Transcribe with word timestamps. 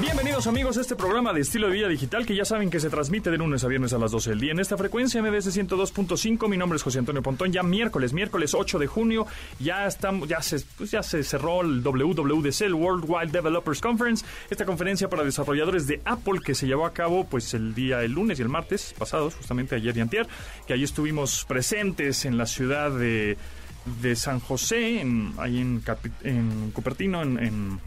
Bienvenidos 0.00 0.48
amigos 0.48 0.76
a 0.76 0.80
este 0.80 0.96
programa 0.96 1.32
de 1.32 1.40
estilo 1.40 1.68
de 1.68 1.74
vida 1.74 1.86
digital 1.86 2.26
que 2.26 2.34
ya 2.34 2.44
saben 2.44 2.68
que 2.68 2.80
se 2.80 2.90
transmite 2.90 3.30
de 3.30 3.38
lunes 3.38 3.62
a 3.62 3.68
viernes 3.68 3.92
a 3.92 3.98
las 3.98 4.10
12 4.10 4.30
del 4.30 4.40
día 4.40 4.50
en 4.50 4.58
esta 4.58 4.76
frecuencia 4.76 5.22
MBS 5.22 5.56
102.5. 5.56 6.48
Mi 6.48 6.56
nombre 6.56 6.76
es 6.78 6.82
José 6.82 6.98
Antonio 6.98 7.22
Pontón. 7.22 7.52
Ya 7.52 7.62
miércoles, 7.62 8.12
miércoles 8.12 8.54
8 8.54 8.80
de 8.80 8.88
junio, 8.88 9.24
ya 9.60 9.86
estamos, 9.86 10.28
ya 10.28 10.42
se, 10.42 10.58
pues 10.76 10.90
ya 10.90 11.04
se 11.04 11.22
cerró 11.22 11.60
el 11.60 11.80
WWDC, 11.84 12.62
el 12.62 12.74
World 12.74 13.04
Wide 13.06 13.30
Developers 13.30 13.80
Conference, 13.80 14.26
esta 14.50 14.64
conferencia 14.64 15.08
para 15.08 15.22
desarrolladores 15.22 15.86
de 15.86 16.02
Apple 16.04 16.40
que 16.44 16.56
se 16.56 16.66
llevó 16.66 16.86
a 16.86 16.92
cabo 16.92 17.24
pues 17.26 17.54
el 17.54 17.72
día 17.72 18.02
el 18.02 18.12
lunes 18.12 18.40
y 18.40 18.42
el 18.42 18.48
martes 18.48 18.96
pasados, 18.98 19.36
justamente 19.36 19.76
ayer 19.76 19.96
y 19.96 20.00
antier, 20.00 20.26
que 20.66 20.72
allí 20.72 20.82
estuvimos 20.82 21.44
presentes 21.44 22.24
en 22.24 22.36
la 22.36 22.46
ciudad 22.46 22.90
de, 22.90 23.36
de 24.02 24.16
San 24.16 24.40
José, 24.40 25.00
en, 25.00 25.34
ahí 25.38 25.60
en, 25.60 25.82
en 26.24 26.72
Cupertino, 26.72 27.22
en 27.22 27.78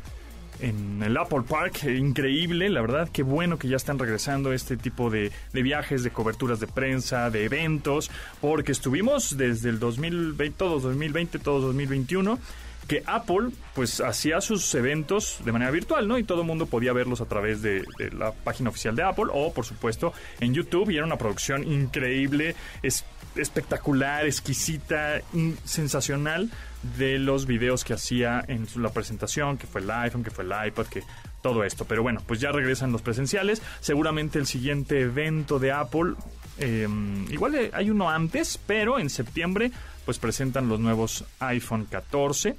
el 0.61 1.17
Apple 1.17 1.43
Park. 1.47 1.83
Increíble, 1.85 2.69
la 2.69 2.81
verdad, 2.81 3.09
qué 3.11 3.23
bueno 3.23 3.57
que 3.57 3.67
ya 3.67 3.75
están 3.75 3.99
regresando 3.99 4.53
este 4.53 4.77
tipo 4.77 5.09
de, 5.09 5.31
de, 5.53 5.61
viajes, 5.61 6.03
de 6.03 6.11
coberturas 6.11 6.59
de 6.59 6.67
prensa, 6.67 7.29
de 7.29 7.45
eventos, 7.45 8.11
porque 8.41 8.71
estuvimos 8.71 9.37
desde 9.37 9.69
el 9.69 9.79
2020, 9.79 10.57
todo 10.57 10.79
2020, 10.79 11.39
todo 11.39 11.61
2021 11.61 12.39
que 12.87 13.03
Apple 13.05 13.49
pues 13.75 14.01
hacía 14.01 14.41
sus 14.41 14.73
eventos 14.73 15.39
de 15.43 15.51
manera 15.51 15.71
virtual, 15.71 16.07
¿no? 16.07 16.17
Y 16.17 16.23
todo 16.23 16.41
el 16.41 16.47
mundo 16.47 16.65
podía 16.65 16.93
verlos 16.93 17.21
a 17.21 17.25
través 17.25 17.61
de, 17.61 17.83
la 18.17 18.31
página 18.31 18.69
oficial 18.69 18.95
de 18.95 19.03
Apple 19.03 19.25
o 19.31 19.53
por 19.53 19.65
supuesto 19.65 20.13
en 20.39 20.53
YouTube 20.53 20.89
y 20.89 20.95
era 20.95 21.05
una 21.05 21.17
producción 21.17 21.63
increíble, 21.63 22.55
es 22.81 23.05
espectacular, 23.35 24.25
exquisita, 24.25 25.21
sensacional 25.63 26.49
de 26.97 27.19
los 27.19 27.45
videos 27.45 27.83
que 27.83 27.93
hacía 27.93 28.43
en 28.47 28.67
la 28.77 28.89
presentación, 28.89 29.57
que 29.57 29.67
fue 29.67 29.81
el 29.81 29.91
iPhone, 29.91 30.23
que 30.23 30.31
fue 30.31 30.45
el 30.45 30.51
iPad, 30.67 30.87
que 30.87 31.03
todo 31.41 31.63
esto. 31.63 31.85
Pero 31.85 32.01
bueno, 32.01 32.21
pues 32.25 32.39
ya 32.39 32.51
regresan 32.51 32.91
los 32.91 33.01
presenciales. 33.01 33.61
Seguramente 33.79 34.39
el 34.39 34.47
siguiente 34.47 35.01
evento 35.01 35.59
de 35.59 35.71
Apple, 35.71 36.13
eh, 36.57 36.87
igual 37.29 37.69
hay 37.73 37.89
uno 37.89 38.09
antes, 38.09 38.59
pero 38.65 38.97
en 38.97 39.09
septiembre 39.09 39.71
pues 40.05 40.19
presentan 40.19 40.69
los 40.69 40.79
nuevos 40.79 41.25
iPhone 41.39 41.85
14 41.85 42.55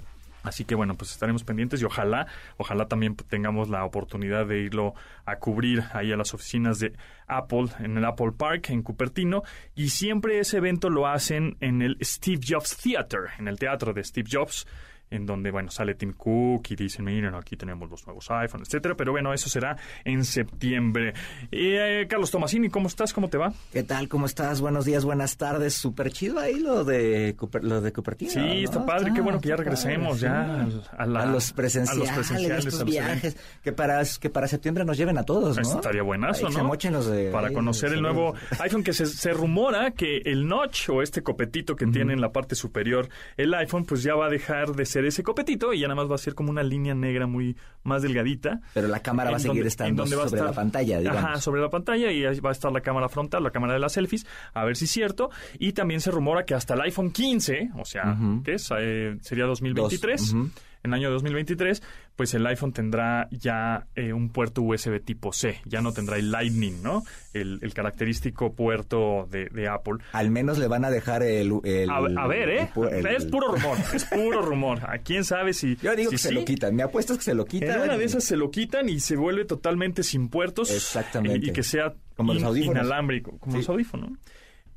Así 0.48 0.64
que 0.64 0.74
bueno, 0.74 0.96
pues 0.96 1.12
estaremos 1.12 1.44
pendientes 1.44 1.80
y 1.80 1.84
ojalá, 1.84 2.26
ojalá 2.56 2.86
también 2.86 3.14
tengamos 3.14 3.68
la 3.68 3.84
oportunidad 3.84 4.46
de 4.46 4.60
irlo 4.60 4.94
a 5.24 5.36
cubrir 5.36 5.84
ahí 5.92 6.12
a 6.12 6.16
las 6.16 6.34
oficinas 6.34 6.78
de 6.78 6.94
Apple 7.26 7.66
en 7.78 7.96
el 7.96 8.04
Apple 8.04 8.32
Park 8.36 8.70
en 8.70 8.82
Cupertino. 8.82 9.42
Y 9.74 9.90
siempre 9.90 10.38
ese 10.40 10.56
evento 10.56 10.90
lo 10.90 11.06
hacen 11.06 11.56
en 11.60 11.82
el 11.82 11.98
Steve 12.02 12.40
Jobs 12.46 12.76
Theater, 12.76 13.30
en 13.38 13.48
el 13.48 13.58
teatro 13.58 13.92
de 13.92 14.02
Steve 14.02 14.28
Jobs 14.30 14.66
en 15.10 15.26
donde, 15.26 15.50
bueno, 15.50 15.70
sale 15.70 15.94
Tim 15.94 16.12
Cook 16.12 16.66
y 16.70 16.76
dicen, 16.76 17.04
miren, 17.04 17.34
aquí 17.34 17.56
tenemos 17.56 17.90
los 17.90 18.06
nuevos 18.06 18.30
iPhones, 18.30 18.68
etcétera, 18.68 18.94
pero 18.96 19.12
bueno, 19.12 19.32
eso 19.32 19.48
será 19.48 19.76
en 20.04 20.24
septiembre. 20.24 21.14
Eh, 21.50 22.06
Carlos 22.08 22.30
Tomasini, 22.30 22.68
¿cómo 22.68 22.88
estás? 22.88 23.12
¿Cómo 23.12 23.28
te 23.28 23.38
va? 23.38 23.52
¿Qué 23.72 23.82
tal? 23.82 24.08
¿Cómo 24.08 24.26
estás? 24.26 24.60
Buenos 24.60 24.84
días, 24.84 25.04
buenas 25.04 25.36
tardes. 25.36 25.74
Súper 25.74 26.12
chido 26.12 26.38
ahí 26.38 26.58
lo 26.60 26.84
de, 26.84 27.36
lo 27.62 27.80
de 27.80 27.92
Cupertino. 27.92 28.30
Sí, 28.30 28.38
¿no? 28.38 28.52
está 28.52 28.84
padre, 28.84 29.12
qué 29.14 29.20
bueno 29.20 29.40
que 29.40 29.48
ya 29.48 29.56
regresemos 29.56 30.20
ya 30.20 30.66
a, 30.96 31.06
la, 31.06 31.22
a, 31.22 31.26
los 31.26 31.52
presenciales, 31.52 32.10
a 32.10 32.16
los 32.16 32.16
presenciales, 32.16 32.66
estos 32.66 32.84
viajes, 32.84 33.36
que 33.62 33.72
para, 33.72 34.02
que 34.20 34.30
para 34.30 34.48
septiembre 34.48 34.84
nos 34.84 34.96
lleven 34.96 35.18
a 35.18 35.22
todos, 35.22 35.56
¿no? 35.56 35.62
Estaría 35.62 36.02
buenazo, 36.02 36.48
¿no? 36.48 36.68
De, 36.78 37.30
para 37.30 37.50
conocer 37.50 37.92
el 37.92 38.02
nuevo 38.02 38.34
iPhone, 38.60 38.82
que 38.82 38.92
se, 38.92 39.06
se, 39.06 39.32
rumora 39.32 39.92
que 39.92 40.18
el 40.24 40.46
notch 40.46 40.88
o 40.90 41.02
este 41.02 41.22
copetito 41.22 41.76
que 41.76 41.84
uh 41.84 41.88
-huh. 41.88 41.92
tiene 41.92 42.12
en 42.12 42.20
la 42.20 42.30
parte 42.30 42.54
superior 42.54 43.08
el 43.36 43.52
iPhone, 43.54 43.84
pues 43.84 44.02
ya 44.02 44.14
va 44.14 44.26
a 44.26 44.30
dejar 44.30 44.72
de 44.72 44.86
ser 44.86 44.97
ese 45.06 45.22
copetito 45.22 45.72
y 45.72 45.80
ya 45.80 45.88
nada 45.88 46.00
más 46.00 46.10
va 46.10 46.14
a 46.14 46.18
ser 46.18 46.34
como 46.34 46.50
una 46.50 46.62
línea 46.62 46.94
negra 46.94 47.26
muy 47.26 47.56
más 47.82 48.02
delgadita. 48.02 48.60
Pero 48.74 48.88
la 48.88 49.00
cámara 49.00 49.30
va 49.30 49.36
a 49.36 49.40
seguir 49.40 49.56
donde, 49.58 49.68
estando 49.68 50.06
sobre 50.06 50.26
estar, 50.26 50.44
la 50.44 50.52
pantalla, 50.52 50.98
digamos. 50.98 51.24
Ajá, 51.24 51.40
sobre 51.40 51.60
la 51.60 51.70
pantalla 51.70 52.10
y 52.10 52.24
ahí 52.24 52.40
va 52.40 52.50
a 52.50 52.52
estar 52.52 52.72
la 52.72 52.80
cámara 52.80 53.08
frontal, 53.08 53.42
la 53.42 53.50
cámara 53.50 53.74
de 53.74 53.80
las 53.80 53.92
selfies, 53.92 54.26
a 54.54 54.64
ver 54.64 54.76
si 54.76 54.84
es 54.86 54.90
cierto. 54.90 55.30
Y 55.58 55.72
también 55.72 56.00
se 56.00 56.10
rumora 56.10 56.44
que 56.44 56.54
hasta 56.54 56.74
el 56.74 56.80
iPhone 56.82 57.10
15, 57.10 57.70
o 57.76 57.84
sea, 57.84 58.12
uh 58.12 58.22
-huh. 58.22 58.42
¿qué 58.42 58.54
es? 58.54 58.68
Eh, 58.78 59.16
sería 59.20 59.44
2023. 59.46 60.20
Dos. 60.20 60.32
Uh 60.32 60.36
-huh 60.36 60.50
en 60.82 60.92
el 60.92 60.94
año 60.94 61.10
2023, 61.10 61.82
pues 62.16 62.34
el 62.34 62.46
iPhone 62.46 62.72
tendrá 62.72 63.28
ya 63.30 63.86
eh, 63.94 64.12
un 64.12 64.30
puerto 64.30 64.62
USB 64.62 65.00
tipo 65.00 65.32
C, 65.32 65.60
ya 65.64 65.80
no 65.80 65.92
tendrá 65.92 66.16
el 66.16 66.30
Lightning, 66.30 66.82
¿no? 66.82 67.04
El, 67.32 67.58
el 67.62 67.74
característico 67.74 68.54
puerto 68.54 69.28
de, 69.30 69.46
de, 69.46 69.68
Apple. 69.68 69.98
Al 70.12 70.30
menos 70.30 70.58
le 70.58 70.66
van 70.66 70.84
a 70.84 70.90
dejar 70.90 71.22
el... 71.22 71.52
el 71.64 71.90
a, 71.90 71.96
a, 71.96 72.26
ver, 72.26 72.48
¿eh? 72.48 72.70
El, 72.92 73.06
es 73.06 73.26
puro 73.26 73.52
rumor, 73.52 73.78
es 73.94 74.04
puro 74.04 74.42
rumor. 74.42 74.80
¿A 74.88 74.98
quién 74.98 75.24
sabe 75.24 75.52
si... 75.52 75.76
Yo 75.76 75.94
digo 75.94 76.10
si 76.10 76.16
que 76.16 76.18
sí? 76.18 76.28
se 76.28 76.34
lo 76.34 76.44
quitan, 76.44 76.74
me 76.74 76.82
apuesto 76.82 77.16
que 77.16 77.22
se 77.22 77.34
lo 77.34 77.44
quitan. 77.44 77.70
En 77.70 77.80
una 77.82 77.98
de 77.98 78.04
esas 78.04 78.24
se 78.24 78.36
lo 78.36 78.50
quitan 78.50 78.88
y 78.88 79.00
se 79.00 79.16
vuelve 79.16 79.44
totalmente 79.44 80.02
sin 80.02 80.28
puertos. 80.28 80.70
Exactamente. 80.70 81.46
Y, 81.46 81.50
y 81.50 81.52
que 81.52 81.62
sea 81.62 81.94
como 82.16 82.32
in, 82.32 82.40
los 82.40 82.48
audífonos. 82.48 82.82
inalámbrico, 82.82 83.38
como 83.38 83.52
sí. 83.52 83.58
los 83.58 83.68
audífonos. 83.68 84.10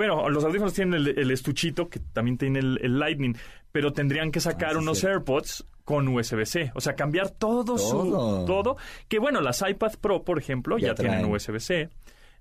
Bueno, 0.07 0.29
los 0.29 0.44
audífonos 0.44 0.73
tienen 0.73 0.95
el, 0.95 1.07
el 1.19 1.29
estuchito 1.29 1.88
que 1.88 2.00
también 2.00 2.38
tiene 2.39 2.57
el, 2.57 2.79
el, 2.81 2.97
Lightning, 2.97 3.35
pero 3.72 3.94
tendrían 3.94 4.31
que 4.31 4.39
sacar 4.39 4.69
Ah, 4.69 4.73
sí, 4.73 4.78
unos 4.79 4.97
sí. 5.00 5.06
AirPods 5.06 5.63
con 5.85 6.07
USB-C, 6.07 6.72
o 6.73 6.81
sea, 6.81 6.95
cambiar 6.95 7.29
todo, 7.29 7.75
Todo. 7.75 7.78
su 7.78 8.45
todo, 8.47 8.78
que 9.07 9.19
bueno, 9.19 9.41
las 9.41 9.63
iPad 9.67 9.91
Pro, 10.01 10.23
por 10.23 10.39
ejemplo, 10.39 10.79
ya, 10.79 10.88
Ya 10.88 10.95
tienen. 10.95 11.25
USB-C. 11.25 11.89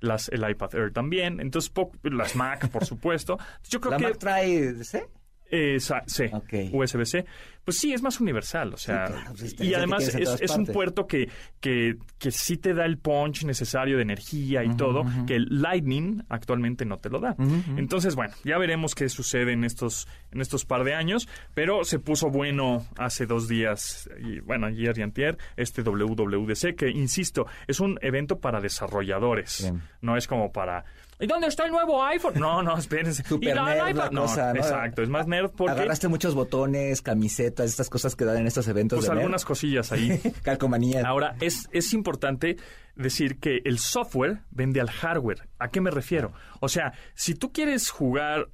Las, 0.01 0.31
el 0.31 0.49
iPad 0.49 0.75
Air 0.75 0.93
también, 0.95 1.39
entonces 1.41 1.69
po- 1.69 1.93
las 2.03 2.35
Mac, 2.35 2.71
por 2.71 2.87
supuesto. 2.87 3.39
Yo 3.69 3.79
creo 3.83 3.91
¿La 3.91 3.97
que 3.99 4.05
Mac 4.05 4.17
trae 4.19 4.73
C? 4.83 5.07
eh, 5.51 5.79
sa- 5.81 6.05
sí, 6.07 6.25
Ok. 6.33 6.73
USB-C. 6.73 7.27
Pues 7.65 7.79
sí, 7.79 7.93
es 7.93 8.03
más 8.03 8.21
universal, 8.21 8.75
o 8.75 8.77
sea, 8.77 9.07
Sí, 9.07 9.13
claro, 9.13 9.31
pues, 9.31 9.43
es 9.43 9.61
y 9.61 9.75
además 9.75 10.15
es, 10.15 10.41
es 10.41 10.51
un 10.57 10.67
puerto 10.67 11.07
que, 11.07 11.29
que, 11.61 11.97
que 12.19 12.31
sí 12.31 12.57
te 12.57 12.75
da 12.75 12.85
el 12.85 12.99
punch 12.99 13.45
necesario 13.45 13.97
de 13.97 14.03
energía 14.03 14.65
y 14.65 14.75
todo, 14.77 15.05
que 15.27 15.37
el 15.37 15.47
Lightning 15.51 16.25
actualmente 16.29 16.85
no 16.85 16.99
te 16.99 17.11
lo 17.11 17.21
da. 17.21 17.37
Entonces, 17.77 18.15
bueno, 18.15 18.35
ya 18.45 18.59
veremos 18.59 18.95
qué 18.95 19.09
sucede 19.09 19.53
en 19.53 19.65
estos, 19.65 20.09
en 20.33 20.41
estos 20.41 20.65
par 20.65 20.85
de 20.85 20.95
años, 20.95 21.29
pero 21.55 21.85
se 21.85 21.99
puso 21.99 22.31
bueno 22.31 22.87
hace 22.97 23.27
dos 23.27 23.49
días, 23.49 24.09
y 24.21 24.41
bueno, 24.41 24.67
ayer 24.67 24.99
y 24.99 25.03
antier, 25.03 25.39
este 25.57 25.83
WWDC, 25.83 26.75
que 26.77 26.89
insisto, 26.91 27.47
es 27.67 27.81
un 27.81 27.99
evento 28.03 28.39
para 28.39 28.61
desarrolladores, 28.61 29.63
Bien. 29.63 29.83
no 30.01 30.17
es 30.17 30.27
como 30.27 30.53
para... 30.53 30.85
¿Y 31.23 31.27
dónde 31.27 31.49
está 31.49 31.67
el 31.67 31.71
nuevo 31.71 32.03
iPhone? 32.03 32.33
No, 32.37 32.63
no, 32.63 32.79
espérense. 32.79 33.23
Super 33.29 33.51
¿Y 33.51 33.55
la 33.55 33.65
nerd 33.67 33.79
la 33.83 33.91
iPad? 33.91 34.11
No, 34.11 34.23
cosa, 34.23 34.55
¿no? 34.55 34.59
Exacto, 34.59 35.03
es 35.03 35.11
más 35.11 35.27
nerd 35.27 35.51
porque... 35.51 35.73
Agarraste 35.73 36.09
muchos 36.09 36.35
botones, 36.35 37.03
camisetas, 37.03 37.50
estas 37.59 37.91
cosas 37.91 38.17
que 38.17 38.25
dan 38.25 38.39
en 38.39 38.47
estos 38.47 38.67
eventos 38.69 38.99
Pues 39.01 39.11
de 39.11 39.17
algunas 39.17 39.45
cosillas 39.45 39.93
ahí. 39.93 40.19
Calcomanía. 40.43 41.03
Ahora, 41.07 41.37
es, 41.41 41.69
es 41.73 41.93
importante 41.93 42.57
decir 42.97 43.39
que 43.39 43.61
el 43.65 43.79
software 43.79 44.43
vende 44.51 44.81
al 44.81 44.91
hardware. 44.91 45.49
¿A 45.59 45.69
qué 45.71 45.81
me 45.81 45.91
refiero? 45.91 46.33
O 46.61 46.69
sea, 46.69 46.93
si 47.15 47.35
tú 47.35 47.53
quieres 47.53 47.91
jugar 47.91 48.49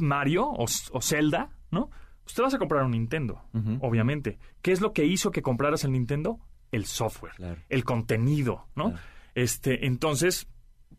Mario 0.00 0.46
o, 0.46 0.64
o 0.92 1.00
Zelda, 1.02 1.50
¿no? 1.70 1.90
Pues 2.24 2.34
te 2.34 2.42
vas 2.42 2.54
a 2.54 2.58
comprar 2.58 2.84
un 2.84 2.92
Nintendo, 2.92 3.42
obviamente. 3.80 4.38
¿Qué 4.62 4.70
es 4.72 4.80
lo 4.80 4.92
que 4.92 5.04
hizo 5.04 5.32
que 5.32 5.42
compraras 5.42 5.82
el 5.84 5.92
Nintendo? 5.92 6.38
El 6.70 6.86
software, 6.86 7.32
Claro. 7.34 7.60
el 7.68 7.84
contenido, 7.84 8.68
¿no? 8.76 8.90
Claro. 8.90 9.02
Este, 9.34 9.86
entonces, 9.86 10.46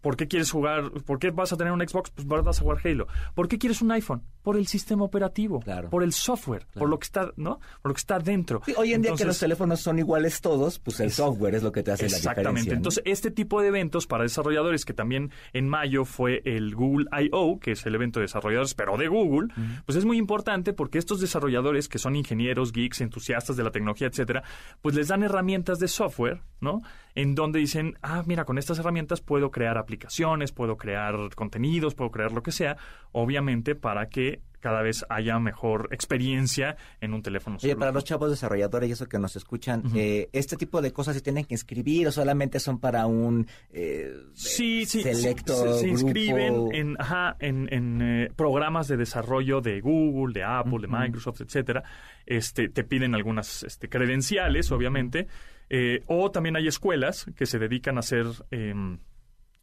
¿por 0.02 0.18
qué 0.18 0.28
quieres 0.28 0.52
jugar? 0.52 0.92
¿Por 1.06 1.20
qué 1.20 1.32
vas 1.32 1.54
a 1.54 1.58
tener 1.58 1.72
un 1.72 1.80
Xbox? 1.88 2.12
Pues 2.12 2.28
vas 2.28 2.60
a 2.60 2.62
jugar 2.62 2.80
Halo. 2.86 3.08
¿Por 3.36 3.48
qué 3.48 3.58
quieres 3.58 3.82
un 3.82 3.92
iPhone? 3.92 4.24
Por 4.44 4.58
el 4.58 4.68
sistema 4.68 5.04
operativo, 5.06 5.59
Claro. 5.62 5.90
por 5.90 6.04
el 6.04 6.12
software, 6.14 6.68
por 6.74 6.90
lo 6.90 7.00
que 7.00 7.06
está, 7.06 7.31
¿no? 7.38 7.59
Por 7.81 7.90
lo 7.92 7.94
que 7.96 8.00
está 8.00 8.20
dentro. 8.20 8.62
Sí, 8.66 8.74
hoy 8.78 8.94
en 8.94 9.02
día 9.02 9.14
que 9.18 9.26
los 9.26 9.40
teléfonos 9.40 9.80
son 9.80 9.98
iguales 10.00 10.42
todos, 10.42 10.80
pues 10.80 11.00
el 11.00 11.08
Es- 11.08 11.16
software 11.16 11.56
es 11.56 11.64
lo 11.64 11.72
que 11.72 11.81
te 11.81 11.92
hace 11.92 12.04
la 12.04 12.18
Exactamente. 12.18 12.42
diferencia. 12.50 12.74
¿no? 12.74 12.78
Entonces, 12.78 13.04
este 13.06 13.31
tipo 13.31 13.62
de 13.62 13.70
eventos 13.70 14.06
para 14.06 14.24
desarrolladores, 14.24 14.86
que 14.86 14.94
también 14.94 15.31
en 15.54 15.68
mayo 15.69 16.06
fue 16.06 16.42
el 16.45 16.75
Google 16.75 17.06
I.O., 17.12 17.60
que 17.60 17.72
es 17.72 17.86
el 17.86 17.95
evento 17.95 18.19
de 18.19 18.25
desarrolladores, 18.25 18.74
pero 18.74 18.98
de 18.98 19.07
Google, 19.07 19.48
pues 19.86 19.98
es 19.98 20.06
muy 20.06 20.18
importante 20.18 20.74
porque 20.74 20.98
estos 20.98 21.22
desarrolladores, 21.22 21.88
que 21.88 21.98
son 21.98 22.16
ingenieros, 22.16 22.72
geeks, 22.74 23.01
entusiastas 23.01 23.56
de 23.56 23.63
la 23.63 23.72
tecnología, 23.72 24.07
etcétera, 24.07 24.44
pues 24.81 24.94
les 24.95 25.07
dan 25.07 25.24
herramientas 25.24 25.80
de 25.80 25.88
software, 25.88 26.42
¿no? 26.60 26.81
En 27.16 27.36
donde 27.36 27.60
dicen, 27.60 27.98
ah, 28.01 28.24
mira, 28.25 28.44
con 28.45 28.57
estas 28.57 28.80
herramientas 28.80 29.22
puedo 29.22 29.51
crear 29.51 29.78
aplicaciones, 29.78 30.51
puedo 30.51 30.78
crear 30.78 31.16
contenidos, 31.36 31.95
puedo 31.95 32.12
crear 32.12 32.31
lo 32.31 32.42
que 32.44 32.51
sea, 32.51 32.75
obviamente 33.12 33.75
para 33.75 34.10
que 34.10 34.32
cada 34.59 34.81
vez 34.81 35.06
haya 35.09 35.38
mejor 35.39 35.89
experiencia 35.91 36.77
en 37.01 37.13
un 37.13 37.21
teléfono 37.21 37.57
Oye, 37.62 37.75
para 37.75 37.91
los 37.91 38.06
chavos 38.06 38.30
desarrolladores 38.30 38.88
y 38.88 38.94
eso 38.94 39.07
que 39.07 39.19
nos 39.19 39.35
escuchan, 39.35 39.83
eh, 39.94 40.30
¿este 40.31 40.56
tipo 40.56 40.81
de 40.81 40.94
cosas 40.94 41.15
se 41.15 41.21
tienen 41.21 41.44
que 41.44 41.53
inscribir 41.53 42.07
o 42.07 42.12
solamente 42.13 42.62
son 42.62 42.80
para 42.80 43.06
un 43.06 43.45
eh, 43.74 44.13
Sí, 44.33 44.85
sí, 44.85 45.03
selecto 45.03 45.53
se, 45.53 45.80
se 45.80 45.88
grupo? 45.88 46.07
inscriben 46.07 46.69
en, 46.71 46.95
ajá, 46.97 47.35
en, 47.39 47.68
en, 47.74 48.01
eh, 48.01 48.30
programas 48.35 48.88
de 48.88 48.95
desarrollo 48.95 49.59
de 49.59 49.81
Google, 49.81 50.33
de 50.33 50.44
Apple, 50.44 50.80
de 50.80 50.88
Microsoft, 50.88 51.41
etcétera. 51.41 51.83
Este, 52.25 52.69
te 52.69 52.85
piden 52.85 53.15
algunas 53.15 53.63
este, 53.63 53.89
credenciales, 53.89 54.71
obviamente, 54.71 55.27
eh, 55.69 56.03
o 56.07 56.31
también 56.31 56.56
hay 56.56 56.68
escuelas 56.68 57.25
que 57.35 57.45
se 57.45 57.59
dedican 57.59 57.97
a 57.97 58.00
hacer 58.00 58.27
em, 58.51 58.97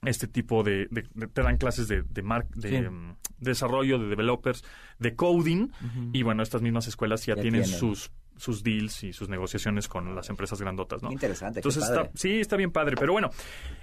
este 0.02 0.26
tipo 0.26 0.62
de, 0.62 0.86
de- 0.90 1.06
de- 1.14 1.26
te 1.26 1.42
dan 1.42 1.58
clases 1.58 1.88
de, 1.88 2.02
de, 2.02 2.22
mar- 2.22 2.48
de, 2.54 2.68
Sí. 2.70 2.88
mm, 2.88 3.16
desarrollo, 3.38 3.98
de 3.98 4.06
developers, 4.08 4.64
de 4.98 5.14
coding, 5.14 5.68
y 6.12 6.22
bueno, 6.22 6.42
estas 6.42 6.62
mismas 6.62 6.86
escuelas 6.88 7.24
ya, 7.26 7.34
Ya 7.36 7.42
tienen, 7.42 7.62
tienen. 7.62 7.78
sus 7.78 8.10
sus 8.40 8.62
deals 8.62 9.04
y 9.04 9.12
sus 9.12 9.28
negociaciones 9.28 9.86
con 9.86 10.14
las 10.14 10.30
empresas 10.30 10.60
grandotas, 10.60 11.02
¿no? 11.02 11.12
Interesante, 11.12 11.60
qué 11.60 11.68
Entonces 11.68 11.84
padre. 11.88 12.02
está, 12.06 12.18
sí, 12.18 12.40
está 12.40 12.56
bien 12.56 12.70
padre. 12.72 12.96
Pero 12.98 13.12
bueno, 13.12 13.30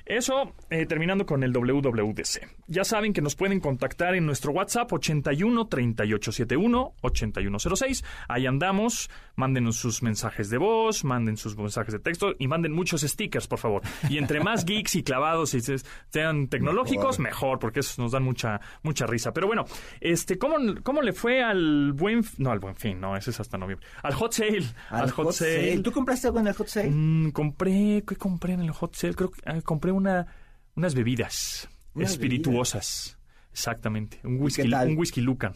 eso 0.06 0.54
eh, 0.70 0.86
terminando 0.86 1.26
con 1.26 1.44
el 1.44 1.52
WWDC. 1.54 2.48
Ya 2.68 2.84
saben 2.84 3.14
que 3.14 3.22
nos 3.22 3.36
pueden 3.36 3.60
contactar 3.60 4.16
en 4.16 4.26
nuestro 4.26 4.52
WhatsApp 4.52 4.92
81 4.92 5.68
3871 5.68 6.94
8106. 7.02 8.04
Ahí 8.28 8.46
andamos. 8.46 9.10
Mándenos 9.36 9.78
sus 9.78 10.02
mensajes 10.02 10.50
de 10.50 10.58
voz, 10.58 11.04
manden 11.04 11.38
sus 11.38 11.56
mensajes 11.56 11.94
de 11.94 12.00
texto 12.00 12.34
y 12.40 12.48
manden 12.48 12.72
muchos 12.74 13.02
stickers, 13.02 13.48
por 13.48 13.60
favor. 13.60 13.84
Y 14.10 14.18
entre 14.18 14.40
más 14.40 14.66
geeks 14.66 14.96
y 14.96 15.04
clavados 15.04 15.54
y 15.54 15.62
se- 15.62 15.78
sean 16.10 16.48
tecnológicos, 16.48 17.20
mejor, 17.20 17.60
porque 17.60 17.82
esos 17.82 18.00
nos 18.00 18.12
dan 18.14 18.24
mucha 18.24 18.60
mucha 18.82 19.06
risa. 19.06 19.34
Pero 19.34 19.46
bueno, 19.46 19.66
este 20.02 20.40
¿cómo, 20.40 20.56
cómo 20.82 21.04
le 21.04 21.14
fue 21.14 21.44
al 21.44 21.94
buen 21.94 22.24
no 22.40 22.52
al 22.52 22.58
buen 22.60 22.76
fin, 22.76 23.00
no, 23.00 23.16
ese 23.16 23.30
es 23.30 23.40
hasta 23.40 23.58
noviembre. 23.60 23.86
Al 24.02 24.14
hot 24.16 24.32
sale, 24.34 24.47
al, 24.90 25.12
hot, 25.12 25.32
sale. 25.34 25.80
¿Tú 25.80 25.92
compraste 25.92 26.28
algo 26.28 26.40
en 26.40 26.48
el 26.48 26.54
hot 26.54 26.68
sale? 26.68 26.90
Mm, 26.90 27.32
compré, 27.32 28.04
¿qué 28.08 28.16
compré 28.16 28.54
en 28.54 28.62
el 28.62 28.72
hot 28.72 28.96
sale? 28.96 29.14
Creo 29.14 29.32
que 29.32 29.42
ah, 29.46 29.62
compré 29.62 29.92
una, 29.92 30.28
unas 30.76 30.96
bebidas 30.96 31.70
Unas 31.94 32.12
espirituosas. 32.12 33.18
Exactamente. 33.52 34.20
Un 34.24 34.40
whisky, 34.40 34.72
un 34.72 34.98
whisky 34.98 35.22
Lucan. 35.22 35.54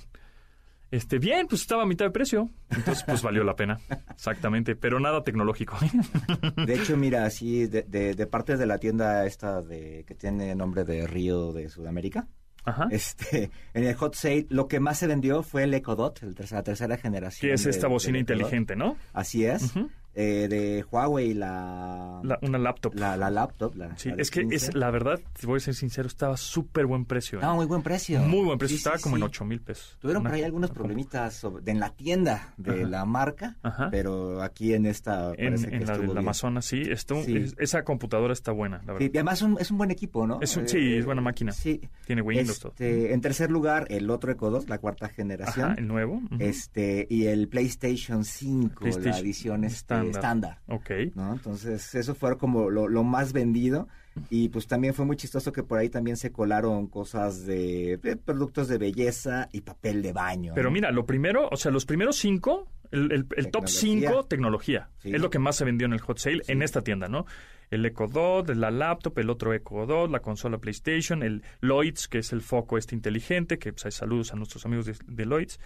Este, 0.91 1.19
bien, 1.19 1.47
pues 1.47 1.61
estaba 1.61 1.83
a 1.83 1.85
mitad 1.85 2.05
de 2.05 2.11
precio. 2.11 2.49
Entonces, 2.69 3.03
pues 3.05 3.21
valió 3.21 3.45
la 3.45 3.55
pena. 3.55 3.79
Exactamente. 4.09 4.75
Pero 4.75 4.99
nada 4.99 5.23
tecnológico. 5.23 5.77
De 6.65 6.73
hecho, 6.75 6.97
mira, 6.97 7.25
así 7.25 7.65
de, 7.67 7.83
de, 7.83 8.13
de 8.13 8.27
parte 8.27 8.57
de 8.57 8.65
la 8.65 8.77
tienda 8.77 9.25
esta 9.25 9.61
de 9.61 10.03
que 10.05 10.15
tiene 10.15 10.53
nombre 10.53 10.83
de 10.83 11.07
Río 11.07 11.53
de 11.53 11.69
Sudamérica, 11.69 12.27
Ajá. 12.63 12.87
este, 12.91 13.49
en 13.73 13.83
el 13.85 13.95
hot 13.95 14.15
sale 14.15 14.45
lo 14.49 14.67
que 14.67 14.79
más 14.79 14.99
se 14.99 15.07
vendió 15.07 15.43
fue 15.43 15.63
el 15.63 15.73
Echo 15.73 15.95
Dot, 15.95 16.21
el 16.23 16.35
tercera, 16.35 16.59
la 16.59 16.63
tercera 16.63 16.97
generación. 16.97 17.49
Que 17.49 17.53
es 17.55 17.63
de- 17.63 17.69
esta 17.71 17.87
bocina 17.87 18.17
inteligente, 18.19 18.75
¿no? 18.75 18.97
Así 19.13 19.45
es. 19.45 19.71
Eh, 20.13 20.47
de 20.49 20.85
Huawei, 20.91 21.33
la, 21.33 22.19
La- 22.23 22.37
una 22.41 22.57
laptop. 22.57 22.93
la, 22.95 23.15
la 23.15 23.29
laptop. 23.29 23.75
La, 23.75 23.97
sí, 23.97 24.09
la 24.09 24.15
de 24.17 24.21
es 24.23 24.31
que 24.31 24.41
15. 24.41 24.55
es 24.55 24.75
la 24.75 24.91
verdad, 24.91 25.19
te 25.39 25.47
voy 25.47 25.57
a 25.57 25.59
ser 25.61 25.73
sincero, 25.73 26.07
estaba 26.07 26.35
súper 26.37 26.85
buen 26.85 27.05
precio. 27.05 27.39
¿eh? 27.39 27.41
Ah, 27.45 27.53
muy 27.53 27.65
buen 27.65 27.81
precio. 27.81 28.19
Muy 28.21 28.43
buen 28.45 28.57
precio. 28.57 28.75
Sí, 28.75 28.79
estaba 28.81 28.97
sí, 28.97 29.03
como 29.03 29.15
en 29.15 29.21
sí. 29.21 29.25
8 29.27 29.45
mil 29.45 29.61
pesos. 29.61 29.97
Tuvieron 30.01 30.23
por 30.23 30.33
ahí 30.33 30.43
algunos 30.43 30.71
problemitas 30.71 31.33
sobre- 31.35 31.63
de- 31.63 31.71
en 31.71 31.79
la 31.79 31.91
tienda 31.91 32.53
de 32.57 32.81
Ajá. 32.81 32.89
la 32.89 33.05
marca, 33.05 33.55
Ajá. 33.63 33.89
pero 33.89 34.41
aquí 34.41 34.73
en 34.73 34.85
esta 34.85 35.29
En, 35.37 35.53
parece 35.53 35.69
que 35.69 35.75
en 35.75 35.85
la 35.85 35.93
estuvo 35.93 35.97
del 35.99 36.07
bien. 36.07 36.17
Amazonas, 36.17 36.65
sí, 36.65 36.81
esto- 36.81 37.23
Sí. 37.23 37.37
es- 37.37 37.55
esa 37.57 37.83
computadora 37.83 38.33
está 38.33 38.51
buena, 38.51 38.79
la 38.85 38.93
verdad. 38.93 39.09
Y 39.13 39.17
además 39.17 39.35
es 39.35 39.41
un, 39.43 39.57
es 39.59 39.71
un 39.71 39.77
buen 39.77 39.91
equipo, 39.91 40.27
¿no? 40.27 40.39
Es 40.41 40.57
un- 40.57 40.63
Eh, 40.65 40.67
sí, 40.67 40.93
es 40.95 41.05
buena 41.05 41.21
máquina. 41.21 41.51
Sí. 41.53 41.79
Tiene 42.05 42.21
Windows, 42.21 42.59
todo. 42.59 42.71
Este, 42.73 43.13
en 43.13 43.21
tercer 43.21 43.49
lugar, 43.49 43.87
el 43.89 44.09
otro 44.09 44.31
Echo 44.31 44.49
2, 44.49 44.67
la 44.67 44.77
cuarta 44.79 45.07
generación. 45.07 45.71
Ajá, 45.71 45.75
el 45.79 45.87
nuevo. 45.87 46.21
Este, 46.39 47.07
y 47.09 47.27
el 47.27 47.47
PlayStation 47.47 48.25
5, 48.25 48.73
la 48.73 48.91
PlayStation 48.91 49.25
edición 49.25 49.63
este, 49.63 50.00
estándar. 50.09 50.59
Ok. 50.68 50.89
¿no? 51.15 51.33
Entonces, 51.33 51.94
eso 51.95 52.15
fue 52.15 52.38
como 52.38 52.69
lo, 52.69 52.88
lo 52.88 53.03
más 53.03 53.31
vendido. 53.33 53.88
Y 54.30 54.50
pues 54.50 54.68
también 54.68 54.94
fue 54.94 55.06
muy 55.06 55.15
chistoso 55.15 55.53
que 55.53 55.63
por 55.63 55.80
ahí 55.80 55.88
también 55.88 56.18
se 56.18 56.33
colaron 56.33 56.88
cosas 56.88 57.45
de, 57.45 57.98
de 58.03 58.18
productos 58.18 58.68
de 58.68 58.77
belleza 58.77 59.48
y 59.53 59.62
papel 59.62 60.01
de 60.01 60.12
baño. 60.12 60.51
Pero 60.53 60.69
¿no? 60.69 60.74
mira, 60.74 60.92
lo 60.92 61.06
primero, 61.06 61.48
o 61.50 61.56
sea, 61.56 61.71
los 61.71 61.86
primeros 61.86 62.18
cinco, 62.18 62.68
el, 62.92 63.09
el- 63.13 63.25
el 63.38 63.51
top 63.51 63.68
cinco, 63.69 64.25
tecnología. 64.25 64.89
Sí. 65.00 65.13
Es 65.15 65.21
lo 65.21 65.30
que 65.30 65.39
más 65.39 65.56
se 65.56 65.63
vendió 65.63 65.86
en 65.86 65.94
el 65.94 66.01
hot 66.01 66.18
sale 66.18 66.42
en 66.50 66.62
esta 66.62 66.81
tienda, 66.81 67.07
¿no? 67.07 67.25
El 67.69 67.86
Echo 67.86 68.07
Dot, 68.07 68.50
la 68.50 68.69
laptop, 68.69 69.18
el 69.19 69.30
otro 69.30 69.53
Echo 69.53 69.86
Dot, 69.86 70.12
la 70.12 70.19
consola 70.19 70.57
PlayStation, 70.57 71.24
el 71.24 71.42
Lloyds, 71.62 72.09
que 72.09 72.18
es 72.18 72.33
el 72.33 72.42
foco 72.42 72.77
este 72.77 72.95
inteligente, 72.95 73.59
que 73.59 73.71
pues, 73.71 73.86
hay 73.86 73.94
saludos 73.94 74.33
a 74.33 74.36
nuestros 74.36 74.65
amigos 74.65 74.88
de, 74.88 74.95
de 75.07 75.25
Lloyds. 75.25 75.57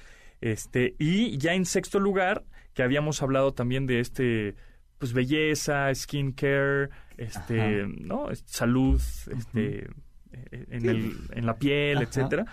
Este, 0.41 0.95
y 0.99 1.37
ya 1.37 1.53
en 1.53 1.65
sexto 1.65 1.99
lugar, 1.99 2.43
que 2.73 2.83
habíamos 2.83 3.21
hablado 3.21 3.53
también 3.53 3.85
de 3.87 3.99
este 3.99 4.55
pues 4.97 5.11
belleza, 5.13 5.93
skincare, 5.93 6.89
este, 7.17 7.81
Ajá. 7.81 7.89
¿no? 7.99 8.27
Salud, 8.45 9.01
este, 9.31 9.87
eh, 10.31 10.65
en, 10.69 10.81
Sí. 10.81 10.87
el, 10.87 11.17
en 11.33 11.45
la 11.45 11.57
piel, 11.57 11.97
Ajá. 11.97 12.05
etcétera. 12.05 12.45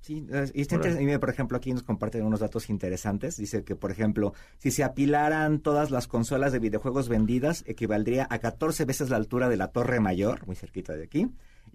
Sí, 0.00 0.24
y 0.54 0.60
está 0.60 0.78
por 1.18 1.30
ejemplo, 1.30 1.56
aquí 1.56 1.72
nos 1.72 1.82
comparten 1.82 2.24
unos 2.24 2.38
datos 2.38 2.70
interesantes. 2.70 3.36
Dice 3.38 3.64
que, 3.64 3.74
por 3.74 3.90
ejemplo, 3.90 4.34
si 4.58 4.70
se 4.70 4.84
apilaran 4.84 5.58
todas 5.58 5.90
las 5.90 6.06
consolas 6.06 6.52
de 6.52 6.60
videojuegos 6.60 7.08
vendidas, 7.08 7.64
equivaldría 7.66 8.26
a 8.30 8.38
14 8.38 8.84
veces 8.84 9.10
la 9.10 9.16
altura 9.16 9.48
de 9.48 9.56
la 9.56 9.68
Torre 9.72 9.98
Mayor, 9.98 10.46
muy 10.46 10.54
cerquita 10.54 10.92
de 10.92 11.02
aquí, 11.04 11.26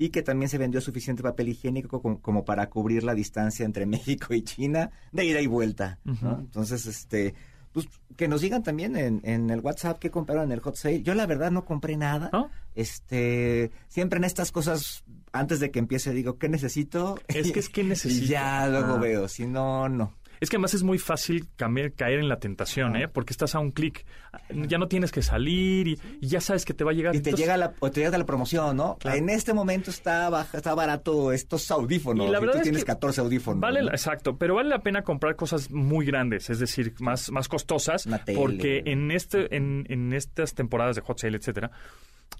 y 0.03 0.09
que 0.09 0.23
también 0.23 0.49
se 0.49 0.57
vendió 0.57 0.81
suficiente 0.81 1.21
papel 1.21 1.49
higiénico 1.49 2.01
como, 2.01 2.19
como 2.21 2.43
para 2.43 2.69
cubrir 2.69 3.03
la 3.03 3.13
distancia 3.13 3.65
entre 3.65 3.85
México 3.87 4.33
y 4.33 4.41
China 4.41 4.89
de 5.11 5.25
ida 5.25 5.41
y 5.41 5.47
vuelta. 5.47 5.99
Entonces, 6.05 6.85
este, 6.87 7.35
pues 7.71 7.87
que 8.17 8.27
nos 8.27 8.41
digan 8.41 8.63
también 8.63 8.95
en, 8.95 9.21
en 9.23 9.49
el 9.49 9.59
WhatsApp 9.61 9.99
qué 9.99 10.09
compraron 10.09 10.45
en 10.45 10.51
el 10.53 10.59
hot 10.59 10.75
sale. 10.75 11.03
Yo 11.03 11.13
la 11.13 11.25
verdad 11.27 11.51
no 11.51 11.65
compré 11.65 11.97
nada. 11.97 12.29
¿No? 12.33 12.49
Este, 12.75 13.71
siempre 13.87 14.17
en 14.17 14.23
estas 14.23 14.51
cosas, 14.51 15.03
antes 15.31 15.59
de 15.59 15.71
que 15.71 15.79
empiece, 15.79 16.11
digo, 16.11 16.37
¿qué 16.37 16.49
necesito? 16.49 17.19
Es 17.27 17.51
que 17.51 17.59
es 17.59 17.69
que 17.69 17.81
Y 17.81 17.85
necesito. 17.85 18.25
ya 18.27 18.67
luego 18.67 18.95
Ah. 18.95 18.99
veo, 18.99 19.27
si 19.27 19.45
no, 19.45 19.87
no. 19.87 20.13
Es 20.41 20.49
que 20.49 20.55
además 20.57 20.73
es 20.73 20.81
muy 20.81 20.97
fácil 20.97 21.47
caer 21.55 22.19
en 22.19 22.27
la 22.27 22.39
tentación, 22.39 22.95
¿eh? 22.95 23.07
Porque 23.07 23.31
estás 23.31 23.53
a 23.53 23.59
un 23.59 23.71
clic. 23.71 24.05
Ya 24.49 24.79
no 24.79 24.87
tienes 24.87 25.11
que 25.11 25.21
salir 25.21 25.87
y, 25.87 25.99
y 26.19 26.27
ya 26.27 26.41
sabes 26.41 26.65
que 26.65 26.73
te 26.73 26.83
va 26.83 26.89
a 26.89 26.93
llegar. 26.95 27.15
Y 27.15 27.19
te 27.21 27.29
Entonces, 27.29 27.45
llega 27.45 27.57
la, 27.57 27.73
o 27.79 27.91
te 27.91 28.01
llega 28.01 28.17
la 28.17 28.25
promoción, 28.25 28.75
¿no? 28.75 28.97
Claro. 28.97 29.17
En 29.17 29.29
este 29.29 29.53
momento 29.53 29.91
está 29.91 30.31
baja, 30.31 30.57
está 30.57 30.73
barato 30.73 31.31
estos 31.31 31.69
audífonos. 31.69 32.27
Y 32.27 32.31
la 32.31 32.39
verdad 32.39 32.53
tú 32.53 32.57
es 32.59 32.63
tienes 32.63 32.81
que 32.83 32.87
14 32.87 33.21
audífonos. 33.21 33.61
Vale, 33.61 33.81
exacto, 33.81 34.35
pero 34.35 34.55
vale 34.55 34.69
la 34.69 34.79
pena 34.81 35.03
comprar 35.03 35.35
cosas 35.35 35.69
muy 35.69 36.07
grandes, 36.07 36.49
es 36.49 36.57
decir, 36.57 36.95
más, 36.99 37.29
más 37.31 37.47
costosas, 37.47 38.07
Una 38.07 38.25
tele. 38.25 38.39
porque 38.39 38.81
en 38.87 39.11
este, 39.11 39.55
en, 39.55 39.85
en 39.89 40.11
estas 40.11 40.55
temporadas 40.55 40.95
de 40.95 41.03
hot 41.03 41.19
sale, 41.19 41.37
etcétera, 41.37 41.69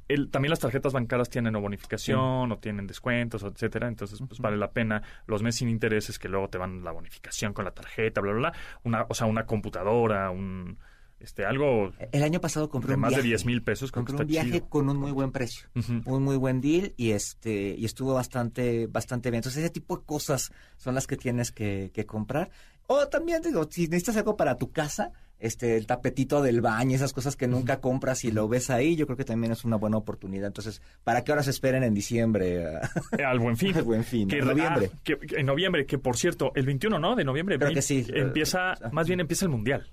el- 0.08 0.30
también 0.30 0.50
las 0.50 0.60
tarjetas 0.60 0.94
bancarias 0.94 1.30
tienen 1.30 1.56
o 1.56 1.62
bonificación 1.62 2.52
o 2.52 2.58
tienen 2.60 2.88
descuentos, 2.88 3.44
etcétera, 3.44 3.88
entonces 3.88 4.20
pues 4.28 4.40
vale 4.40 4.58
la 4.58 4.72
pena 4.72 5.02
los 5.28 5.42
meses 5.44 5.60
sin 5.60 5.70
intereses 5.70 6.20
que 6.20 6.28
luego 6.30 6.50
te 6.50 6.58
van 6.58 6.84
la 6.84 6.92
bonificación 6.92 7.54
con 7.54 7.66
la 7.66 7.72
tarjeta, 7.72 8.22
bla, 8.22 8.32
bla, 8.34 8.40
bla, 8.52 8.54
una, 8.84 9.06
o 9.10 9.14
sea, 9.14 9.28
una 9.28 9.46
computadora, 9.46 10.30
un 10.32 10.78
este 11.20 11.46
algo 11.46 11.92
El 12.12 12.24
año 12.24 12.42
pasado 12.42 12.68
compré 12.68 12.90
de 12.90 12.96
un 12.96 13.02
más 13.02 13.12
de 13.12 13.18
viaje. 13.18 13.28
10 13.30 13.46
mil 13.46 13.62
pesos, 13.62 13.92
Compré 13.92 14.16
un 14.16 14.26
viaje 14.26 14.52
chido. 14.54 14.70
con 14.70 14.90
un 14.90 14.98
muy 14.98 15.12
buen 15.12 15.32
precio. 15.32 15.70
Un 16.06 16.24
muy 16.24 16.36
buen 16.36 16.62
deal 16.62 16.94
y 16.98 17.12
este 17.12 17.76
y 17.78 17.86
estuvo 17.86 18.16
bastante 18.16 18.88
bastante 18.88 19.30
bien. 19.30 19.38
Entonces, 19.42 19.62
ese 19.64 19.70
tipo 19.72 19.98
de 19.98 20.04
cosas 20.04 20.52
son 20.78 20.96
las 20.96 21.06
que 21.06 21.18
tienes 21.18 21.52
que, 21.52 21.92
que 21.94 22.08
comprar. 22.08 22.50
O 22.88 23.08
también, 23.08 23.44
digo, 23.44 23.68
si 23.70 23.84
necesitas 23.84 24.18
algo 24.18 24.36
para 24.36 24.58
tu 24.58 24.72
casa, 24.72 25.12
este, 25.42 25.76
el 25.76 25.88
tapetito 25.88 26.42
del 26.42 26.62
baño, 26.62 26.96
esas 26.96 27.12
cosas 27.14 27.36
que 27.36 27.48
nunca 27.48 27.82
compras 27.82 28.24
y 28.24 28.32
lo 28.32 28.48
ves 28.48 28.70
ahí, 28.70 28.96
yo 28.96 29.06
creo 29.08 29.18
que 29.18 29.26
también 29.26 29.52
es 29.52 29.66
una 29.66 29.76
buena 29.76 29.98
oportunidad. 29.98 30.48
Entonces, 30.48 30.82
¿para 31.04 31.24
qué 31.24 31.32
ahora 31.32 31.44
se 31.44 31.50
esperen 31.50 31.84
en 31.84 31.94
diciembre? 31.94 32.64
Eh, 33.18 33.24
al 33.24 33.40
buen 33.40 33.58
fin. 33.58 33.76
Al 33.76 33.84
Buen 33.84 34.04
Fin, 34.04 34.28
Que, 34.28 34.38
en 34.40 34.46
noviembre. 34.48 34.92
ah, 34.94 34.98
que- 35.04 35.18
en 35.38 35.46
noviembre, 35.46 35.86
que 35.86 35.98
por 35.98 36.16
cierto, 36.16 36.52
el 36.56 36.66
21, 36.66 36.98
¿no? 37.00 37.16
De 37.16 37.24
noviembre. 37.26 37.58
Creo 37.60 37.74
que 37.74 37.82
sí. 37.82 38.06
Empieza, 38.14 38.72
Ah. 38.74 38.90
más 38.92 39.08
bien 39.08 39.20
empieza 39.20 39.46
el 39.46 39.52
Mundial. 39.52 39.92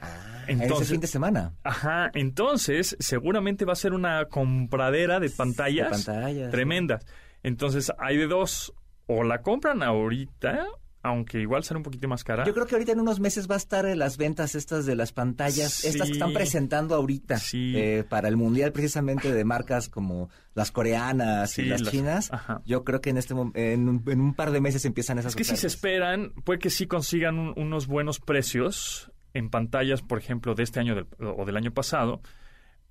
Ah, 0.00 0.44
Entonces- 0.48 0.82
ese 0.82 0.92
fin 0.94 1.00
de 1.00 1.06
semana. 1.06 1.52
Ajá, 1.62 2.10
entonces 2.14 2.96
seguramente 3.00 3.64
va 3.64 3.72
a 3.72 3.76
ser 3.76 3.92
una 3.94 4.26
compradera 4.26 5.20
de 5.20 5.30
pantallas, 5.30 5.86
De 6.06 6.12
pantallas. 6.12 6.50
tremendas. 6.50 7.06
Entonces 7.42 7.92
hay 7.98 8.16
de 8.18 8.26
dos, 8.26 8.74
o 9.06 9.22
la 9.24 9.40
compran 9.42 9.82
ahorita, 9.82 10.66
aunque 11.04 11.38
igual 11.40 11.62
sale 11.62 11.76
un 11.78 11.84
poquito 11.84 12.08
más 12.08 12.24
cara. 12.24 12.44
Yo 12.44 12.52
creo 12.54 12.66
que 12.66 12.74
ahorita 12.74 12.90
en 12.92 12.98
unos 13.00 13.20
meses 13.20 13.48
va 13.48 13.54
a 13.54 13.58
estar 13.58 13.86
en 13.86 13.98
las 13.98 14.16
ventas 14.16 14.54
estas 14.56 14.86
de 14.86 14.96
las 14.96 15.12
pantallas, 15.12 15.84
estas 15.84 16.08
que 16.08 16.14
están 16.14 16.32
presentando 16.32 16.94
ahorita 16.96 17.38
Sí. 17.38 17.74
eh, 17.76 18.04
para 18.08 18.26
el 18.28 18.36
mundial 18.36 18.72
precisamente 18.72 19.32
de 19.32 19.44
marcas 19.44 19.88
como 19.88 20.30
las 20.54 20.72
coreanas 20.72 21.58
y 21.58 21.66
las, 21.66 21.82
las- 21.82 21.90
chinas. 21.92 22.32
ajá. 22.32 22.62
Yo 22.64 22.82
creo 22.84 23.00
que 23.00 23.10
en 23.10 23.18
este 23.18 23.34
en 23.54 23.88
un, 23.88 24.02
en 24.06 24.20
un 24.20 24.34
par 24.34 24.50
de 24.50 24.60
meses 24.60 24.84
empiezan 24.84 25.18
esas 25.18 25.32
es 25.32 25.36
que 25.36 25.44
si 25.44 25.56
se 25.56 25.66
esperan, 25.66 26.32
puede 26.44 26.58
que 26.58 26.70
sí 26.70 26.86
consigan 26.86 27.38
un- 27.38 27.52
unos 27.56 27.86
buenos 27.86 28.18
precios 28.20 29.10
en 29.34 29.50
pantallas, 29.50 30.00
por 30.02 30.18
ejemplo, 30.18 30.54
de 30.54 30.62
este 30.62 30.80
año 30.80 30.94
del- 30.94 31.06
o 31.20 31.44
del 31.44 31.56
año 31.56 31.72
pasado. 31.72 32.20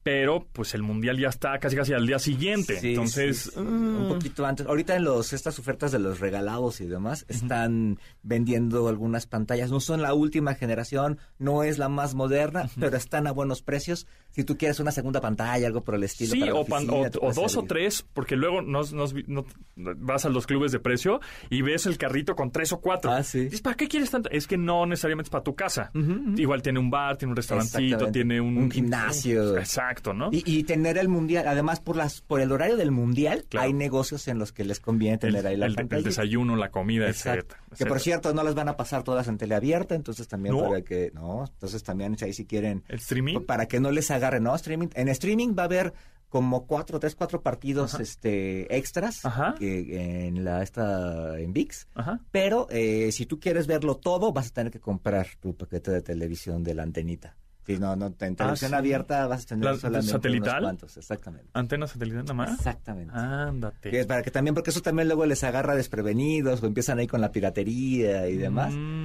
Pero, 0.04 0.48
pues, 0.52 0.74
el 0.74 0.84
mundial 0.84 1.18
ya 1.18 1.30
está 1.30 1.58
casi 1.60 1.76
casi 1.78 1.94
al 1.94 2.06
día 2.06 2.20
siguiente. 2.20 2.80
Sí, 2.80 2.90
Entonces, 2.90 3.44
sí, 3.44 3.52
sí. 3.54 3.60
mm, 3.60 4.02
un 4.04 4.10
poquito 4.10 4.46
antes. 4.46 4.68
Ahorita 4.68 4.96
en 4.96 5.06
los 5.06 5.32
estas 5.32 5.58
ofertas 5.60 5.92
de 5.94 6.00
los 6.00 6.20
regalados 6.20 6.82
y 6.82 6.86
demás 6.88 7.26
están 7.30 8.00
vendiendo 8.22 8.88
algunas 8.90 9.28
pantallas. 9.28 9.72
No 9.72 9.80
son 9.80 10.02
la 10.02 10.14
última 10.14 10.56
generación, 10.56 11.20
no 11.40 11.64
es 11.64 11.78
la 11.78 11.88
más 11.88 12.16
moderna, 12.16 12.70
pero 12.80 12.98
están 12.98 13.28
a 13.28 13.32
buenos 13.32 13.62
precios. 13.62 14.06
Si 14.34 14.44
tú 14.44 14.58
quieres 14.58 14.80
una 14.80 14.92
segunda 14.92 15.22
pantalla, 15.22 15.68
algo 15.68 15.82
por 15.82 15.96
el 15.96 16.04
estilo. 16.04 16.34
Sí, 16.34 16.40
para 16.42 16.52
la 16.54 16.60
o, 16.60 16.66
pan- 16.66 16.90
oficina, 16.90 17.10
o- 17.22 17.34
dos 17.34 17.56
o 17.56 17.64
tres, 17.64 18.06
porque 18.14 18.36
luego 18.36 18.62
nos, 18.62 18.92
nos 18.94 19.14
no- 19.28 19.46
vas 19.76 20.26
a 20.26 20.30
los 20.30 20.46
clubes 20.48 20.72
de 20.72 20.80
precio 20.80 21.20
y 21.50 21.62
ves 21.62 21.86
el 21.86 21.98
carrito 21.98 22.36
con 22.36 22.52
tres 22.52 22.72
o 22.74 22.82
cuatro. 22.82 23.12
Ah, 23.12 23.24
sí. 23.24 23.46
Dices, 23.46 23.62
¿para 23.62 23.76
qué 23.78 23.88
quieres 23.88 24.10
tanto? 24.12 24.30
Es 24.32 24.48
que 24.48 24.58
no 24.58 24.86
necesariamente 24.86 25.28
es 25.28 25.32
para 25.32 25.44
tu 25.44 25.56
casa. 25.56 25.92
Igual 26.36 26.62
tiene 26.62 26.80
un 26.80 26.90
bar, 26.90 27.18
tiene 27.18 27.32
un 27.32 27.36
restaurantito, 27.38 28.12
tiene 28.12 28.42
un... 28.42 28.58
Un 28.58 28.72
gimnasio. 28.72 29.58
Exacto, 29.58 30.14
¿no? 30.14 30.30
Y, 30.32 30.44
y 30.46 30.64
tener 30.64 30.98
el 30.98 31.10
mundial, 31.10 31.48
además 31.48 31.80
por 31.80 31.96
las 31.96 32.22
por 32.22 32.42
el 32.42 32.52
horario 32.52 32.76
del 32.78 32.92
mundial, 32.92 33.46
Claro. 33.50 33.68
hay 33.68 33.74
negocios 33.74 34.28
en 34.28 34.40
los 34.40 34.52
que 34.52 34.64
les 34.64 34.80
conviene 34.80 35.14
el, 35.16 35.20
tener 35.20 35.46
ahí 35.48 35.58
la 35.58 35.66
el- 35.68 35.72
el 35.74 35.76
pantalla. 35.76 36.02
desayuno, 36.04 36.56
la 36.56 36.70
comida, 36.72 37.08
etcétera. 37.08 37.58
Que 37.78 37.86
por 37.86 38.00
cierto, 38.00 38.34
no 38.34 38.44
las 38.44 38.56
van 38.56 38.70
a 38.70 38.78
pasar 38.78 39.04
todas 39.04 39.28
en 39.28 39.38
teleabierta, 39.38 39.96
entonces 39.96 40.28
también 40.28 40.56
No. 40.56 40.64
para 40.64 40.82
que 40.84 41.12
no, 41.14 41.46
entonces 41.52 41.84
también 41.84 42.16
ahí 42.22 42.34
si 42.34 42.46
quieren 42.46 42.84
¿El 42.88 42.98
streaming? 43.00 43.40
para 43.46 43.68
que 43.68 43.80
no 43.80 43.92
les 43.92 44.12
agarre, 44.24 44.40
no, 44.40 44.56
streaming, 44.56 44.88
en 44.96 45.08
streaming 45.10 45.56
va 45.58 45.64
a 45.64 45.66
haber 45.66 45.94
como 46.30 46.66
cuatro, 46.66 47.00
tres, 47.00 47.14
cuatro 47.14 47.42
partidos 47.44 48.00
este 48.00 48.76
extras 48.76 49.24
Ajá. 49.24 49.54
que 49.60 50.26
en 50.28 50.44
la 50.44 50.64
esta 50.64 51.38
en 51.40 51.54
VIX. 51.54 51.88
Ajá. 51.94 52.20
Pero 52.32 52.68
eh, 52.72 53.12
si 53.12 53.28
tú 53.28 53.40
quieres 53.40 53.68
verlo 53.68 53.98
todo, 53.98 54.34
vas 54.34 54.48
a 54.48 54.50
tener 54.54 54.72
que 54.72 54.80
comprar 54.80 55.28
tu 55.40 55.56
paquete 55.56 55.92
de 55.92 56.02
televisión 56.02 56.64
de 56.64 56.74
la 56.74 56.82
antenita. 56.82 57.36
Si 57.66 57.78
no, 57.78 57.96
no, 57.96 58.08
en 58.08 58.36
televisión 58.36 58.72
sí. 58.72 58.76
abierta 58.76 59.26
vas 59.28 59.44
a 59.44 59.46
tener 59.46 59.64
¿La- 59.64 59.78
solamente 59.78 60.12
satelital? 60.12 60.50
unos 60.58 60.64
cuantos, 60.64 60.98
exactamente. 60.98 61.50
¿Antena 61.54 61.88
satelital 61.88 62.24
nada 62.24 62.34
más? 62.34 62.54
Exactamente. 62.58 63.14
Ándate. 63.16 64.00
Es 64.00 64.06
para 64.06 64.22
que 64.22 64.32
también, 64.32 64.54
porque 64.54 64.72
eso 64.72 64.82
también 64.82 65.08
luego 65.08 65.26
les 65.26 65.44
agarra 65.46 65.74
desprevenidos 65.76 66.62
o 66.62 66.66
empiezan 66.66 67.00
ahí 67.00 67.08
con 67.08 67.22
la 67.22 67.32
piratería 67.32 68.28
y 68.28 68.36
demás. 68.38 68.74
Mm. 68.74 69.03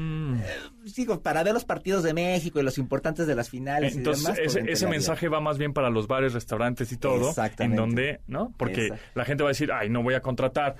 Digo, 0.97 1.21
para 1.23 1.43
ver 1.43 1.55
los 1.55 1.65
partidos 1.65 2.03
de 2.03 2.15
México 2.15 2.61
y 2.61 2.63
los 2.63 2.79
importantes 2.79 3.27
de 3.27 3.35
las 3.35 3.49
finales 3.51 3.95
Entonces, 3.97 4.23
y 4.23 4.27
demás. 4.27 4.39
pues, 4.39 4.49
ese, 4.57 4.61
en 4.61 4.69
ese 4.69 4.87
mensaje 4.87 5.29
va 5.29 5.41
más 5.41 5.59
bien 5.59 5.73
para 5.73 5.91
los 5.91 6.07
bares, 6.07 6.33
restaurantes 6.35 6.91
y 6.93 6.97
todo. 6.97 7.23
En 7.25 7.29
Exactamente. 7.29 7.81
donde, 7.81 8.21
¿no? 8.27 8.53
Porque 8.57 8.87
Exacto. 8.87 9.05
la 9.15 9.25
gente 9.25 9.43
va 9.43 9.49
a 9.51 9.53
decir, 9.53 9.71
ay, 9.73 9.89
no 9.91 10.03
voy 10.03 10.15
a 10.15 10.21
contratar 10.21 10.77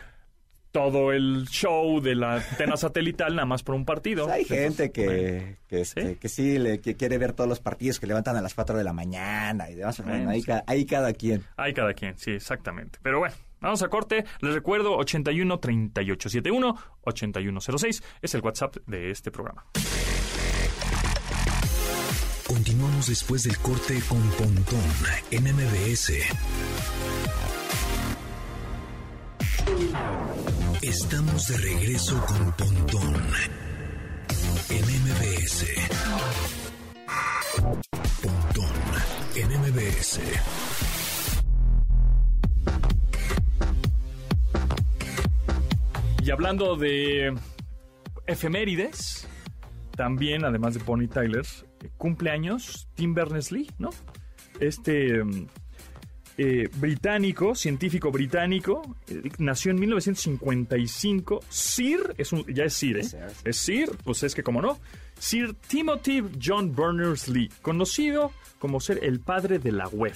todo 0.71 1.13
el 1.13 1.47
show 1.49 1.99
de 2.01 2.15
la 2.15 2.35
antena 2.37 2.77
satelital 2.77 3.35
nada 3.35 3.47
más 3.47 3.63
por 3.63 3.75
un 3.75 3.87
partido. 3.87 4.25
Pues 4.27 4.35
hay 4.37 4.43
Entonces, 4.43 4.77
gente 4.93 5.05
bueno, 5.07 5.23
que, 5.23 5.57
que, 5.67 5.81
este, 5.81 6.09
¿Sí? 6.09 6.15
que 6.17 6.29
sí 6.29 6.59
le, 6.59 6.81
que 6.81 6.95
quiere 6.95 7.17
ver 7.17 7.33
todos 7.33 7.49
los 7.49 7.59
partidos 7.61 7.99
que 7.99 8.07
levantan 8.07 8.37
a 8.37 8.43
las 8.43 8.53
4 8.55 8.77
de 8.77 8.85
la 8.85 8.93
mañana 8.93 9.71
y 9.71 9.75
demás. 9.77 9.97
Bueno, 9.99 10.13
Bueno, 10.13 10.31
ahí, 10.31 10.41
sí. 10.43 10.47
ca- 10.47 10.65
ahí 10.67 10.85
cada 10.85 11.13
quien. 11.15 11.43
Hay 11.57 11.73
cada 11.73 11.95
quien, 11.95 12.19
sí, 12.19 12.33
exactamente. 12.33 12.99
Pero 13.03 13.19
bueno, 13.19 13.35
vamos 13.61 13.83
a 13.83 13.89
corte. 13.89 14.25
Les 14.41 14.55
recuerdo 14.55 14.97
81 14.97 15.59
3871 15.59 16.77
8106 17.03 18.03
es 18.23 18.35
el 18.35 18.41
WhatsApp 18.41 18.77
de 18.87 19.11
este 19.11 19.31
programa. 19.31 19.65
Continuamos 22.47 23.09
después 23.09 23.43
del 23.45 23.59
corte 23.59 24.01
con 24.09 24.23
Pontón 24.31 24.81
en 25.31 25.45
MBS. 25.45 26.13
Estamos 30.81 31.49
de 31.49 31.57
regreso 31.59 32.25
con 32.25 32.53
Pontón 32.53 33.17
en 34.71 34.85
MBS. 35.03 35.67
Pontón 38.23 38.73
en 39.35 39.49
MBS. 39.61 40.21
Y 46.29 46.31
hablando 46.31 46.77
de 46.77 47.35
efemérides, 48.27 49.27
también, 49.97 50.45
además 50.45 50.75
de 50.75 50.83
Bonnie 50.85 51.09
Tyler, 51.09 51.47
eh, 51.81 51.89
cumpleaños 51.97 52.87
Tim 52.95 53.15
Berners-Lee, 53.15 53.71
¿no? 53.79 53.89
Este 54.61 55.25
mm, 55.25 55.47
eh, 56.37 56.69
británico, 56.77 57.55
científico 57.55 58.11
británico, 58.11 58.95
eh, 59.07 59.23
nació 59.39 59.71
en 59.71 59.81
1955. 59.81 61.41
Sir, 61.49 62.15
es 62.19 62.31
un, 62.35 62.45
ya 62.45 62.65
es 62.65 62.75
Sir, 62.75 62.99
¿eh? 62.99 63.09
Es 63.45 63.57
Sir, 63.57 63.89
pues 64.05 64.23
es 64.23 64.35
que 64.35 64.43
como 64.43 64.61
no. 64.61 64.79
Sir 65.19 65.55
Timothy 65.55 66.23
John 66.39 66.77
Berners-Lee, 66.77 67.49
conocido 67.63 68.33
como 68.59 68.81
ser 68.81 69.03
el 69.03 69.21
padre 69.21 69.59
de 69.59 69.73
la 69.73 69.89
web. 69.89 70.13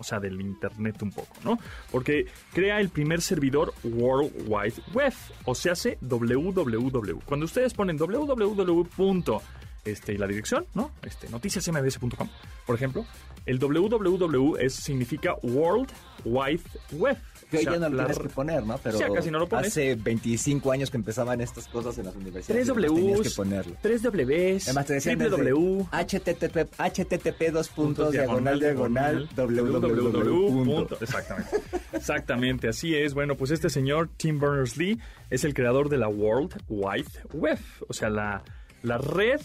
O 0.00 0.04
sea, 0.04 0.18
del 0.18 0.40
internet 0.40 1.00
un 1.02 1.12
poco, 1.12 1.36
¿no? 1.44 1.58
Porque 1.92 2.26
crea 2.52 2.80
el 2.80 2.88
primer 2.88 3.20
servidor 3.20 3.74
World 3.84 4.32
Wide 4.48 4.82
Web, 4.94 5.12
o 5.44 5.54
se 5.54 5.70
hace 5.70 5.98
www. 6.00 7.20
Cuando 7.26 7.44
ustedes 7.44 7.74
ponen 7.74 7.98
www. 7.98 9.40
Este, 9.84 10.12
y 10.12 10.18
la 10.18 10.26
dirección, 10.26 10.66
¿no? 10.74 10.90
Este, 11.02 11.28
noticiasmbs.com, 11.30 12.28
por 12.66 12.76
ejemplo, 12.76 13.06
el 13.46 13.58
www 13.58 14.56
es, 14.58 14.74
significa 14.74 15.34
World 15.42 15.88
Wide 16.24 16.60
Web. 16.92 17.16
Que 17.50 17.56
O 17.56 17.58
hoy 17.60 17.64
sea, 17.64 17.72
ya 17.72 17.78
no 17.80 17.88
lo 17.88 17.96
la 17.96 18.04
tienes 18.06 18.22
que 18.22 18.28
poner, 18.28 18.64
¿no? 18.64 18.78
Pero 18.78 18.96
Sí, 18.98 19.04
ya 19.08 19.12
casi 19.12 19.30
no 19.32 19.40
lo 19.40 19.48
pones. 19.48 19.66
hace 19.68 19.96
25 19.96 20.70
años 20.70 20.88
que 20.88 20.96
empezaban 20.98 21.40
estas 21.40 21.66
cosas 21.66 21.98
en 21.98 22.06
las 22.06 22.14
universidades. 22.14 22.46
Tres 22.46 22.68
y 22.68 22.70
además 22.70 22.94
tenías 22.94 23.18
Ws, 23.18 23.28
que 23.28 23.34
ponerlo. 23.34 23.76
tres 23.82 24.02
Ws, 24.02 24.64
Además 24.68 24.86
te 24.86 24.92
decían 24.94 25.18
triple 25.18 25.50
W, 25.50 25.86
http, 25.90 26.70
http 26.78 27.50
dos 27.52 27.68
puntos 27.70 28.12
diagonal 28.12 28.60
diagonal 28.60 29.28
www. 29.36 30.64
punto. 30.64 30.96
Exactamente. 31.00 31.50
Exactamente, 31.92 32.68
así 32.68 32.94
es. 32.94 33.14
Bueno, 33.14 33.36
pues 33.36 33.50
este 33.50 33.68
señor, 33.68 34.10
Tim 34.16 34.38
Berners-Lee, 34.38 35.00
es 35.30 35.42
el 35.44 35.52
creador 35.54 35.88
de 35.88 35.98
la 35.98 36.08
World 36.08 36.54
Wide 36.68 37.10
Web. 37.32 37.58
O 37.88 37.92
sea, 37.92 38.10
la, 38.10 38.44
la 38.82 38.98
red 38.98 39.40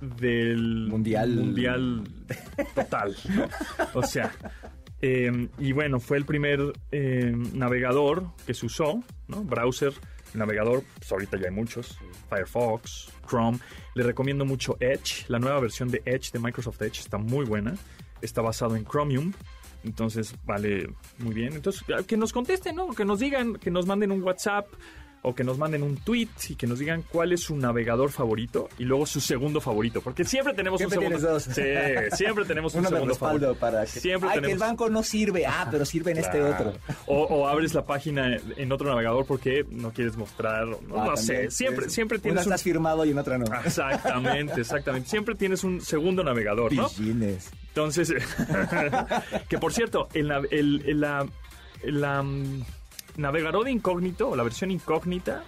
del 0.00 0.86
Mundial. 0.88 1.30
mundial 1.30 2.04
total. 2.74 3.16
¿no? 3.34 3.48
O 3.94 4.02
sea, 4.02 4.32
eh, 5.02 5.48
y 5.58 5.72
bueno, 5.72 6.00
fue 6.00 6.16
el 6.16 6.24
primer 6.24 6.60
eh, 6.90 7.32
navegador 7.52 8.26
que 8.46 8.54
se 8.54 8.66
usó, 8.66 9.02
¿no? 9.28 9.44
Browser, 9.44 9.92
navegador, 10.34 10.82
pues 10.98 11.12
ahorita 11.12 11.36
ya 11.38 11.48
hay 11.48 11.54
muchos, 11.54 11.98
Firefox, 12.28 13.12
Chrome. 13.28 13.58
Le 13.94 14.02
recomiendo 14.02 14.44
mucho 14.44 14.76
Edge, 14.80 15.24
la 15.28 15.38
nueva 15.38 15.60
versión 15.60 15.90
de 15.90 16.02
Edge, 16.04 16.30
de 16.32 16.38
Microsoft 16.38 16.80
Edge, 16.82 17.00
está 17.00 17.18
muy 17.18 17.44
buena. 17.44 17.74
Está 18.20 18.40
basado 18.40 18.76
en 18.76 18.84
Chromium. 18.84 19.32
Entonces 19.84 20.34
vale 20.44 20.88
muy 21.18 21.34
bien. 21.34 21.52
Entonces, 21.52 21.82
que 22.06 22.16
nos 22.16 22.32
contesten, 22.32 22.74
¿no? 22.76 22.88
Que 22.94 23.04
nos 23.04 23.18
digan, 23.18 23.56
que 23.56 23.70
nos 23.70 23.86
manden 23.86 24.12
un 24.12 24.22
WhatsApp 24.22 24.66
o 25.26 25.34
que 25.34 25.42
nos 25.42 25.56
manden 25.58 25.82
un 25.82 25.96
tweet 25.96 26.28
y 26.50 26.54
que 26.54 26.66
nos 26.66 26.78
digan 26.78 27.02
cuál 27.08 27.32
es 27.32 27.40
su 27.40 27.56
navegador 27.56 28.10
favorito 28.12 28.68
y 28.78 28.84
luego 28.84 29.06
su 29.06 29.20
segundo 29.20 29.60
favorito. 29.60 30.02
Porque 30.02 30.24
siempre 30.24 30.52
tenemos 30.54 30.78
Siempre 30.78 30.98
un 30.98 31.04
segundo. 31.04 31.28
tienes 31.28 31.46
dos. 31.46 31.54
Sí, 32.10 32.16
siempre 32.16 32.44
tenemos 32.44 32.74
un 32.74 32.80
Uno 32.80 32.90
segundo 32.90 33.14
favorito. 33.14 33.54
para 33.54 33.80
que... 33.86 34.00
Siempre 34.00 34.28
Ay, 34.30 34.40
que 34.40 34.52
el 34.52 34.58
banco 34.58 34.90
no 34.90 35.02
sirve. 35.02 35.46
Ah, 35.46 35.66
pero 35.70 35.84
sirve 35.86 36.10
en 36.12 36.18
este 36.18 36.42
otro. 36.42 36.74
O, 37.06 37.22
o 37.24 37.48
abres 37.48 37.72
la 37.74 37.86
página 37.86 38.36
en 38.56 38.70
otro 38.70 38.88
navegador 38.90 39.24
porque 39.26 39.64
no 39.70 39.92
quieres 39.92 40.16
mostrar. 40.16 40.66
No, 40.66 41.00
Ah, 41.02 41.06
no 41.10 41.16
sé. 41.16 41.50
Siempre, 41.50 41.86
Es- 41.86 41.92
siempre 41.94 42.16
Una 42.18 42.22
tienes 42.22 42.46
un. 42.46 42.52
estás 42.52 42.62
firmado 42.62 43.04
y 43.06 43.10
en 43.10 43.18
otra 43.18 43.38
no. 43.38 43.46
Exactamente, 43.64 44.60
exactamente. 44.60 45.08
Siempre 45.08 45.34
tienes 45.34 45.64
un 45.64 45.80
segundo 45.80 46.22
navegador, 46.22 46.72
¿no? 46.74 46.88
Entonces, 46.98 48.12
que 49.48 49.58
por 49.58 49.72
cierto, 49.72 50.08
el, 50.14 50.28
nav- 50.28 50.48
el- 50.50 50.82
el- 50.86 51.00
la, 51.00 51.26
la, 51.84 52.22
mm, 52.22 52.62
navegador 53.16 53.64
de 53.64 53.70
incógnito, 53.72 54.34
la 54.36 54.42
versión 54.42 54.70
incógnita, 54.70 55.44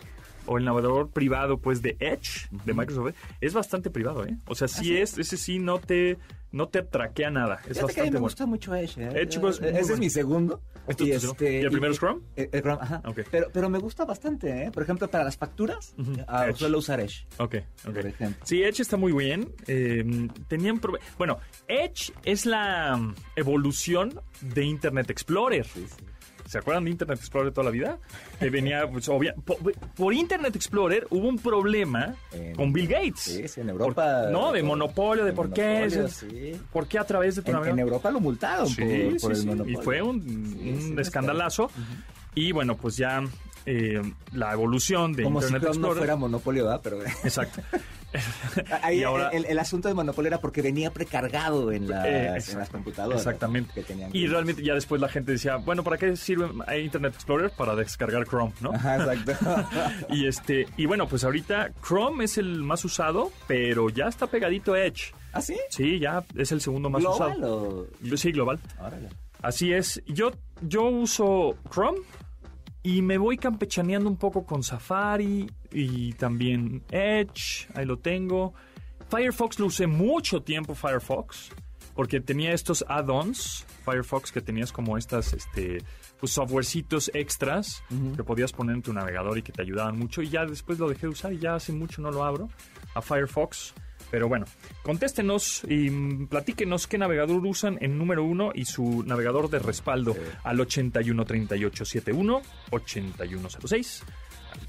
o 0.49 0.59
el 0.59 0.65
navegador 0.65 1.11
privado, 1.11 1.59
pues, 1.59 1.83
de 1.83 1.97
Edge, 1.99 2.47
de 2.65 2.73
Microsoft, 2.73 3.15
es 3.41 3.53
bastante 3.53 3.91
privado, 3.91 4.25
¿eh? 4.25 4.37
O 4.47 4.55
sea, 4.55 4.69
sí, 4.69 4.97
es, 4.97 5.19
ese 5.19 5.37
sí 5.37 5.59
no 5.59 5.81
te, 5.81 6.19
no 6.53 6.69
te 6.69 6.83
traquea 6.83 7.31
nada. 7.31 7.57
Es 7.69 7.79
Fíjate 7.79 7.79
que 7.79 7.81
a 7.81 7.83
mí 7.83 7.87
bastante 7.87 8.03
me 8.05 8.11
bueno. 8.11 8.21
gusta 8.27 8.47
mucho 8.47 8.75
Edge. 8.77 8.97
¿eh? 8.99 9.23
Edge, 9.23 9.41
pues, 9.41 9.61
muy 9.61 9.71
Ese 9.71 9.95
es 9.95 9.99
mi 9.99 10.09
segundo. 10.09 10.63
¿Este 10.87 11.13
es? 11.17 11.25
¿Y 11.25 11.45
el 11.45 11.71
primero 11.73 11.93
es 11.93 11.99
Chrome? 11.99 12.21
eh, 12.37 12.49
el 12.53 12.63
Chrome, 12.63 12.79
ajá. 12.81 13.03
Ok. 13.07 13.19
Pero, 13.29 13.49
pero 13.53 13.69
me 13.69 13.81
gusta 13.81 14.05
bastante, 14.05 14.67
¿eh? 14.67 14.71
Por 14.71 14.85
ejemplo, 14.85 15.09
para 15.11 15.25
las 15.25 15.37
facturas, 15.37 15.97
ah, 16.29 16.47
suelo 16.55 16.79
usar 16.79 17.01
Edge. 17.01 17.27
Ok, 17.39 17.57
ok. 17.85 17.93
Por 17.93 18.07
ejemplo. 18.07 18.47
Sí, 18.47 18.63
Edge 18.63 18.83
está 18.83 18.97
muy 18.97 19.11
bien. 19.13 19.53
Eh, 19.67 20.29
tenían 20.47 20.81
probe- 20.81 21.01
Bueno, 21.19 21.41
Edge 21.67 22.13
es 22.25 22.47
la 22.47 22.97
mm, 22.97 23.15
evolución 23.35 24.21
de 24.43 24.63
Internet 24.65 25.11
Explorer. 25.11 25.67
Sí, 25.67 25.85
sí. 25.89 26.05
¿Se 26.47 26.59
acuerdan 26.59 26.85
de 26.85 26.91
Internet 26.93 27.19
Explorer 27.19 27.53
toda 27.53 27.65
la 27.65 27.71
vida? 27.71 27.99
Que 28.39 28.51
venía, 28.51 28.89
pues, 28.91 29.09
obvia- 29.09 29.35
po- 29.45 29.59
por, 29.97 30.15
Internet 30.15 30.55
Explorer 30.57 31.07
hubo 31.11 31.29
un 31.29 31.39
problema 31.39 32.15
En- 32.33 32.55
con 32.55 32.73
Bill 32.73 32.87
Gates. 32.89 33.21
Sí, 33.21 33.49
sí, 33.49 33.61
en 33.61 33.69
Europa. 33.71 34.23
Por- 34.23 34.33
no, 34.33 34.53
de 34.53 34.61
por- 34.61 34.69
monopolio, 34.69 35.25
de 35.25 35.31
de 35.31 35.37
por 35.37 35.53
qué. 35.53 35.89
sí. 36.09 36.53
¿Por 36.73 36.87
qué 36.87 36.99
a 36.99 37.05
través 37.05 37.37
de 37.37 37.43
tu 37.43 37.51
En, 37.51 37.67
en? 37.69 37.79
Europa 37.81 38.11
lo 38.11 38.21
multaron 38.21 38.69
Sí, 38.69 38.83
por, 38.83 39.21
por 39.21 39.35
sí, 39.35 39.41
el 39.43 39.47
monopolio. 39.49 39.81
Y 39.81 39.85
fue 39.85 40.03
un, 40.03 40.91
un 40.93 40.99
escandalazo. 41.01 41.71
Y 42.35 42.53
bueno, 42.53 42.77
pues 42.77 42.97
ya 42.97 43.23
eh, 43.65 44.01
la 44.33 44.53
evolución 44.53 45.13
de 45.13 45.25
Como 45.25 45.41
si 45.41 45.47
Internet 45.49 45.65
no 45.65 45.71
Explorer. 45.73 45.99
fuera 45.99 46.17
monopolio, 46.17 46.65
¿verdad? 46.65 46.81
Pero 46.85 47.03
Exacto. 47.03 47.61
ahí 48.83 49.03
ahora- 49.03 49.29
el, 49.31 49.45
el 49.47 49.59
asunto 49.59 49.89
de 49.89 49.95
monopolio 49.95 50.29
era 50.29 50.39
porque 50.39 50.63
venía 50.63 50.91
precargado 50.91 51.73
en 51.73 51.89
las, 51.89 52.05
Eh, 52.07 52.53
en 52.53 52.59
las 52.59 52.69
computadoras. 52.71 53.19
Exactamente. 53.21 53.73
Que 53.75 53.83
tenían 53.83 54.11
Y 54.15 54.27
realmente 54.27 54.63
ya 54.63 54.75
después 54.75 55.01
la 55.01 55.09
gente 55.09 55.33
decía, 55.33 55.57
bueno, 55.57 55.83
¿para 55.85 55.97
qué 55.99 56.17
sirve 56.17 56.49
Internet 56.81 57.15
Explorer? 57.15 57.51
Para 57.57 57.75
descargar 57.75 58.27
Chrome, 58.27 58.53
¿no? 58.61 58.73
Ajá, 58.73 58.97
exacto. 58.97 59.33
Y 60.11 60.27
este, 60.27 60.67
y 60.77 60.87
bueno, 60.87 61.07
pues 61.09 61.25
ahorita 61.25 61.71
Chrome 61.87 62.25
es 62.25 62.39
el 62.39 62.63
más 62.63 62.85
usado, 62.85 63.31
pero 63.47 63.89
ya 63.91 64.07
está 64.07 64.27
pegadito 64.27 64.77
Edge. 64.77 65.13
¿Ah, 65.33 65.41
sí? 65.43 65.57
Sí, 65.71 65.99
ya 65.99 66.25
es 66.37 66.53
el 66.53 66.61
segundo 66.61 66.89
más 66.91 67.03
¿Global 67.03 67.33
usado. 67.39 67.87
o...? 68.13 68.17
Sí, 68.17 68.33
global. 68.33 68.59
Órale. 68.81 69.09
Así 69.43 69.73
es. 69.73 70.03
Yo, 70.07 70.31
yo 70.63 70.85
uso 70.85 71.57
Chrome 71.71 71.99
y 72.87 73.03
me 73.03 73.19
voy 73.19 73.37
campechaneando 73.37 74.09
un 74.09 74.17
poco 74.17 74.47
con 74.47 74.63
Safari 74.63 75.51
y 75.73 76.13
también 76.13 76.85
Edge. 76.93 77.67
Ahí 77.75 77.85
lo 77.85 77.99
tengo. 77.99 78.55
Firefox 79.11 79.59
lo 79.59 79.67
usé 79.67 79.89
mucho 79.89 80.43
tiempo, 80.43 80.73
Firefox, 80.77 81.51
porque 81.97 82.21
tenía 82.21 82.53
estos 82.53 82.85
add-ons, 82.87 83.67
Firefox, 83.85 84.31
que 84.31 84.41
tenías 84.41 84.71
como 84.71 84.97
estas, 84.97 85.33
este, 85.33 85.83
pues 86.21 86.31
softwarecitos 86.31 87.11
extras 87.13 87.83
que 88.15 88.23
podías 88.23 88.53
poner 88.53 88.77
en 88.77 88.83
tu 88.83 88.93
navegador 88.93 89.37
y 89.37 89.43
que 89.43 89.51
te 89.51 89.63
ayudaban 89.63 89.99
mucho. 89.99 90.23
Y 90.23 90.29
ya 90.29 90.47
después 90.47 90.79
lo 90.79 90.89
dejé 90.89 91.09
de 91.09 91.09
usar 91.09 91.33
y 91.33 91.39
ya 91.39 91.57
hace 91.57 91.73
mucho 91.73 92.01
no 92.01 92.13
lo 92.13 92.23
abro 92.23 92.49
a 92.95 93.03
Firefox. 93.03 93.75
Pero 94.11 94.29
bueno, 94.29 94.47
contéstenos 94.83 95.63
y 95.69 95.91
platíquenos 96.27 96.87
qué 96.87 96.97
navegador 96.99 97.45
usan 97.45 97.77
en 97.81 97.99
número 97.99 98.23
uno 98.25 98.53
y 98.55 98.65
su 98.65 99.03
navegador 99.05 99.51
de 99.51 99.59
respaldo 99.59 100.15
al 100.45 100.61
813871 100.61 102.41
8106. 102.71 104.03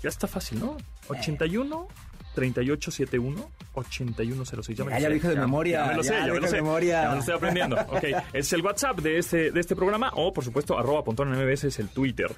Ya 0.01 0.09
está 0.09 0.27
fácil, 0.27 0.59
¿no? 0.59 0.77
81 1.07 1.87
3871 2.35 3.49
8106. 3.73 4.77
Ya, 4.77 4.83
me 4.85 4.91
Ya, 4.91 4.97
lo 4.97 4.99
ya 4.99 5.01
sé, 5.01 5.07
lo 5.09 5.13
dijo 5.15 5.27
de 5.29 5.35
memoria, 5.35 5.79
Ya 5.85 5.87
me 5.91 5.95
lo 5.97 6.03
sé, 6.03 6.13
ya 6.13 6.27
lo 6.27 6.41
me 6.41 6.47
sé. 6.47 6.55
memoria. 6.55 7.01
Ya 7.03 7.07
me 7.09 7.13
lo 7.15 7.19
estoy 7.19 7.35
aprendiendo. 7.35 7.75
Ok, 7.89 8.03
es 8.33 8.53
el 8.53 8.61
WhatsApp 8.61 8.99
de 8.99 9.17
este, 9.17 9.51
de 9.51 9.59
este 9.59 9.75
programa 9.75 10.11
o, 10.15 10.33
por 10.33 10.43
supuesto, 10.43 10.77
arroba 10.77 11.03
pontón 11.03 11.29
MBS 11.31 11.65
es 11.65 11.79
el 11.79 11.89
Twitter. 11.89 12.31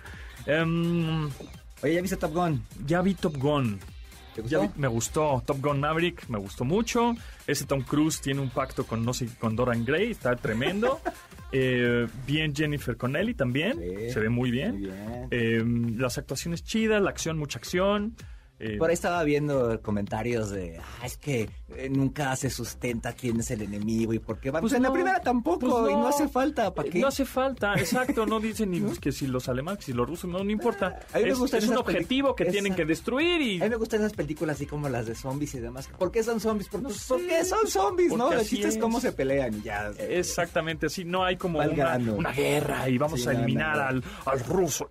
Em, 0.46 1.30
Oye, 1.82 1.94
¿ya 1.94 2.02
viste 2.02 2.18
Top 2.18 2.34
Gun? 2.34 2.64
ya 2.86 3.02
vi 3.02 3.14
Top 3.16 3.38
Gun. 3.38 3.80
Me 4.76 4.88
gustó 4.88 5.44
Top 5.46 5.62
Gun 5.62 5.80
Maverick, 5.80 6.28
me 6.30 6.38
gustó 6.38 6.66
mucho. 6.66 7.16
Ese 7.48 7.66
Tom 7.66 7.82
Cruise 7.82 8.22
tiene 8.22 8.42
un 8.42 8.50
pacto 8.50 8.86
con 8.86 9.04
no 9.06 9.14
sé, 9.14 9.28
con 9.40 9.56
Dorian 9.56 9.86
Gray, 9.86 10.12
está 10.12 10.36
tremendo. 10.36 11.00
Eh, 11.52 12.06
bien 12.28 12.56
Jennifer 12.56 12.96
Connelly 12.96 13.34
también, 13.34 13.80
Sí, 13.80 14.12
se 14.12 14.20
ve 14.20 14.30
muy 14.30 14.52
bien. 14.52 14.74
muy 14.74 14.82
bien. 14.82 15.28
Eh, 15.32 15.64
las 15.98 16.20
actuaciones 16.20 16.64
chidas, 16.64 17.02
la 17.02 17.10
acción, 17.10 17.40
mucha 17.40 17.58
acción. 17.58 18.16
Eh, 18.60 18.78
Por 18.78 18.90
ahí 18.90 18.94
estaba 18.94 19.24
viendo 19.24 19.82
comentarios 19.82 20.50
de, 20.50 20.78
ah, 20.80 21.06
es 21.06 21.16
que 21.18 21.50
eh, 21.76 21.90
nunca 21.90 22.36
se 22.36 22.50
sustenta 22.50 23.14
quién 23.14 23.40
es 23.40 23.52
el 23.52 23.62
enemigo 23.62 24.14
y 24.14 24.20
por 24.20 24.40
qué 24.40 24.52
va. 24.52 24.60
Pues, 24.60 24.74
en 24.74 24.84
la 24.84 24.92
primera 24.92 25.22
tampoco, 25.22 25.60
pues 25.82 25.92
y 25.94 25.96
no 25.96 26.08
hace 26.08 26.28
falta, 26.28 26.74
¿para 26.74 26.88
Eh, 26.90 26.92
qué? 26.92 27.00
No 27.00 27.08
hace 27.08 27.24
falta, 27.26 27.74
exacto, 27.76 28.26
no 28.26 28.40
dicen 28.40 28.72
ni 28.72 28.80
pues, 28.82 29.00
que 29.00 29.12
si 29.14 29.28
los 29.28 29.48
alemanes, 29.48 29.80
que 29.80 29.86
si 29.86 29.94
los 29.94 30.08
rusos, 30.08 30.30
no, 30.30 30.44
no 30.44 30.52
importa. 30.52 31.00
A 31.14 31.20
mí 31.20 31.24
me 31.24 31.30
es 31.32 31.38
gustan 31.40 31.60
es 31.60 31.66
un 31.68 31.74
esas 31.74 31.82
objetivo 31.88 32.36
que 32.36 32.46
tienen 32.46 32.76
que 32.76 32.84
destruir 32.86 33.42
y... 33.42 33.62
A 33.62 33.64
mí 33.64 33.70
me 33.70 33.76
gustan 33.78 34.02
esas 34.02 34.14
películas 34.14 34.58
así 34.58 34.66
como 34.66 34.90
las 34.90 35.06
de 35.06 35.16
zombies 35.16 35.54
y 35.56 35.60
demás. 35.60 35.88
¿Por 35.98 36.12
qué 36.12 36.22
son 36.24 36.40
zombies? 36.42 36.68
Por- 36.70 36.82
No 36.82 36.90
pues, 36.90 37.00
sé. 37.02 37.14
porque 37.14 37.46
son 37.46 37.66
zombies, 37.68 38.12
¿no? 38.14 38.26
Porque 38.28 38.42
así 38.42 38.56
chiste 38.58 38.68
es 38.70 38.78
cómo 38.78 39.00
se 39.00 39.12
pelean 39.14 39.54
y 39.56 39.62
ya. 39.62 39.92
Exactamente, 40.00 40.88
así 40.88 41.06
no 41.06 41.24
hay 41.24 41.38
como 41.38 41.60
una, 41.60 42.32
guerra 42.34 42.90
y 42.90 42.98
vamos 42.98 43.22
Sí, 43.22 43.28
a 43.30 43.32
eliminar. 43.32 43.80
Al, 43.80 44.04
al 44.26 44.40
ruso. 44.42 44.90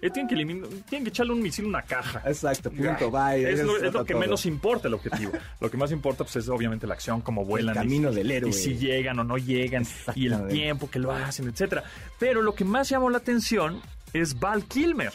Tienen, 0.00 0.26
que 0.28 0.34
eliminar, 0.34 0.68
tienen 0.88 1.04
que 1.04 1.10
echarle 1.10 1.32
un 1.32 1.40
misil 1.42 1.66
a 1.66 1.68
una 1.68 1.82
caja. 1.82 2.22
Exacto, 2.26 2.70
punto, 2.96 3.10
bye. 3.10 3.50
Es 3.52 3.58
lo, 3.62 3.76
Eso 3.76 3.86
es 3.86 3.92
lo 3.92 4.04
que 4.04 4.12
todo. 4.14 4.20
menos 4.20 4.46
importa 4.46 4.88
el 4.88 4.94
objetivo. 4.94 5.32
Lo 5.60 5.70
que 5.70 5.76
más 5.76 5.90
importa 5.92 6.24
pues, 6.24 6.36
es 6.36 6.48
obviamente 6.48 6.86
la 6.86 6.94
acción, 6.94 7.20
cómo 7.20 7.44
vuelan. 7.44 7.74
y 7.74 7.78
camino 7.78 8.10
si- 8.10 8.14
del 8.16 8.30
héroe. 8.30 8.50
Y 8.50 8.52
si 8.52 8.76
llegan 8.76 9.18
o 9.18 9.24
no 9.24 9.38
llegan. 9.38 9.84
Y 10.14 10.26
el 10.26 10.48
tiempo 10.48 10.88
que 10.90 10.98
lo 10.98 11.12
hacen, 11.12 11.48
etcétera. 11.48 11.84
Pero 12.18 12.42
lo 12.42 12.54
que 12.54 12.64
más 12.64 12.88
llamó 12.88 13.10
la 13.10 13.18
atención 13.18 13.80
es 14.12 14.38
Val 14.40 14.64
Kilmer. 14.64 15.12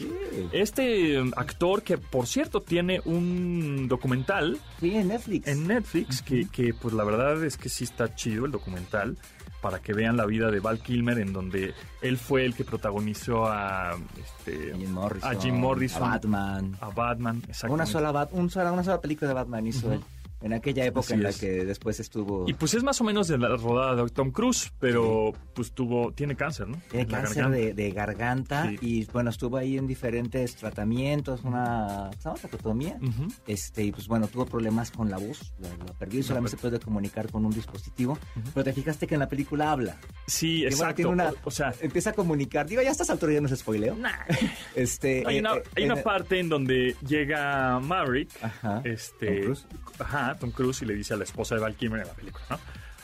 Este 0.51 1.19
um, 1.19 1.31
actor 1.35 1.81
que, 1.81 1.97
por 1.97 2.27
cierto, 2.27 2.61
tiene 2.61 3.01
un 3.05 3.87
documental 3.87 4.59
Sí, 4.79 4.95
en 4.95 5.07
Netflix. 5.07 5.47
en 5.47 5.67
Netflix 5.67 6.21
que, 6.21 6.47
que, 6.51 6.73
pues 6.73 6.93
la 6.93 7.03
verdad 7.03 7.43
es 7.43 7.57
que 7.57 7.69
sí 7.69 7.83
está 7.85 8.13
chido 8.13 8.45
el 8.45 8.51
documental 8.51 9.17
para 9.63 9.79
que 9.79 9.93
vean 9.93 10.15
la 10.17 10.25
vida 10.27 10.51
de 10.51 10.59
Val 10.59 10.79
Kilmer 10.79 11.17
en 11.19 11.31
donde 11.33 11.73
él 12.01 12.17
fue 12.17 12.45
el 12.45 12.53
que 12.53 12.65
protagonizó 12.65 13.45
a 13.47 13.95
este, 14.21 14.75
Jim 14.77 14.91
Morrison. 14.91 15.31
a 15.35 15.39
Jim 15.41 15.55
Morrison, 15.55 16.03
A 16.03 16.07
Batman. 16.09 16.77
a 16.81 16.89
Batman, 16.89 17.37
exactamente. 17.47 17.73
Una 17.73 17.85
sola, 17.85 18.11
Bat- 18.11 18.33
un 18.33 18.49
sola, 18.49 18.71
una 18.73 18.83
sola 18.83 18.99
película 19.01 19.29
de 19.29 19.33
Batman 19.33 19.65
hizo 19.65 19.91
él. 19.93 20.01
En 20.43 20.53
aquella 20.53 20.85
época 20.85 21.05
Así 21.05 21.13
en 21.13 21.23
la 21.23 21.29
es. 21.29 21.37
que 21.39 21.65
después 21.65 21.99
estuvo. 21.99 22.43
Y 22.47 22.53
pues 22.53 22.73
es 22.73 22.83
más 22.83 22.99
o 22.99 23.03
menos 23.05 23.27
de 23.29 23.37
la 23.37 23.55
rodada 23.55 23.95
de 24.03 24.09
Tom 24.09 24.31
Cruise, 24.31 24.71
pero 24.77 25.31
pues 25.55 25.71
tuvo 25.71 26.11
tiene 26.11 26.35
cáncer, 26.35 26.67
¿no? 26.67 26.77
Tiene 26.91 27.07
cáncer 27.07 27.43
garganta. 27.43 27.57
de, 27.57 27.73
de 27.73 27.91
garganta 27.91 28.69
Sí. 28.69 28.77
y 28.81 29.05
bueno, 29.05 29.29
estuvo 29.29 29.55
ahí 29.57 29.77
en 29.77 29.87
diferentes 29.87 30.55
tratamientos, 30.57 31.43
una 31.43 32.11
¿se 32.17 32.23
llama 32.25 32.35
tracotomía? 32.39 32.97
Ujú. 33.01 33.27
Este, 33.47 33.83
y 33.85 33.91
pues 33.91 34.07
bueno, 34.07 34.27
tuvo 34.27 34.45
problemas 34.45 34.91
con 34.91 35.09
la 35.09 35.17
voz, 35.17 35.53
la, 35.59 35.69
la 35.69 35.93
perdió 35.93 36.19
y 36.19 36.23
solamente 36.23 36.57
se 36.57 36.61
puede 36.61 36.79
comunicar 36.79 37.31
con 37.31 37.45
un 37.45 37.51
dispositivo. 37.53 38.17
Pero 38.53 38.63
te 38.65 38.73
fijaste 38.73 39.07
que 39.07 39.15
en 39.15 39.19
la 39.21 39.29
película 39.29 39.71
habla. 39.71 39.97
Sí, 40.27 40.57
bueno, 40.63 40.69
exacto. 40.75 40.95
tiene 40.95 41.11
una- 41.11 41.29
o, 41.29 41.35
o 41.45 41.51
sea, 41.51 41.73
empieza 41.81 42.09
a 42.09 42.13
comunicar. 42.13 42.67
Digo, 42.67 42.81
ya 42.81 42.89
a 42.89 42.91
estas 42.91 43.09
alturas 43.09 43.35
ya 43.35 43.41
no 43.41 43.47
se 43.47 43.55
spoileo. 43.55 43.95
Este, 44.75 45.23
hay 45.25 45.37
eh, 45.37 45.39
una, 45.39 45.55
eh, 45.55 45.63
hay 45.77 45.85
una 45.85 45.95
en- 45.95 46.03
parte 46.03 46.39
en 46.39 46.49
donde 46.49 46.95
llega 47.07 47.79
Maverick, 47.79 48.29
Ajá. 48.41 48.81
este, 48.83 49.27
Tom 49.27 49.41
Cruise. 49.43 49.67
ajá, 49.99 50.32
Tom 50.35 50.51
Cruise 50.51 50.81
y 50.81 50.85
le 50.85 50.95
dice 50.95 51.13
a 51.13 51.17
la 51.17 51.23
esposa 51.23 51.55
de 51.55 51.61
Val 51.61 51.75
Kilmer 51.75 52.01
en 52.01 52.07
la 52.07 52.13
película, 52.13 52.45
¿no? 52.49 52.59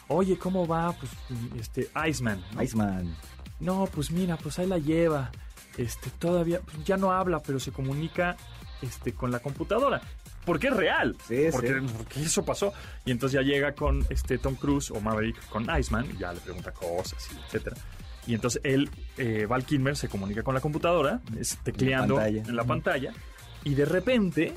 Oye, 0.10 0.38
¿cómo 0.38 0.68
va? 0.68 0.92
Pues, 0.94 1.12
este, 1.60 1.90
Iceman. 2.08 2.44
¿no? 2.54 2.64
Iceman. 2.64 3.16
No, 3.60 3.88
pues 3.94 4.12
mira, 4.12 4.38
pues 4.38 4.58
ahí 4.60 4.68
la 4.68 4.80
lleva. 4.80 5.32
Este, 5.78 6.10
todavía, 6.10 6.62
pues 6.62 6.84
ya 6.84 6.98
no 6.98 7.12
habla, 7.12 7.40
pero 7.40 7.60
se 7.60 7.72
comunica, 7.72 8.36
este, 8.82 9.14
con 9.14 9.32
la 9.32 9.40
computadora. 9.40 10.02
Porque 10.46 10.68
es 10.68 10.76
real. 10.76 11.16
Sí, 11.28 11.48
porque, 11.52 11.80
sí. 11.80 11.94
porque 11.96 12.22
eso 12.24 12.44
pasó. 12.44 12.74
Y 13.06 13.12
entonces 13.12 13.40
ya 13.40 13.46
llega 13.46 13.74
con 13.74 14.06
este 14.10 14.40
Tom 14.40 14.56
Cruise 14.56 14.90
o 14.92 15.00
Maverick 15.00 15.48
con 15.50 15.68
Iceman 15.78 16.10
y 16.12 16.18
ya 16.18 16.34
le 16.34 16.40
pregunta 16.40 16.72
cosas 16.72 17.30
y 17.32 17.38
etcétera. 17.46 17.76
Y 18.26 18.34
entonces 18.34 18.62
él, 18.64 18.90
eh, 19.18 19.46
Val 19.48 19.66
Kilmer, 19.66 19.96
se 19.96 20.08
comunica 20.08 20.44
con 20.44 20.54
la 20.54 20.62
computadora, 20.62 21.20
es 21.40 21.58
tecleando 21.64 22.22
en 22.22 22.56
la 22.56 22.64
pantalla, 22.64 23.12
y 23.64 23.74
de 23.74 23.86
repente 23.86 24.54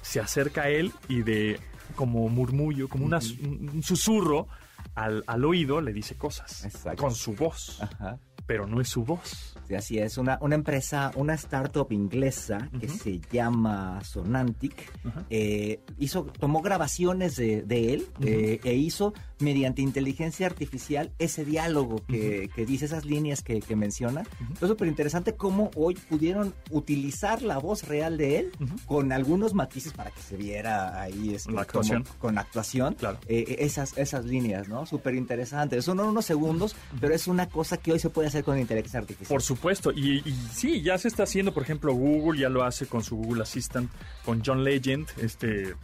se 0.00 0.20
acerca 0.20 0.62
a 0.62 0.68
él 0.68 0.92
y 1.08 1.22
de 1.22 1.60
como 1.94 2.28
murmullo, 2.28 2.88
como 2.88 3.04
una- 3.06 3.20
un, 3.42 3.70
un 3.74 3.82
susurro 3.82 4.48
al, 4.94 5.22
al 5.26 5.44
oído 5.44 5.80
le 5.80 5.92
dice 5.92 6.16
cosas 6.16 6.64
Exacto. 6.64 7.02
con 7.02 7.14
su 7.14 7.34
voz, 7.34 7.80
Ajá. 7.82 8.18
Pero 8.46 8.66
no 8.66 8.80
es 8.80 8.88
su 8.88 9.04
voz. 9.04 9.52
Sí, 9.66 9.74
así 9.74 9.98
es, 9.98 10.16
una, 10.16 10.38
una 10.40 10.54
empresa, 10.54 11.10
una 11.16 11.34
startup 11.34 11.90
inglesa 11.90 12.68
que 12.78 12.86
Ujú. 12.86 12.96
se 12.98 13.20
llama 13.32 14.00
Sonantic, 14.04 14.92
Ajá. 15.04 15.24
eh, 15.28 15.80
hizo, 15.98 16.24
tomó 16.24 16.62
grabaciones 16.62 17.34
de, 17.34 17.62
de 17.62 17.94
él 17.94 18.06
eh, 18.20 18.60
e 18.62 18.74
hizo 18.74 19.12
mediante 19.40 19.82
inteligencia 19.82 20.46
artificial 20.46 21.10
ese 21.18 21.44
diálogo 21.44 21.96
que, 22.06 22.48
que 22.54 22.64
dice 22.64 22.84
esas 22.84 23.04
líneas 23.04 23.42
que, 23.42 23.58
que 23.60 23.74
menciona. 23.74 24.22
Es 24.60 24.68
súper 24.68 24.86
interesante 24.88 25.34
cómo 25.34 25.70
hoy 25.74 25.94
pudieron 26.08 26.54
utilizar 26.70 27.42
la 27.42 27.58
voz 27.58 27.82
real 27.88 28.16
de 28.18 28.38
él 28.38 28.52
con 28.86 29.10
algunos 29.10 29.52
matices 29.52 29.92
para 29.92 30.10
que 30.12 30.20
se 30.22 30.36
viera 30.36 31.02
ahí 31.02 31.34
este, 31.34 31.50
La 31.52 31.62
actuación. 31.62 32.04
como- 32.04 32.18
con 32.20 32.38
actuación 32.38 32.94
Claro. 32.94 33.18
eh, 33.26 33.56
esas, 33.58 33.98
esas 33.98 34.24
líneas, 34.24 34.68
¿no? 34.68 34.86
Súper 34.86 35.16
interesante. 35.16 35.82
Son 35.82 35.98
unos 35.98 36.24
segundos, 36.24 36.76
pero 37.00 37.14
es 37.14 37.26
una 37.26 37.48
cosa 37.48 37.76
que 37.78 37.92
hoy 37.92 37.98
se 37.98 38.10
puede 38.10 38.28
hacer 38.28 38.35
con 38.42 38.58
inteligencia 38.58 39.00
artificial. 39.00 39.28
Por 39.28 39.42
supuesto, 39.42 39.92
y, 39.92 40.22
y 40.24 40.32
sí, 40.52 40.82
ya 40.82 40.98
se 40.98 41.08
está 41.08 41.24
haciendo, 41.24 41.52
por 41.52 41.62
ejemplo, 41.62 41.92
Google 41.92 42.40
ya 42.40 42.48
lo 42.48 42.64
hace 42.64 42.86
con 42.86 43.02
su 43.02 43.16
Google 43.16 43.42
Assistant, 43.42 43.90
con 44.24 44.42
John 44.44 44.64
Legend, 44.64 45.08
este, 45.20 45.74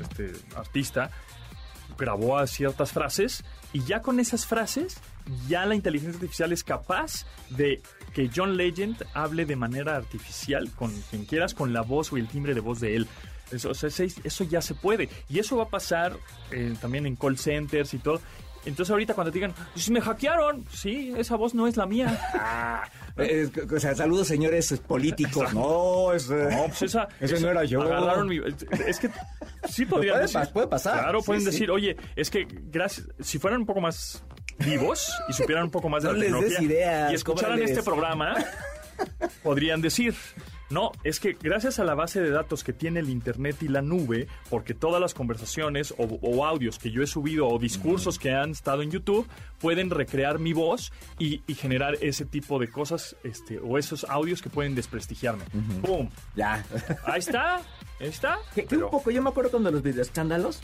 este 0.00 0.32
artista, 0.56 1.10
grabó 1.98 2.38
a 2.38 2.46
ciertas 2.46 2.92
frases 2.92 3.44
y 3.72 3.82
ya 3.84 4.02
con 4.02 4.20
esas 4.20 4.46
frases, 4.46 4.98
ya 5.48 5.64
la 5.66 5.74
inteligencia 5.74 6.16
artificial 6.16 6.52
es 6.52 6.64
capaz 6.64 7.26
de 7.50 7.80
que 8.12 8.30
John 8.34 8.56
Legend 8.56 9.04
hable 9.14 9.46
de 9.46 9.56
manera 9.56 9.96
artificial 9.96 10.70
con 10.72 10.92
quien 11.10 11.24
quieras, 11.24 11.54
con 11.54 11.72
la 11.72 11.82
voz 11.82 12.12
o 12.12 12.16
el 12.16 12.28
timbre 12.28 12.54
de 12.54 12.60
voz 12.60 12.80
de 12.80 12.96
él. 12.96 13.08
Eso, 13.50 13.70
eso 13.72 14.44
ya 14.44 14.62
se 14.62 14.74
puede. 14.74 15.08
Y 15.28 15.38
eso 15.38 15.56
va 15.56 15.64
a 15.64 15.68
pasar 15.68 16.16
eh, 16.50 16.74
también 16.80 17.06
en 17.06 17.16
call 17.16 17.38
centers 17.38 17.92
y 17.94 17.98
todo. 17.98 18.20
Entonces 18.64 18.90
ahorita 18.90 19.14
cuando 19.14 19.30
te 19.32 19.38
digan, 19.38 19.54
"Pues 19.72 19.90
me 19.90 20.00
hackearon, 20.00 20.64
sí, 20.72 21.12
esa 21.16 21.36
voz 21.36 21.52
no 21.54 21.66
es 21.66 21.76
la 21.76 21.86
mía. 21.86 22.18
Ah, 22.34 22.82
Eh, 23.18 23.50
o 23.70 23.78
sea, 23.78 23.94
saludos 23.94 24.26
señores 24.26 24.72
políticos. 24.86 25.52
No, 25.52 26.14
es, 26.14 26.30
eh, 26.30 26.48
No, 26.50 26.64
pues 26.68 26.80
esa. 26.82 27.08
Ese 27.20 27.34
esa- 27.34 27.44
no 27.44 27.50
era 27.50 27.64
yo. 27.64 27.82
Agarraron 27.82 28.26
mi. 28.26 28.40
Es 28.86 28.98
que 28.98 29.10
sí 29.68 29.84
podrían 29.84 30.14
puede 30.14 30.22
decir. 30.26 30.40
puede 30.54 30.66
pasar. 30.68 30.98
Claro, 31.00 31.20
Sí, 31.20 31.26
pueden 31.26 31.42
sí. 31.42 31.46
decir, 31.50 31.70
oye, 31.70 31.96
es 32.16 32.30
que 32.30 32.46
gracias. 32.50 33.06
Si 33.20 33.38
fueran 33.38 33.60
un 33.60 33.66
poco 33.66 33.82
más 33.82 34.24
vivos 34.60 35.12
y 35.28 35.34
supieran 35.34 35.64
un 35.64 35.70
poco 35.70 35.90
más 35.90 36.04
de 36.04 36.08
No 36.08 36.14
la 36.14 36.20
les 36.20 36.32
des 36.32 36.40
tecnología 36.42 36.66
ideas, 36.66 37.12
y 37.12 37.14
escucharan 37.16 37.50
cóbrales. 37.56 37.70
este 37.70 37.82
programa, 37.82 38.34
podrían 39.42 39.82
decir. 39.82 40.14
No, 40.72 40.90
es 41.04 41.20
que 41.20 41.36
gracias 41.40 41.78
a 41.78 41.84
la 41.84 41.94
base 41.94 42.20
de 42.22 42.30
datos 42.30 42.64
que 42.64 42.72
tiene 42.72 43.00
el 43.00 43.10
Internet 43.10 43.56
y 43.62 43.68
la 43.68 43.82
nube, 43.82 44.26
porque 44.48 44.72
todas 44.74 45.00
las 45.00 45.12
conversaciones 45.14 45.92
o, 45.98 46.04
o 46.22 46.44
audios 46.46 46.78
que 46.78 46.90
yo 46.90 47.02
he 47.02 47.06
subido 47.06 47.46
o 47.48 47.58
discursos 47.58 48.18
que 48.18 48.32
han 48.32 48.50
estado 48.52 48.82
en 48.82 48.90
YouTube 48.90 49.26
pueden 49.60 49.90
recrear 49.90 50.38
mi 50.38 50.52
voz 50.52 50.92
y, 51.18 51.42
y 51.46 51.54
generar 51.54 51.96
ese 52.00 52.24
tipo 52.24 52.58
de 52.58 52.68
cosas 52.68 53.16
este, 53.22 53.58
o 53.60 53.76
esos 53.78 54.04
audios 54.04 54.40
que 54.40 54.48
pueden 54.50 54.74
desprestigiarme. 54.74 55.44
¡Pum! 55.82 56.08
Ya. 56.34 56.64
Ahí 57.04 57.18
está, 57.18 57.56
ahí 58.00 58.08
está. 58.08 58.38
Que, 58.54 58.62
que 58.62 58.68
Pero- 58.68 58.86
un 58.86 58.90
poco, 58.92 59.10
yo 59.10 59.22
me 59.22 59.28
acuerdo 59.28 59.50
cuando 59.50 59.70
los 59.70 59.82
videoescándalos, 59.82 60.60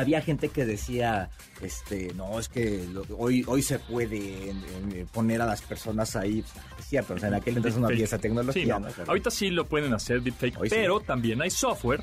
había 0.00 0.20
gente 0.20 0.48
que 0.48 0.64
decía, 0.64 1.28
este, 1.60 2.12
no, 2.14 2.38
es 2.38 2.48
que 2.48 2.86
lo- 2.92 3.04
hoy 3.16 3.44
hoy 3.46 3.62
se 3.62 3.78
puede 3.78 4.50
en 4.50 5.06
poner 5.12 5.42
a 5.42 5.46
las 5.46 5.60
personas 5.62 6.14
ahí. 6.16 6.44
Es 6.78 6.86
cierto, 6.86 7.14
o 7.14 7.18
sea, 7.18 7.28
en 7.28 7.34
aquel 7.34 7.56
entonces 7.56 7.80
no 7.80 7.86
había 7.88 8.04
esa 8.04 8.18
tecnología. 8.18 8.62
Sí, 8.62 8.68
no. 8.68 8.78
¿no? 8.80 8.88
Pero- 8.96 9.08
Ahorita 9.08 9.30
sí 9.30 9.50
lo 9.50 9.66
pueden 9.66 9.92
hacer 9.94 10.22
deepfake, 10.22 10.54
sí. 10.54 10.68
pero 10.70 11.00
también 11.00 11.42
hay 11.42 11.50
software 11.50 12.02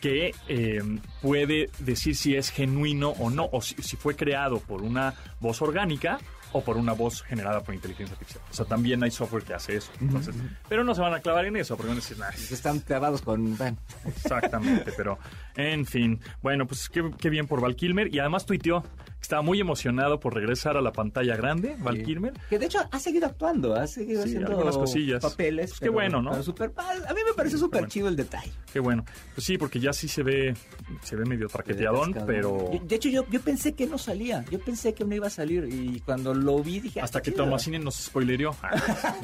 que 0.00 0.34
eh, 0.48 0.80
puede 1.20 1.68
decir 1.78 2.16
si 2.16 2.34
es 2.34 2.48
genuino 2.50 3.10
o 3.10 3.28
no, 3.28 3.48
o 3.52 3.60
si, 3.60 3.74
si 3.82 3.96
fue 3.96 4.16
creado 4.16 4.58
por 4.58 4.80
una 4.82 5.14
voz 5.40 5.60
orgánica 5.60 6.18
o 6.52 6.62
por 6.62 6.76
una 6.76 6.92
voz 6.92 7.22
generada 7.22 7.62
por 7.62 7.74
inteligencia 7.74 8.14
artificial. 8.14 8.42
O 8.50 8.54
sea, 8.54 8.64
también 8.66 9.02
hay 9.02 9.10
software 9.10 9.42
que 9.44 9.54
hace 9.54 9.76
eso. 9.76 9.90
Entonces, 10.00 10.34
pero 10.68 10.84
no 10.84 10.94
se 10.94 11.00
van 11.00 11.14
a 11.14 11.20
clavar 11.20 11.44
en 11.46 11.56
eso, 11.56 11.76
porque 11.76 11.88
van 11.88 11.98
a 11.98 12.00
decir, 12.00 12.18
"Nah, 12.18 12.30
que 12.30 12.54
están 12.54 12.80
clavados 12.80 13.22
con... 13.22 13.56
bueno, 13.56 13.76
Exactamente, 14.06 14.92
pero 14.96 15.18
en 15.56 15.86
fin. 15.86 16.20
Bueno, 16.42 16.66
pues 16.66 16.88
qué, 16.88 17.10
qué 17.18 17.30
bien 17.30 17.46
por 17.46 17.60
Val 17.60 17.76
Kilmer. 17.76 18.14
Y 18.14 18.18
además 18.18 18.46
tuiteó 18.46 18.84
estaba 19.20 19.42
muy 19.42 19.60
emocionado 19.60 20.18
por 20.20 20.34
regresar 20.34 20.76
a 20.76 20.80
la 20.80 20.92
pantalla 20.92 21.36
grande, 21.36 21.76
Val 21.78 21.96
Sí. 21.98 22.02
Kilmer. 22.04 22.32
Que 22.48 22.58
de 22.58 22.66
hecho 22.66 22.78
ha 22.90 22.98
seguido 22.98 23.26
actuando, 23.26 23.74
ha 23.74 23.86
seguido 23.86 24.22
Sí, 24.22 24.28
haciendo 24.30 24.50
algunas 24.52 24.76
cosillas. 24.76 25.22
papeles. 25.22 25.70
Pues 25.70 25.80
qué 25.80 25.88
bueno, 25.88 26.22
¿no? 26.22 26.42
súper- 26.42 26.72
a 26.76 27.14
mí 27.14 27.20
me 27.26 27.34
parece 27.34 27.58
súper 27.58 27.80
bueno. 27.82 27.88
chido 27.92 28.08
el 28.08 28.16
detalle. 28.16 28.52
Qué 28.72 28.80
bueno. 28.80 29.04
Pues 29.34 29.44
sí, 29.46 29.58
porque 29.58 29.78
ya 29.80 29.92
sí 29.92 30.08
se 30.08 30.22
ve, 30.22 30.54
se 31.02 31.16
ve 31.16 31.24
medio 31.24 31.48
traqueteadón, 31.48 32.14
pero 32.26 32.72
Yo- 32.72 32.80
de 32.84 32.96
hecho, 32.96 33.08
yo, 33.08 33.24
yo 33.30 33.40
pensé 33.40 33.74
que 33.74 33.86
no 33.86 33.98
salía. 33.98 34.44
Yo 34.50 34.58
pensé 34.60 34.94
que 34.94 35.04
no 35.04 35.14
iba 35.14 35.26
a 35.26 35.30
salir. 35.30 35.68
Y 35.70 36.00
cuando 36.00 36.32
lo 36.34 36.62
vi 36.62 36.80
dije... 36.80 37.00
ah, 37.00 37.04
hasta 37.04 37.20
que. 37.22 37.30
Tomasini 37.30 37.78
nos 37.78 37.96
spoilereó. 37.96 38.54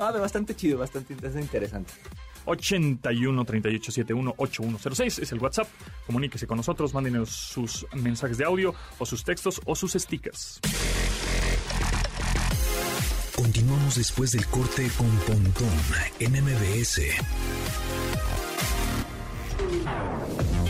Ah, 0.00 0.12
bastante 0.12 0.54
chido, 0.54 0.78
bastante 0.78 1.12
interesante. 1.40 1.92
81 2.48 3.44
38 3.44 3.92
71 3.92 4.34
8106 4.36 5.18
es 5.18 5.32
el 5.32 5.38
WhatsApp. 5.38 5.68
Comuníquese 6.06 6.46
con 6.46 6.56
nosotros, 6.56 6.94
mándenos 6.94 7.28
sus 7.30 7.86
mensajes 7.94 8.38
de 8.38 8.44
audio 8.44 8.74
o 8.98 9.06
sus 9.06 9.22
textos 9.22 9.60
o 9.66 9.74
sus 9.74 9.92
stickers. 9.92 10.60
Continuamos 13.36 13.96
después 13.96 14.32
del 14.32 14.46
corte 14.46 14.90
con 14.96 15.10
Pontón 15.18 15.68
en 16.18 16.32
MBS. 16.32 17.00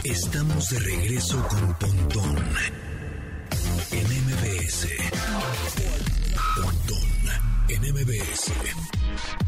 Estamos 0.05 0.71
de 0.71 0.79
regreso 0.81 1.43
con 1.49 1.75
Pontón 1.79 2.37
en 3.91 4.07
MBS. 4.07 4.87
Pontón 6.57 7.09
en 7.69 7.81
MBS. 7.95 9.48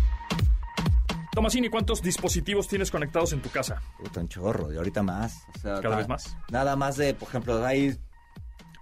Tomasini, 1.32 1.68
¿cuántos 1.68 2.02
dispositivos 2.02 2.66
tienes 2.68 2.90
conectados 2.90 3.32
en 3.32 3.40
tu 3.40 3.50
casa? 3.50 3.80
Puta, 3.98 4.20
un 4.20 4.28
chorro, 4.28 4.72
y 4.72 4.76
ahorita 4.76 5.02
más. 5.02 5.44
O 5.56 5.58
sea, 5.60 5.80
Cada 5.80 5.96
vez 5.96 6.08
más. 6.08 6.36
Nada 6.50 6.74
más 6.76 6.96
de, 6.96 7.14
por 7.14 7.28
ejemplo, 7.28 7.64
hay 7.64 7.96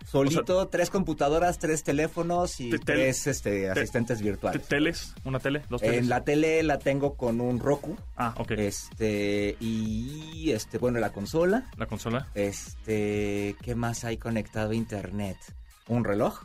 solito 0.06 0.66
tres 0.68 0.88
computadoras, 0.88 1.58
tres 1.58 1.84
teléfonos 1.84 2.58
y 2.60 2.70
Te- 2.70 2.78
tres 2.78 3.26
este, 3.26 3.68
asistentes 3.68 4.18
¿Te- 4.18 4.24
virtuales. 4.24 4.66
¿Teles? 4.66 5.14
¿Una 5.24 5.38
tele? 5.40 5.62
¿Dos 5.68 5.82
teles? 5.82 5.98
En 5.98 6.08
la 6.08 6.24
tele 6.24 6.62
la 6.62 6.78
tengo 6.78 7.14
con 7.16 7.42
un 7.42 7.58
Roku. 7.60 7.96
Ah, 8.16 8.32
ok. 8.38 8.52
Este, 8.52 9.56
y 9.60 10.50
este, 10.52 10.78
bueno, 10.78 10.98
la 11.00 11.10
consola. 11.10 11.66
La 11.76 11.84
consola. 11.84 12.28
Este, 12.34 13.54
¿qué 13.60 13.74
más 13.74 14.04
hay 14.04 14.16
conectado 14.16 14.70
a 14.70 14.74
internet? 14.74 15.36
Un 15.88 16.04
reloj. 16.04 16.44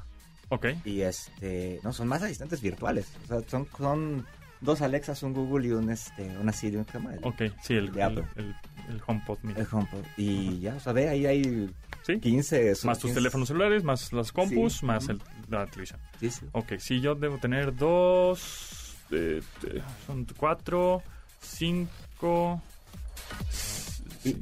Ok. 0.50 0.66
Y 0.84 1.02
este, 1.02 1.80
no, 1.84 1.94
son 1.94 2.10
más 2.10 2.22
asistentes 2.24 2.60
virtuales. 2.62 3.08
O 3.24 3.28
sea, 3.28 3.50
son, 3.50 3.68
son 3.78 4.28
dos 4.64 4.82
Alexas, 4.82 5.22
un 5.24 5.34
Google 5.34 5.68
y 5.68 5.72
un 5.72 5.90
este, 5.92 6.36
una 6.38 6.52
Siri, 6.52 6.78
un 6.78 6.86
el, 7.12 7.20
Ok, 7.24 7.42
sí, 7.62 7.74
el, 7.76 7.92
De 7.92 8.02
el, 8.02 8.08
Apple. 8.08 8.24
el- 8.36 8.56
el 8.90 9.02
HomePod 9.06 9.38
mini. 9.44 9.60
el 9.60 9.68
HomePod. 9.72 10.04
Y 10.18 10.60
ya, 10.60 10.76
o 10.76 10.80
sea, 10.80 10.92
ve, 10.94 11.08
ahí 11.10 11.26
hay 11.26 11.70
¿Sí? 12.06 12.20
15. 12.20 12.76
son 12.76 12.90
Más 12.90 12.98
tus 13.00 13.10
15. 13.10 13.20
teléfonos 13.22 13.48
celulares, 13.48 13.84
más 13.84 14.12
las 14.12 14.32
compus, 14.32 14.80
Sí. 14.80 14.86
más 14.86 15.08
el- 15.10 15.22
la 15.50 15.66
televisión. 15.68 16.00
Sí, 16.20 16.30
sí. 16.32 16.46
Ok, 16.52 16.74
sí, 16.80 17.00
yo 17.00 17.16
debo 17.16 17.38
tener 17.38 17.76
dos, 17.76 18.96
eh, 19.12 19.42
eh, 19.68 19.82
son 20.08 20.26
cuatro, 20.38 21.02
cinco, 21.42 22.62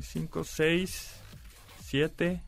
cinco, 0.02 0.44
seis, 0.44 1.12
siete, 1.84 2.42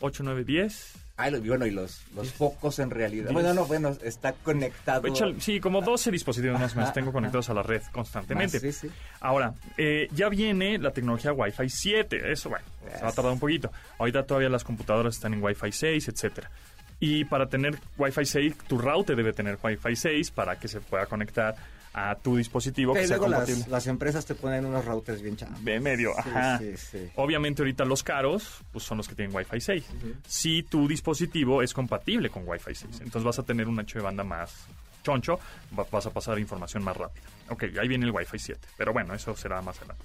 ocho, 0.00 0.22
nueve, 0.22 0.44
diez. 0.44 0.94
Ah, 1.22 1.28
y 1.28 1.48
bueno, 1.48 1.66
y 1.66 1.70
los, 1.70 2.02
los 2.16 2.32
focos 2.32 2.80
en 2.80 2.90
realidad. 2.90 3.30
Bueno, 3.30 3.54
no, 3.54 3.64
bueno, 3.64 3.96
está 4.02 4.32
conectado. 4.32 5.06
Sí, 5.38 5.60
como 5.60 5.80
12 5.80 6.10
dispositivos 6.10 6.58
más 6.58 6.72
o 6.72 6.76
menos 6.76 6.88
Ajá, 6.88 6.94
tengo 6.94 7.12
conectados 7.12 7.48
a 7.48 7.54
la 7.54 7.62
red 7.62 7.80
constantemente. 7.92 8.58
Más, 8.60 8.74
sí, 8.74 8.88
sí. 8.88 8.94
Ahora, 9.20 9.54
eh, 9.76 10.08
ya 10.10 10.28
viene 10.28 10.78
la 10.78 10.90
tecnología 10.90 11.32
Wi-Fi 11.32 11.68
7. 11.68 12.32
Eso, 12.32 12.48
bueno, 12.48 12.64
se 12.92 13.04
va 13.04 13.10
a 13.10 13.12
tardar 13.12 13.32
un 13.32 13.38
poquito. 13.38 13.70
Ahorita 13.98 14.24
todavía 14.26 14.48
las 14.48 14.64
computadoras 14.64 15.14
están 15.14 15.34
en 15.34 15.44
Wi-Fi 15.44 15.70
6, 15.70 16.08
etcétera. 16.08 16.50
Y 16.98 17.24
para 17.24 17.46
tener 17.46 17.78
Wi-Fi 17.98 18.24
6, 18.24 18.58
tu 18.66 18.78
router 18.78 19.14
debe 19.14 19.32
tener 19.32 19.58
Wi-Fi 19.62 19.94
6 19.94 20.32
para 20.32 20.58
que 20.58 20.66
se 20.66 20.80
pueda 20.80 21.06
conectar 21.06 21.54
a 21.94 22.14
tu 22.14 22.36
dispositivo 22.36 22.94
que 22.94 23.06
sea 23.06 23.18
compatible. 23.18 23.60
las, 23.60 23.68
las 23.68 23.86
empresas 23.86 24.24
te 24.24 24.34
ponen 24.34 24.64
unos 24.64 24.84
routers 24.84 25.20
bien 25.20 25.36
chavos. 25.36 25.62
De 25.64 25.78
medio, 25.78 26.12
Sí, 26.14 26.20
ajá. 26.30 26.58
sí, 26.58 26.76
sí. 26.76 27.10
Obviamente 27.16 27.60
ahorita 27.62 27.84
los 27.84 28.02
caros 28.02 28.60
pues 28.72 28.84
son 28.84 28.96
los 28.98 29.08
que 29.08 29.14
tienen 29.14 29.34
Wi-Fi 29.36 29.60
6. 29.60 29.84
Si 30.26 30.62
tu 30.62 30.88
dispositivo 30.88 31.62
es 31.62 31.74
compatible 31.74 32.30
con 32.30 32.48
Wi-Fi 32.48 32.74
6, 32.74 32.84
entonces 33.02 33.24
vas 33.24 33.38
a 33.38 33.42
tener 33.42 33.68
un 33.68 33.78
ancho 33.78 33.98
de 33.98 34.04
banda 34.04 34.24
más 34.24 34.54
choncho, 35.02 35.38
va- 35.78 35.86
vas 35.90 36.06
a 36.06 36.10
pasar 36.10 36.38
información 36.38 36.82
más 36.84 36.96
rápida. 36.96 37.24
Ok, 37.50 37.64
ahí 37.80 37.88
viene 37.88 38.06
el 38.06 38.12
Wi-Fi 38.12 38.38
7, 38.38 38.60
pero 38.78 38.92
bueno, 38.92 39.12
eso 39.14 39.36
será 39.36 39.60
más 39.60 39.76
adelante. 39.78 40.02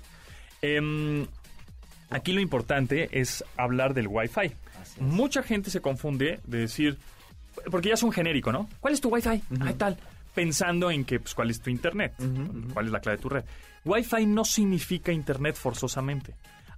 Em, 0.61 1.25
aquí 2.09 2.33
lo 2.33 2.41
importante 2.41 3.07
es 3.11 3.43
hablar 3.55 3.93
del 3.93 4.07
Wi-Fi. 4.07 4.51
Mucha 4.99 5.43
gente 5.43 5.69
se 5.69 5.81
confunde 5.81 6.39
de 6.45 6.57
decir, 6.57 6.97
porque 7.69 7.89
ya 7.89 7.93
es 7.93 8.03
un 8.03 8.11
genérico, 8.11 8.51
¿no? 8.51 8.67
¿Cuál 8.79 8.93
es 8.95 9.01
tu 9.01 9.09
Wi-Fi? 9.09 9.41
Ay, 9.61 9.73
tal. 9.75 9.97
Pensando 10.37 10.91
en 10.91 11.03
que, 11.03 11.19
pues, 11.19 11.33
¿cuál 11.33 11.49
es 11.49 11.59
tu 11.59 11.71
Internet? 11.71 12.13
¿Cuál 12.71 12.85
es 12.85 12.91
la 12.91 12.99
clave 12.99 13.17
de 13.17 13.21
tu 13.23 13.29
red? 13.29 13.43
Wi-Fi 13.83 14.27
no 14.27 14.45
significa 14.45 15.11
Internet 15.11 15.55
forzosamente. 15.55 16.35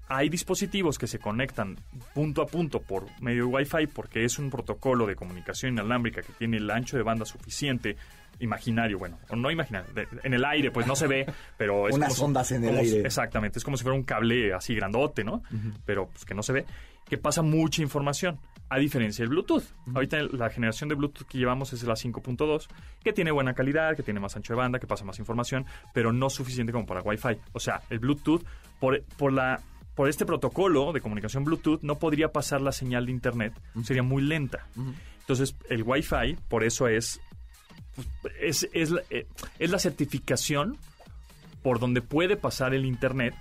Hay 0.07 0.29
dispositivos 0.29 0.97
que 0.97 1.07
se 1.07 1.19
conectan 1.19 1.77
punto 2.13 2.41
a 2.41 2.45
punto 2.45 2.79
por 2.79 3.07
medio 3.21 3.47
de 3.47 3.55
Wi-Fi 3.55 3.87
porque 3.87 4.23
es 4.23 4.39
un 4.39 4.49
protocolo 4.49 5.05
de 5.05 5.17
comunicación 5.17 5.73
inalámbrica 5.73 6.21
que 6.21 6.31
tiene 6.31 6.55
el 6.55 6.71
ancho 6.71 6.95
de 6.95 7.03
banda 7.03 7.25
suficiente, 7.25 7.97
imaginario, 8.39 8.97
bueno, 8.97 9.19
o 9.29 9.35
no 9.35 9.51
imaginario, 9.51 9.91
de- 9.93 10.07
en 10.23 10.33
el 10.33 10.45
aire, 10.45 10.71
pues 10.71 10.87
no 10.87 10.95
se 10.95 11.07
ve, 11.07 11.25
pero 11.57 11.87
es 11.87 11.95
Unas 11.95 12.13
como 12.15 12.27
ondas 12.27 12.51
en 12.51 12.63
el 12.63 12.69
como 12.71 12.81
aire. 12.81 13.01
Exactamente, 13.01 13.59
es 13.59 13.65
como 13.65 13.77
si 13.77 13.83
fuera 13.83 13.97
un 13.97 14.03
cable 14.03 14.53
así 14.53 14.73
grandote, 14.75 15.23
¿no? 15.23 15.43
Pero 15.85 16.07
pues, 16.07 16.25
que 16.25 16.33
no 16.33 16.43
se 16.43 16.53
ve, 16.53 16.65
que 17.07 17.17
pasa 17.17 17.41
mucha 17.41 17.81
información, 17.81 18.39
a 18.69 18.77
diferencia 18.77 19.23
del 19.23 19.29
Bluetooth. 19.29 19.63
Ahorita 19.95 20.17
la 20.31 20.49
generación 20.51 20.89
de 20.89 20.95
Bluetooth 20.95 21.27
que 21.27 21.37
llevamos 21.39 21.73
es 21.73 21.81
la 21.83 21.95
5.2, 21.95 22.67
que 23.03 23.13
tiene 23.13 23.31
buena 23.31 23.53
calidad, 23.55 23.95
que 23.95 24.03
tiene 24.03 24.19
más 24.19 24.35
ancho 24.35 24.53
de 24.53 24.57
banda, 24.57 24.77
que 24.79 24.85
pasa 24.87 25.03
más 25.05 25.17
información, 25.19 25.65
pero 25.93 26.13
no 26.13 26.29
suficiente 26.29 26.71
como 26.71 26.85
para 26.85 27.01
Wi-Fi. 27.01 27.37
O 27.53 27.59
sea, 27.59 27.81
el 27.89 27.99
Bluetooth, 27.99 28.43
por, 28.79 29.03
por 29.17 29.33
la... 29.33 29.59
Por 29.95 30.07
este 30.07 30.25
protocolo 30.25 30.93
de 30.93 31.01
comunicación 31.01 31.43
Bluetooth 31.43 31.81
no 31.81 31.99
podría 31.99 32.31
pasar 32.31 32.61
la 32.61 32.71
señal 32.71 33.07
de 33.07 33.11
Internet, 33.11 33.53
sería 33.83 34.01
muy 34.01 34.21
lenta. 34.21 34.65
Entonces, 35.19 35.55
el 35.69 35.83
Wi-Fi, 35.83 36.37
por 36.47 36.63
eso 36.63 36.87
es 36.87 37.19
es, 38.39 38.67
es, 38.73 38.91
la, 38.91 39.01
eh, 39.09 39.27
es 39.57 39.69
la 39.69 39.79
certificación 39.79 40.77
por 41.61 41.79
donde 41.79 42.01
puede 42.01 42.37
pasar 42.37 42.73
el 42.73 42.85
Internet, 42.85 43.35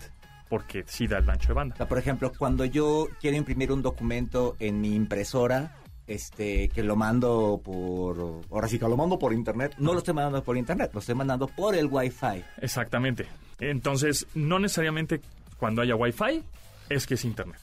porque 0.49 0.85
sí 0.87 1.07
da 1.07 1.19
el 1.19 1.31
ancho 1.31 1.49
de 1.49 1.55
banda. 1.55 1.75
O 1.75 1.79
sea, 1.79 1.89
por 1.89 1.99
ejemplo, 1.99 2.33
cuando 2.37 2.65
yo 2.65 3.09
quiero 3.21 3.37
imprimir 3.37 3.73
un 3.73 3.83
documento 3.83 4.57
en 4.59 4.81
mi 4.81 4.95
impresora, 4.95 5.77
este, 6.07 6.69
que 6.71 6.83
lo 6.83 6.97
mando 6.97 7.61
por, 7.63 8.43
ahora 8.51 8.67
sí 8.67 8.79
que 8.79 8.89
lo 8.89 8.97
mando 8.97 9.19
por 9.19 9.33
internet, 9.33 9.75
no 9.79 9.93
lo 9.93 9.99
estoy 9.99 10.15
mandando 10.15 10.43
por 10.43 10.57
internet, 10.57 10.91
lo 10.93 11.01
estoy 11.01 11.15
mandando 11.15 11.47
por 11.47 11.75
el 11.75 11.87
Wi-Fi. 11.87 12.45
Exactamente. 12.63 13.27
Entonces, 13.61 14.27
no 14.35 14.59
necesariamente 14.59 15.21
cuando 15.59 15.83
haya 15.83 15.95
Wi-Fi 15.95 16.43
es 16.89 17.07
que 17.07 17.15
es 17.15 17.25
Internet. 17.25 17.61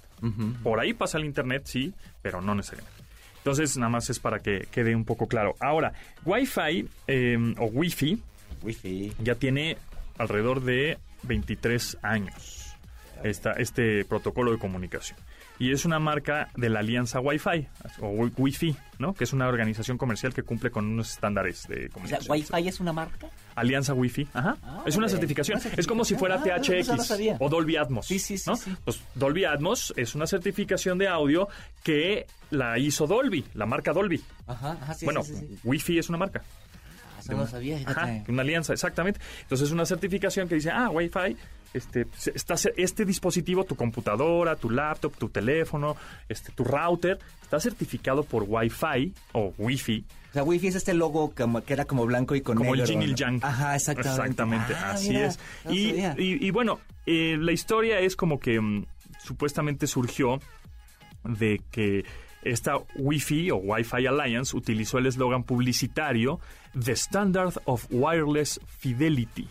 Por 0.64 0.80
ahí 0.80 0.94
pasa 0.94 1.18
el 1.18 1.26
Internet, 1.26 1.64
sí, 1.66 1.94
pero 2.22 2.42
no 2.42 2.56
necesariamente. 2.56 3.05
Entonces, 3.46 3.78
nada 3.78 3.92
más 3.92 4.10
es 4.10 4.18
para 4.18 4.40
que 4.40 4.68
quede 4.72 4.96
un 4.96 5.06
poco 5.06 5.28
claro. 5.28 5.56
Ahora, 5.60 5.94
Wi-Fi 6.26 6.90
eh, 7.06 7.54
o 7.60 7.66
Wi-Fi 7.66 8.20
Wi-Fi. 8.64 9.14
ya 9.20 9.36
tiene 9.36 9.78
alrededor 10.18 10.64
de 10.64 10.98
23 11.22 12.00
años 12.02 12.76
esta, 13.24 13.52
este 13.52 14.04
protocolo 14.04 14.52
de 14.52 14.58
comunicación. 14.58 15.20
Y 15.58 15.72
es 15.72 15.86
una 15.86 16.00
marca 16.00 16.50
de 16.58 16.70
la 16.70 16.80
Alianza 16.80 17.22
Wi-Fi, 17.22 17.68
o 18.02 18.10
Wi- 18.10 18.34
Wi-Fi, 18.36 18.76
¿no? 19.00 19.14
Que 19.14 19.24
es 19.24 19.32
una 19.32 19.48
organización 19.48 19.98
comercial 19.98 20.34
que 20.34 20.44
cumple 20.44 20.70
con 20.70 20.86
unos 20.86 21.12
estándares 21.12 21.66
de 21.70 21.76
O 21.76 21.80
sea, 21.80 21.90
comunicación. 21.90 22.32
¿Wi-Fi 22.32 22.68
es 22.68 22.80
una 22.82 22.92
marca? 22.92 23.28
Alianza 23.56 23.94
Wi-Fi, 23.94 24.28
ajá. 24.34 24.58
Ah, 24.62 24.84
es 24.86 24.98
una 24.98 25.08
certificación. 25.08 25.58
Una 25.64 25.76
Es 25.78 25.88
como 25.88 26.04
si 26.04 26.16
fuera 26.16 26.42
certificación. 26.44 27.00
Ah, 27.00 27.16
no 27.18 27.36
THX 27.36 27.42
o 27.42 27.50
Dolby 27.50 27.78
Atmos. 27.78 28.06
Sí, 28.06 28.20
sí, 28.20 28.38
sí, 28.38 28.50
¿no? 28.50 28.58
sí. 28.58 28.76
Pues 28.84 29.00
Dolby 29.16 29.46
Atmos 29.46 29.94
es 29.96 30.14
una 30.14 30.28
certificación 30.28 30.98
de 30.98 31.08
audio 31.08 31.48
que 31.84 32.26
la 32.52 32.78
hizo 32.78 33.08
Dolby, 33.08 33.46
la 33.54 33.66
marca 33.66 33.94
Dolby. 33.94 34.22
Ajá, 34.48 34.72
ajá, 34.82 34.94
sí, 34.94 35.06
bueno, 35.06 35.24
sí, 35.24 35.36
sí, 35.36 35.48
sí. 35.48 35.60
Wi-Fi 35.64 36.00
es 36.00 36.10
una 36.10 36.18
marca. 36.18 36.42
Ah, 37.16 37.20
eso 37.22 37.32
no 37.34 37.48
sabía, 37.48 37.80
Ajá, 37.86 38.24
una 38.28 38.42
alianza, 38.42 38.74
exactamente. 38.74 39.22
Entonces 39.44 39.68
es 39.68 39.72
una 39.74 39.86
certificación 39.86 40.50
que 40.50 40.56
dice, 40.56 40.70
ah, 40.70 40.90
Wi-Fi 40.90 41.38
este, 41.76 42.08
se- 42.18 42.32
está, 42.36 42.56
ce- 42.58 42.74
este 42.78 43.06
dispositivo, 43.06 43.64
tu 43.64 43.76
computadora, 43.76 44.56
tu 44.56 44.70
laptop, 44.70 45.16
tu 45.18 45.30
teléfono, 45.30 45.96
este, 46.30 46.52
tu 46.52 46.64
router, 46.64 47.20
está 47.42 47.60
certificado 47.60 48.24
por 48.24 48.44
Wi-Fi 48.48 49.14
o 49.34 49.54
Wi-Fi. 49.58 50.06
O 50.30 50.34
sea, 50.34 50.44
Wi-Fi 50.44 50.68
es 50.68 50.76
este 50.76 50.94
logo 50.94 51.34
que 51.34 51.46
era 51.74 51.86
como 51.86 52.06
blanco 52.06 52.36
y 52.36 52.42
con 52.42 52.58
Como 52.58 52.74
el 52.76 52.86
Yin 52.86 53.02
y 53.02 53.06
el. 53.06 53.16
Yang. 53.16 53.40
Ajá, 53.44 53.76
exactamente. 53.76 54.22
Exactamente, 54.22 54.74
Ah, 54.76 54.92
así 54.92 55.10
mira, 55.10 55.28
es. 55.28 55.40
y 56.20 56.50
bueno, 56.52 56.80
eh, 57.06 57.38
la 57.40 57.52
historia 57.54 58.00
es 58.00 58.16
como 58.16 58.40
que 58.40 58.60
mm, 58.60 58.86
supuestamente 59.24 59.88
surgió 59.88 60.40
de 61.24 61.62
que 61.72 62.04
esta 62.44 62.74
Wi-Fi 62.98 63.52
o 63.52 63.56
Wi-Fi 63.58 64.06
Alliance 64.08 64.56
utilizó 64.56 64.98
el 65.00 65.08
eslogan 65.08 65.44
publicitario 65.44 66.40
The 66.80 66.92
Standard 66.92 67.54
of 67.66 67.86
Wireless 67.90 68.60
Fidelity. 68.80 69.48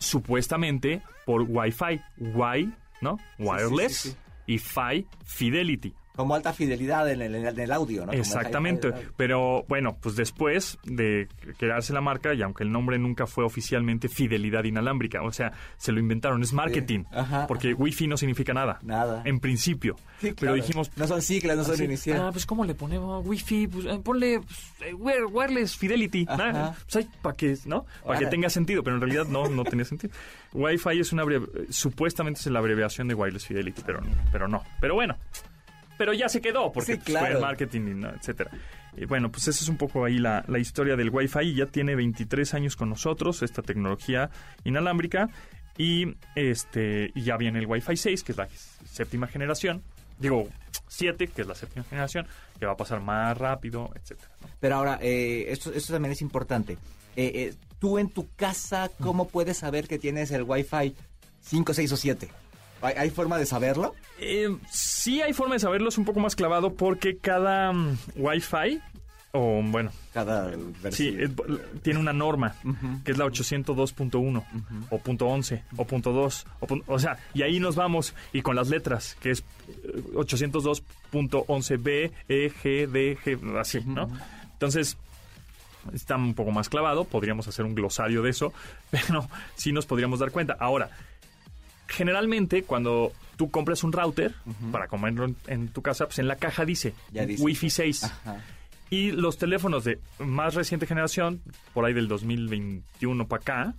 Supuestamente 0.00 1.02
por 1.24 1.42
Wi-Fi. 1.42 2.00
Wi, 2.18 2.72
¿no? 3.00 3.18
Wireless 3.38 3.96
sí, 3.96 4.10
sí. 4.10 4.16
y 4.46 4.58
Fi, 4.58 5.06
Fidelity. 5.24 5.94
Como 6.16 6.34
alta 6.34 6.52
fidelidad 6.52 7.10
en 7.10 7.22
el, 7.22 7.34
en 7.34 7.58
el 7.58 7.72
audio, 7.72 8.00
¿no? 8.02 8.08
Como 8.08 8.18
Exactamente, 8.20 8.88
audio. 8.88 9.12
pero 9.16 9.64
bueno, 9.68 9.96
pues 10.02 10.16
después 10.16 10.76
de 10.84 11.28
crearse 11.56 11.92
la 11.92 12.00
marca, 12.00 12.34
y 12.34 12.42
aunque 12.42 12.62
el 12.64 12.72
nombre 12.72 12.98
nunca 12.98 13.26
fue 13.26 13.44
oficialmente 13.44 14.08
fidelidad 14.08 14.64
inalámbrica, 14.64 15.22
o 15.22 15.32
sea, 15.32 15.52
se 15.78 15.92
lo 15.92 16.00
inventaron, 16.00 16.42
es 16.42 16.52
marketing, 16.52 17.04
Ajá, 17.12 17.46
porque 17.46 17.72
Wi-Fi 17.74 18.06
no 18.08 18.16
significa 18.16 18.52
nada, 18.52 18.80
Nada. 18.82 19.22
en 19.24 19.40
principio. 19.40 19.96
Sí, 20.20 20.34
Pero 20.38 20.52
dijimos, 20.54 20.90
No 20.96 21.06
son 21.06 21.22
siglas, 21.22 21.56
no 21.56 21.64
son 21.64 21.74
así, 21.74 21.84
iniciales. 21.84 22.22
ah, 22.22 22.30
pues 22.32 22.44
¿cómo 22.44 22.64
le 22.64 22.74
ponemos 22.74 23.24
Wi-Fi? 23.26 23.68
Pues, 23.68 23.86
eh, 23.86 24.00
ponle 24.04 24.40
pues, 24.40 24.72
eh, 24.90 24.92
wire- 24.94 25.26
wireless 25.30 25.76
fidelity, 25.76 26.26
Ajá. 26.28 26.52
¿no? 26.52 26.74
Pues 26.92 27.06
para 27.22 27.36
que, 27.36 27.56
¿no? 27.64 27.86
Para 28.04 28.18
que 28.18 28.26
tenga 28.26 28.50
sentido, 28.50 28.82
pero 28.82 28.96
en 28.96 29.00
realidad 29.02 29.26
no, 29.26 29.48
no 29.48 29.64
tenía 29.64 29.84
sentido. 29.86 30.12
Wi-Fi 30.52 31.00
es 31.00 31.12
una 31.12 31.22
abreve- 31.22 31.48
supuestamente 31.70 32.40
es 32.40 32.46
la 32.48 32.58
abreviación 32.58 33.08
de 33.08 33.14
wireless 33.14 33.46
fidelity, 33.46 33.82
pero, 33.86 34.00
pero 34.32 34.48
no. 34.48 34.62
Pero 34.80 34.94
bueno, 34.94 35.16
pero 36.00 36.14
ya 36.14 36.30
se 36.30 36.40
quedó, 36.40 36.72
porque 36.72 36.94
Sí, 36.94 36.98
pues, 37.04 37.18
fue 37.18 37.28
claro. 37.28 37.40
marketing, 37.42 37.80
y 37.82 37.94
no, 37.94 38.08
etcétera. 38.08 38.50
Y 38.96 39.04
bueno, 39.04 39.30
pues 39.30 39.46
esa 39.48 39.62
es 39.62 39.68
un 39.68 39.76
poco 39.76 40.06
ahí 40.06 40.16
la, 40.16 40.42
la 40.48 40.58
historia 40.58 40.96
del 40.96 41.10
Wi-Fi. 41.10 41.40
y 41.42 41.54
Ya 41.56 41.66
tiene 41.66 41.94
23 41.94 42.54
años 42.54 42.74
con 42.74 42.88
nosotros, 42.88 43.42
esta 43.42 43.60
tecnología 43.60 44.30
inalámbrica. 44.64 45.28
Y 45.76 46.16
este 46.34 47.10
y 47.14 47.20
ya 47.20 47.36
viene 47.36 47.58
el 47.58 47.66
Wi-Fi 47.66 47.98
6, 47.98 48.24
que 48.24 48.32
es 48.32 48.38
la 48.38 48.48
séptima 48.90 49.26
generación. 49.26 49.82
Digo, 50.18 50.48
7, 50.88 51.26
que 51.26 51.42
es 51.42 51.46
la 51.46 51.54
séptima 51.54 51.84
generación, 51.84 52.26
que 52.58 52.64
va 52.64 52.72
a 52.72 52.76
pasar 52.78 53.02
más 53.02 53.36
rápido, 53.36 53.90
etcétera. 53.94 54.30
¿no? 54.40 54.48
Pero 54.58 54.76
ahora, 54.76 54.98
eh, 55.02 55.52
esto, 55.52 55.70
esto 55.70 55.92
también 55.92 56.12
es 56.12 56.22
importante. 56.22 56.78
Eh, 57.14 57.30
eh, 57.34 57.54
tú 57.78 57.98
en 57.98 58.08
tu 58.08 58.26
casa, 58.36 58.90
¿cómo 59.02 59.28
puedes 59.28 59.58
saber 59.58 59.86
que 59.86 59.98
tienes 59.98 60.30
el 60.30 60.44
Wi-Fi 60.44 60.94
5, 61.42 61.74
6 61.74 61.92
o 61.92 61.96
7? 61.98 62.28
¿Hay, 62.82 62.94
hay 62.96 63.10
forma 63.10 63.38
de 63.38 63.46
saberlo? 63.46 63.94
Eh, 64.18 64.48
sí 64.70 65.20
hay 65.22 65.32
forma 65.32 65.54
de 65.54 65.60
saberlo, 65.60 65.88
es 65.88 65.98
un 65.98 66.04
poco 66.04 66.20
más 66.20 66.34
clavado 66.36 66.74
porque 66.74 67.16
cada 67.18 67.72
mm, 67.72 67.96
Wi-Fi, 68.16 68.80
o 69.32 69.62
bueno, 69.64 69.92
Cada 70.12 70.50
Sí, 70.90 71.16
es- 71.18 71.30
tiene 71.82 72.00
una 72.00 72.12
norma, 72.12 72.56
que 73.04 73.12
es 73.12 73.18
la 73.18 73.26
802.1, 73.26 74.44
o 74.90 74.98
punto 74.98 75.28
.11, 75.28 75.62
o 75.76 75.84
punto 75.86 76.12
.2, 76.12 76.44
o, 76.60 76.66
o 76.94 76.98
sea, 76.98 77.16
y 77.32 77.42
ahí 77.42 77.60
nos 77.60 77.76
vamos, 77.76 78.14
y 78.32 78.42
con 78.42 78.56
las 78.56 78.68
letras, 78.68 79.16
que 79.20 79.30
es 79.30 79.44
eh, 79.68 80.02
802.11b, 80.14 82.10
e, 82.28 82.50
g, 82.50 82.86
d, 82.88 83.16
g, 83.24 83.58
así, 83.58 83.80
¿no? 83.86 84.08
Entonces, 84.52 84.96
está 85.94 86.16
un 86.16 86.34
poco 86.34 86.50
más 86.50 86.68
clavado, 86.68 87.04
podríamos 87.04 87.46
hacer 87.48 87.64
un 87.64 87.74
glosario 87.74 88.22
de 88.22 88.30
eso, 88.30 88.52
pero 88.90 89.28
sí 89.54 89.72
nos 89.72 89.86
podríamos 89.86 90.18
dar 90.18 90.30
cuenta. 90.32 90.56
Ahora, 90.58 90.90
generalmente 91.90 92.62
cuando 92.62 93.12
tú 93.36 93.50
compras 93.50 93.84
un 93.84 93.92
router 93.92 94.34
para 94.72 94.86
comerlo 94.88 95.24
en, 95.26 95.36
en 95.46 95.68
tu 95.68 95.82
casa, 95.82 96.06
pues 96.06 96.18
en 96.18 96.28
la 96.28 96.36
caja 96.36 96.64
dice, 96.64 96.94
Ya 97.12 97.26
dice. 97.26 97.42
Wi-Fi 97.42 97.70
6. 97.70 98.04
Ajá. 98.04 98.44
Y 98.90 99.12
los 99.12 99.38
teléfonos 99.38 99.84
de 99.84 100.00
más 100.18 100.54
reciente 100.54 100.86
generación, 100.86 101.40
por 101.74 101.84
ahí 101.84 101.92
del 101.94 102.08
2021 102.08 103.26
para 103.28 103.40
acá, 103.42 103.74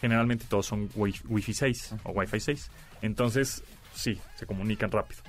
generalmente 0.00 0.44
todos 0.48 0.66
son 0.66 0.90
wi- 0.94 1.14
Wi-Fi 1.26 1.54
6 1.54 1.94
o 2.04 2.10
Wi-Fi 2.12 2.40
6. 2.40 2.70
Entonces, 3.02 3.62
sí, 3.94 4.18
se 4.36 4.46
comunican 4.46 4.90
rápido. 4.90 5.22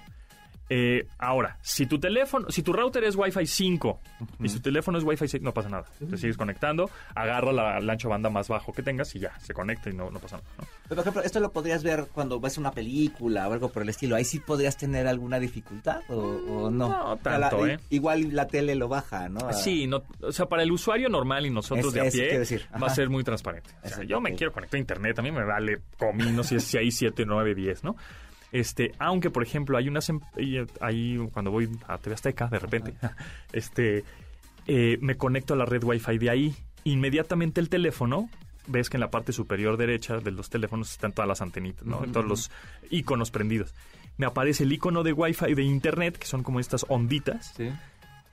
Eh, 0.69 1.08
ahora, 1.19 1.58
si 1.62 1.86
tu 1.86 1.99
teléfono, 1.99 2.49
si 2.49 2.63
tu 2.63 2.71
router 2.73 3.04
es 3.04 3.15
Wi-Fi 3.15 3.45
5 3.45 3.99
y 4.39 4.47
si 4.49 4.56
tu 4.56 4.62
teléfono 4.62 4.97
es 4.97 5.04
Wi-Fi 5.04 5.28
6, 5.28 5.43
no 5.43 5.54
pasa 5.54 5.69
nada. 5.69 5.86
Te 6.10 6.17
sigues 6.17 6.38
conectando, 6.38 6.89
agarra 7.13 7.52
la, 7.52 7.76
ancho 7.78 8.08
banda 8.10 8.30
más 8.30 8.47
bajo 8.47 8.71
que 8.71 8.82
tengas 8.82 9.13
y 9.15 9.19
ya, 9.19 9.38
se 9.39 9.54
conecta 9.54 9.89
y 9.89 9.93
no, 9.93 10.10
no 10.10 10.19
pasa 10.19 10.38
nada. 10.38 10.47
¿no? 10.58 10.63
Pero, 10.84 10.95
por 10.95 10.99
ejemplo, 10.99 11.21
esto 11.23 11.39
lo 11.41 11.52
podrías 11.52 11.84
ver 11.84 12.08
cuando 12.13 12.39
ves 12.39 12.58
una 12.58 12.71
película 12.71 13.47
o 13.49 13.54
algo 13.54 13.69
por 13.69 13.84
el 13.84 13.89
estilo. 13.89 14.15
Ahí 14.15 14.23
sí 14.26 14.39
podrías 14.39 14.78
tener 14.78 15.06
alguna 15.06 15.39
dificultad 15.39 16.02
o, 16.10 16.15
o 16.15 16.71
no. 16.71 16.89
No 16.89 17.13
O 17.13 17.19
sea, 17.21 17.38
la- 17.38 17.49
tanto, 17.49 17.67
¿eh? 17.67 17.80
Igual 17.89 18.34
la 18.34 18.47
tele 18.47 18.73
lo 18.76 18.88
baja, 18.88 19.28
¿no? 19.30 19.52
Sí, 19.54 19.86
no, 19.86 20.04
o 20.21 20.32
sea, 20.32 20.45
para 20.47 20.63
el 20.63 20.71
usuario 20.71 21.10
normal 21.10 21.45
y 21.45 21.49
nosotros 21.49 21.88
Es- 21.88 21.93
de 21.93 22.02
a 22.02 22.12
pie 22.12 22.39
decir, 22.39 22.65
va 22.82 22.88
a 22.88 22.95
ser 22.95 23.10
muy 23.10 23.23
transparente. 23.23 23.69
O 23.84 23.89
sea, 23.89 24.04
yo 24.04 24.21
me 24.21 24.34
quiero 24.34 24.54
conectar 24.54 24.78
a 24.78 24.80
internet, 24.82 25.19
a 25.19 25.21
mí 25.21 25.32
me 25.32 25.43
vale 25.43 25.82
comino 25.97 26.43
si, 26.43 26.56
es- 26.56 26.63
si 26.63 26.78
hay 26.78 26.89
7, 26.89 27.26
9, 27.28 27.54
10, 27.54 27.84
¿no? 27.84 27.95
Este, 28.53 28.93
aunque 28.99 29.29
por 29.31 29.43
ejemplo 29.43 29.77
hay 29.77 29.89
unas 29.89 30.07
em- 30.09 30.21
y, 30.37 30.57
ahí 30.79 31.17
cuando 31.33 31.51
voy 31.51 31.69
a 31.87 31.97
TV 31.97 32.13
Azteca 32.13 32.47
de 32.47 32.59
repente, 32.59 32.93
este 33.51 34.05
eh, 34.67 34.97
me 35.01 35.17
conecto 35.17 35.55
a 35.55 35.57
la 35.57 35.65
red 35.65 35.83
Wi-Fi 35.83 36.17
de 36.19 36.29
ahí, 36.29 36.55
inmediatamente 36.85 37.59
el 37.59 37.67
teléfono 37.67 38.29
ves 38.67 38.89
que 38.89 38.95
en 38.97 39.01
la 39.01 39.09
parte 39.09 39.33
superior 39.33 39.75
derecha 39.75 40.19
de 40.19 40.31
los 40.31 40.49
teléfonos 40.49 40.91
están 40.91 41.11
todas 41.11 41.27
las 41.27 41.41
antenitas, 41.41 41.85
¿no? 41.85 41.97
Todos 42.13 42.25
los 42.25 42.51
iconos 42.91 43.29
prendidos. 43.31 43.73
Me 44.17 44.25
aparece 44.25 44.63
el 44.63 44.71
icono 44.71 45.03
de 45.03 45.11
Wi-Fi 45.11 45.53
de 45.53 45.63
internet, 45.63 46.17
que 46.17 46.27
son 46.27 46.43
como 46.43 46.59
estas 46.61 46.85
onditas, 46.87 47.53
Sí. 47.57 47.71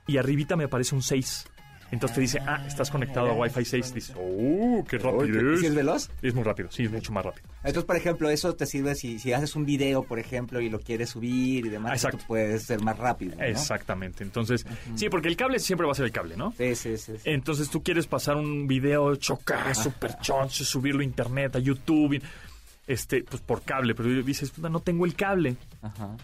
y 0.07 0.17
arribita 0.17 0.55
me 0.55 0.65
aparece 0.65 0.95
un 0.95 1.01
6. 1.01 1.47
Entonces 1.91 2.15
te 2.15 2.21
dice, 2.21 2.39
ah, 2.47 2.63
estás 2.65 2.89
conectado 2.89 3.27
a 3.29 3.33
Wi-Fi 3.33 3.65
6. 3.65 3.93
Dices, 3.93 4.15
oh, 4.17 4.83
qué 4.87 4.95
¿Y 4.95 4.99
rapidez. 4.99 5.59
si 5.59 5.65
es 5.65 5.75
veloz? 5.75 6.09
Es 6.21 6.33
muy 6.33 6.43
rápido, 6.43 6.71
sí, 6.71 6.83
es 6.85 6.91
mucho 6.91 7.11
más 7.11 7.25
rápido. 7.25 7.47
Entonces, 7.63 7.83
por 7.83 7.95
ejemplo, 7.97 8.29
eso 8.29 8.55
te 8.55 8.65
sirve 8.65 8.95
si, 8.95 9.19
si 9.19 9.33
haces 9.33 9.55
un 9.55 9.65
video, 9.65 10.03
por 10.03 10.17
ejemplo, 10.17 10.61
y 10.61 10.69
lo 10.69 10.79
quieres 10.79 11.09
subir 11.09 11.65
y 11.65 11.69
demás. 11.69 11.93
Exacto. 11.93 12.17
esto 12.17 12.27
puede 12.27 12.57
ser 12.59 12.81
más 12.81 12.97
rápido, 12.97 13.35
¿no? 13.35 13.43
Exactamente. 13.43 14.23
Entonces, 14.23 14.65
sí, 14.95 15.09
porque 15.09 15.27
el 15.27 15.35
cable 15.35 15.59
siempre 15.59 15.85
va 15.85 15.91
a 15.91 15.95
ser 15.95 16.05
el 16.05 16.11
cable, 16.11 16.37
¿no? 16.37 16.53
Sí, 16.57 16.75
sí, 16.75 16.97
sí. 16.97 17.13
sí. 17.17 17.21
Entonces 17.25 17.69
tú 17.69 17.83
quieres 17.83 18.07
pasar 18.07 18.37
un 18.37 18.67
video 18.67 19.15
chocar, 19.17 19.75
super 19.75 20.17
choncho, 20.19 20.63
subirlo 20.63 21.01
a 21.01 21.03
internet, 21.03 21.55
a 21.55 21.59
YouTube, 21.59 22.13
y- 22.13 22.21
este, 22.87 23.23
pues 23.23 23.41
por 23.41 23.61
cable, 23.63 23.95
pero 23.95 24.09
dices, 24.23 24.49
"Puta, 24.51 24.69
no 24.69 24.79
tengo 24.79 25.05
el 25.05 25.13
cable. 25.15 25.55
Ajá. 25.81 26.15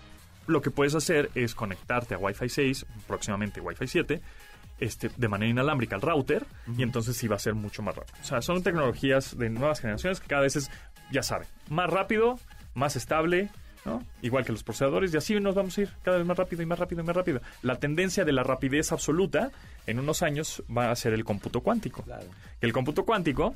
Lo 0.47 0.61
que 0.61 0.71
puedes 0.71 0.95
hacer 0.95 1.29
es 1.35 1.53
conectarte 1.53 2.15
a 2.15 2.17
Wi-Fi 2.17 2.47
6, 2.49 2.85
próximamente 3.05 3.59
Wi-Fi 3.59 3.85
7, 3.87 4.21
este, 4.79 5.09
de 5.15 5.27
manera 5.27 5.49
inalámbrica 5.49 5.95
al 5.95 6.01
router, 6.01 6.45
y 6.77 6.83
entonces 6.83 7.17
sí 7.17 7.27
va 7.27 7.35
a 7.35 7.39
ser 7.39 7.53
mucho 7.55 7.81
más 7.81 7.95
rápido. 7.95 8.17
O 8.21 8.25
sea, 8.25 8.41
son 8.41 8.61
tecnologías 8.63 9.37
de 9.37 9.49
nuevas 9.49 9.79
generaciones 9.79 10.19
que 10.19 10.27
cada 10.27 10.41
vez 10.43 10.55
es, 10.55 10.69
ya 11.11 11.23
saben, 11.23 11.47
más 11.69 11.89
rápido, 11.89 12.39
más 12.73 12.95
estable, 12.95 13.49
¿no? 13.85 14.03
Igual 14.21 14.43
que 14.45 14.51
los 14.51 14.63
procesadores, 14.63 15.13
y 15.13 15.17
así 15.17 15.39
nos 15.39 15.55
vamos 15.55 15.77
a 15.77 15.81
ir 15.81 15.89
cada 16.03 16.17
vez 16.17 16.25
más 16.25 16.37
rápido 16.37 16.61
y 16.61 16.65
más 16.65 16.77
rápido 16.77 17.01
y 17.01 17.05
más 17.05 17.15
rápido. 17.15 17.41
La 17.61 17.75
tendencia 17.79 18.25
de 18.25 18.33
la 18.33 18.43
rapidez 18.43 18.91
absoluta 18.91 19.49
en 19.87 19.99
unos 19.99 20.21
años 20.23 20.61
va 20.75 20.91
a 20.91 20.95
ser 20.95 21.13
el 21.13 21.23
cómputo 21.23 21.61
cuántico. 21.61 22.03
Claro. 22.03 22.25
El 22.61 22.73
cómputo 22.73 23.05
cuántico, 23.05 23.55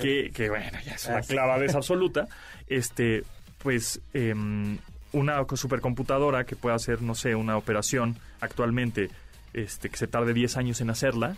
que, 0.00 0.30
que, 0.32 0.48
bueno, 0.48 0.78
ya 0.84 0.92
es 0.94 1.06
una 1.06 1.18
Ah, 1.18 1.22
clavadez 1.22 1.74
absoluta, 1.74 2.28
este, 2.68 3.24
pues 3.58 4.00
em, 4.12 4.78
una 5.12 5.44
co- 5.44 5.56
supercomputadora 5.56 6.44
que 6.44 6.56
pueda 6.56 6.76
hacer, 6.76 7.02
no 7.02 7.14
sé, 7.14 7.34
una 7.34 7.56
operación 7.56 8.16
actualmente 8.40 9.10
este, 9.54 9.88
que 9.88 9.96
se 9.96 10.06
tarde 10.06 10.34
10 10.34 10.56
años 10.56 10.80
en 10.80 10.90
hacerla, 10.90 11.36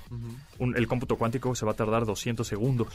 un- 0.59 0.77
el 0.77 0.89
cómputo 0.89 1.17
cuántico 1.17 1.55
se 1.55 1.65
va 1.67 1.73
a 1.73 1.77
tardar 1.77 2.05
200 2.07 2.47
segundos. 2.47 2.89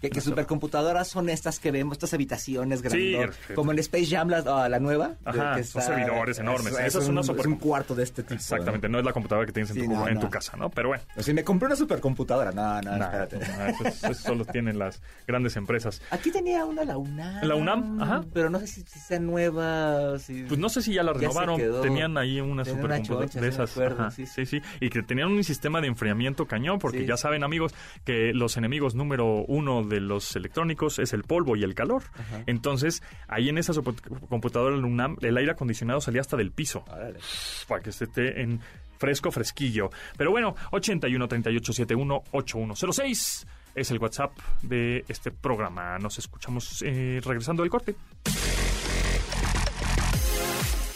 Que, 0.00 0.10
que 0.10 0.20
supercomputadoras 0.20 1.08
son 1.08 1.28
estas 1.28 1.58
que 1.58 1.70
vemos, 1.70 1.94
estas 1.94 2.12
habitaciones 2.14 2.82
grandes. 2.82 3.34
Sí. 3.48 3.54
como 3.54 3.72
en 3.72 3.78
Space 3.78 4.06
Jam, 4.06 4.28
la, 4.28 4.44
ah, 4.46 4.68
la 4.68 4.78
nueva. 4.78 5.14
Ajá, 5.24 5.56
que 5.56 5.64
son 5.64 5.82
servidores 5.82 6.38
enormes. 6.38 6.72
Es, 6.74 6.80
Esa 6.86 6.98
es 6.98 7.04
un, 7.06 7.12
una 7.12 7.20
es 7.22 7.26
super- 7.26 7.46
un 7.48 7.56
cuarto 7.56 7.94
de 7.94 8.02
este 8.02 8.22
tipo. 8.22 8.34
Exactamente, 8.34 8.88
no 8.88 8.98
es 8.98 9.04
la 9.04 9.12
computadora 9.12 9.46
que 9.46 9.52
tienes 9.52 9.70
en, 9.70 9.76
Sí, 9.76 9.82
tu, 9.84 9.92
no, 9.92 10.08
en 10.08 10.18
tu 10.18 10.24
no. 10.26 10.30
casa, 10.30 10.56
¿no? 10.56 10.70
Pero 10.70 10.88
bueno. 10.88 11.02
¿no? 11.16 11.22
Si 11.22 11.32
me 11.32 11.44
compré 11.44 11.66
una 11.66 11.76
supercomputadora. 11.76 12.52
No, 12.52 12.80
no, 12.82 12.96
Nah, 12.96 13.04
espérate. 13.24 13.38
eso, 13.70 14.10
eso 14.10 14.14
solo 14.14 14.44
tienen 14.44 14.78
las 14.78 15.00
grandes 15.26 15.56
empresas. 15.56 16.00
Aquí 16.10 16.30
tenía 16.30 16.64
una 16.64 16.84
la 16.84 16.96
UNAM. 16.98 17.42
¿La 17.44 17.54
UNAM? 17.54 18.00
Ajá. 18.02 18.24
Pero 18.32 18.50
no 18.50 18.58
sé 18.60 18.66
si, 18.66 18.82
si 18.82 18.98
sea 18.98 19.18
nueva. 19.18 20.18
Si... 20.18 20.42
Pues 20.44 20.58
no 20.60 20.68
sé 20.68 20.82
si 20.82 20.94
ya 20.94 21.02
la 21.02 21.12
renovaron. 21.12 21.60
Tenían 21.82 22.16
ahí 22.18 22.40
una 22.40 22.64
supercomputadora 22.64 23.26
de 23.40 23.48
esas. 23.48 23.76
Ajá, 23.78 24.10
sí, 24.10 24.26
sí, 24.26 24.46
sí. 24.46 24.60
Y 24.80 24.90
que 24.90 25.02
tenían 25.02 25.28
un 25.28 25.44
sistema 25.44 25.80
de 25.80 25.88
enfriamiento 25.88 26.46
cañón, 26.46 26.78
porque 26.78 27.06
ya 27.06 27.16
saben, 27.16 27.44
amigos, 27.44 27.74
que 28.04 28.32
los 28.34 28.56
enemigos 28.56 28.94
número 28.94 29.44
uno 29.48 29.82
de 29.88 30.00
los 30.00 30.36
electrónicos 30.36 30.98
es 30.98 31.12
el 31.12 31.22
polvo 31.22 31.56
y 31.56 31.62
el 31.62 31.74
calor. 31.74 32.04
Entonces, 32.46 33.02
ahí 33.28 33.48
en 33.48 33.58
esa 33.58 33.72
del 33.72 34.84
UNAM, 34.84 35.16
el 35.20 35.36
aire 35.36 35.52
acondicionado 35.52 36.00
salía 36.00 36.20
hasta 36.20 36.36
del 36.36 36.52
piso. 36.52 36.84
Para 37.68 37.82
que 37.82 37.90
esté 37.90 38.40
en 38.42 38.60
fresco, 38.98 39.30
fresquillo. 39.30 39.90
Pero 40.16 40.30
bueno, 40.30 40.54
81 40.72 41.28
38 41.28 41.72
71 41.72 42.24
8106. 42.32 43.46
es 43.74 43.90
el 43.90 43.98
WhatsApp 43.98 44.32
de 44.62 45.04
este 45.08 45.30
programa. 45.30 45.98
Nos 45.98 46.18
escuchamos 46.18 46.82
eh, 46.82 47.20
regresando 47.24 47.62
del 47.62 47.70
corte. 47.70 47.94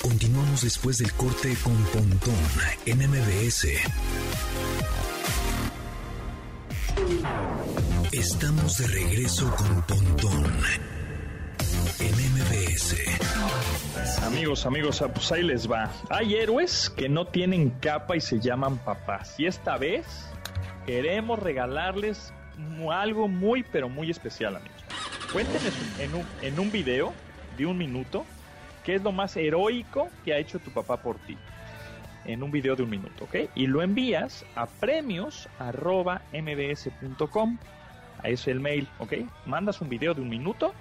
Continuamos 0.03 0.63
después 0.63 0.99
del 0.99 1.13
corte 1.13 1.55
con 1.63 1.77
Pontón 1.85 2.35
en 2.87 2.99
MBS. 2.99 3.69
Estamos 8.13 8.79
de 8.79 8.87
regreso 8.89 9.55
con 9.55 9.83
Pontón 9.83 10.45
en 12.01 12.13
MBS. 12.33 12.97
Amigos, 14.25 14.67
amigos, 14.67 15.01
ah, 15.01 15.15
pues 15.15 15.31
ahí 15.31 15.45
les 15.45 15.71
va. 15.71 15.89
Hay 16.09 16.35
héroes 16.35 16.91
que 16.91 17.09
no 17.09 17.29
tienen 17.29 17.71
capa 17.71 18.17
y 18.17 18.21
se 18.21 18.41
llaman 18.41 18.79
papás. 18.79 19.39
Y 19.39 19.47
esta 19.47 19.79
vez 19.79 20.29
queremos 20.87 21.39
regalarles 21.39 22.33
algo 22.91 23.29
muy, 23.29 23.63
pero 23.63 23.89
muy 23.89 24.11
especial, 24.11 24.57
amigos. 24.57 24.83
Cuéntenos 25.33 25.73
en 26.01 26.13
un, 26.13 26.27
en 26.43 26.59
un 26.59 26.73
video 26.73 27.15
de 27.57 27.67
un 27.67 27.79
minuto 27.79 28.27
qué 28.85 28.97
es 28.97 29.05
lo 29.05 29.13
más 29.13 29.37
heroico 29.37 30.09
que 30.25 30.35
ha 30.35 30.39
hecho 30.39 30.59
tu 30.59 30.73
papá 30.73 30.97
por 30.97 31.17
ti. 31.21 31.39
En 32.25 32.43
un 32.43 32.51
video 32.51 32.75
de 32.75 32.83
un 32.83 32.91
minuto, 32.91 33.23
¿ok? 33.23 33.37
Y 33.55 33.69
lo 33.69 33.83
envías 33.83 34.45
a 34.57 34.67
premios.mbs.com. 34.67 37.59
A 38.23 38.29
ese 38.29 38.51
el 38.51 38.61
mail, 38.61 38.89
¿ok? 38.99 39.15
Mandas 39.47 39.81
un 39.81 39.89
video 39.89 40.15
de 40.15 40.21
un 40.21 40.29
minuto 40.29 40.73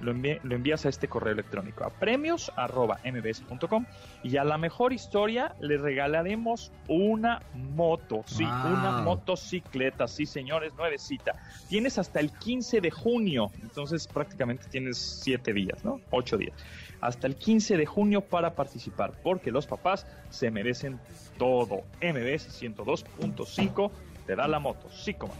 lo, 0.00 0.12
envi- 0.12 0.40
lo 0.42 0.56
envías 0.56 0.84
a 0.84 0.88
este 0.88 1.06
correo 1.06 1.32
electrónico 1.32 1.84
a 1.84 1.90
premios.mbs.com 1.90 3.84
y 4.24 4.36
a 4.36 4.42
la 4.42 4.58
mejor 4.58 4.92
historia 4.92 5.54
le 5.60 5.76
regalaremos 5.78 6.72
una 6.88 7.40
moto, 7.54 8.24
sí, 8.26 8.44
Wow. 8.44 8.72
una 8.72 8.90
motocicleta, 9.02 10.08
sí 10.08 10.26
señores, 10.26 10.74
nuevecita. 10.74 11.36
Tienes 11.68 11.98
hasta 11.98 12.18
el 12.18 12.32
15 12.32 12.80
de 12.80 12.90
junio, 12.90 13.52
entonces 13.62 14.08
prácticamente 14.08 14.66
tienes 14.68 14.98
7 14.98 15.52
días, 15.52 15.84
¿no? 15.84 16.00
8 16.10 16.36
días. 16.36 16.54
Hasta 17.00 17.28
el 17.28 17.36
15 17.36 17.76
de 17.76 17.86
junio 17.86 18.22
para 18.22 18.54
participar, 18.54 19.12
porque 19.22 19.52
los 19.52 19.66
papás 19.68 20.06
se 20.30 20.50
merecen 20.50 20.98
todo. 21.38 21.82
MBS 22.00 22.48
102.5 22.60 23.90
te 24.26 24.36
da 24.36 24.48
la 24.48 24.58
moto, 24.58 24.88
sí 24.90 25.14
como. 25.14 25.34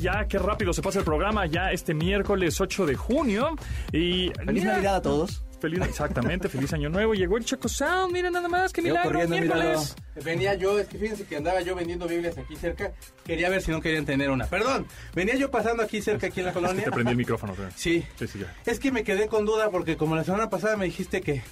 Ya, 0.00 0.26
qué 0.26 0.38
rápido 0.38 0.72
se 0.72 0.82
pasa 0.82 0.98
el 0.98 1.04
programa, 1.04 1.46
ya 1.46 1.70
este 1.70 1.94
miércoles 1.94 2.60
8 2.60 2.86
de 2.86 2.96
junio. 2.96 3.54
Y 3.92 4.30
Feliz 4.30 4.62
mira, 4.62 4.72
Navidad 4.72 4.96
a 4.96 5.02
todos. 5.02 5.44
Feliz, 5.62 5.80
exactamente, 5.88 6.48
feliz 6.48 6.72
año 6.72 6.88
nuevo. 6.88 7.14
Llegó 7.14 7.36
el 7.38 7.44
Choco 7.44 7.68
Sound, 7.68 8.12
mira 8.12 8.30
nada 8.32 8.48
más, 8.48 8.72
qué 8.72 8.82
milagro, 8.82 9.26
miércoles. 9.28 9.94
Venía 10.24 10.54
yo, 10.54 10.76
es 10.78 10.88
que 10.88 10.98
fíjense 10.98 11.24
que 11.24 11.36
andaba 11.36 11.60
yo 11.62 11.76
vendiendo 11.76 12.08
Biblias 12.08 12.36
aquí 12.36 12.56
cerca. 12.56 12.92
Quería 13.24 13.48
ver 13.48 13.62
si 13.62 13.70
no 13.70 13.80
querían 13.80 14.04
tener 14.04 14.28
una. 14.30 14.46
Perdón, 14.46 14.86
venía 15.14 15.36
yo 15.36 15.52
pasando 15.52 15.82
aquí 15.84 16.02
cerca, 16.02 16.26
aquí 16.26 16.40
en 16.40 16.46
la 16.46 16.50
Es 16.50 16.56
que 16.56 16.60
colonia. 16.62 16.84
te 16.84 16.90
prendí 16.90 17.10
el 17.12 17.16
micrófono. 17.16 17.54
Sí. 17.76 18.04
Sí, 18.18 18.26
sí, 18.26 18.40
ya. 18.40 18.52
Es 18.66 18.80
que 18.80 18.90
me 18.90 19.04
quedé 19.04 19.28
con 19.28 19.46
duda 19.46 19.70
porque 19.70 19.96
como 19.96 20.16
la 20.16 20.24
semana 20.24 20.50
pasada 20.50 20.76
me 20.76 20.84
dijiste 20.86 21.20
que 21.20 21.42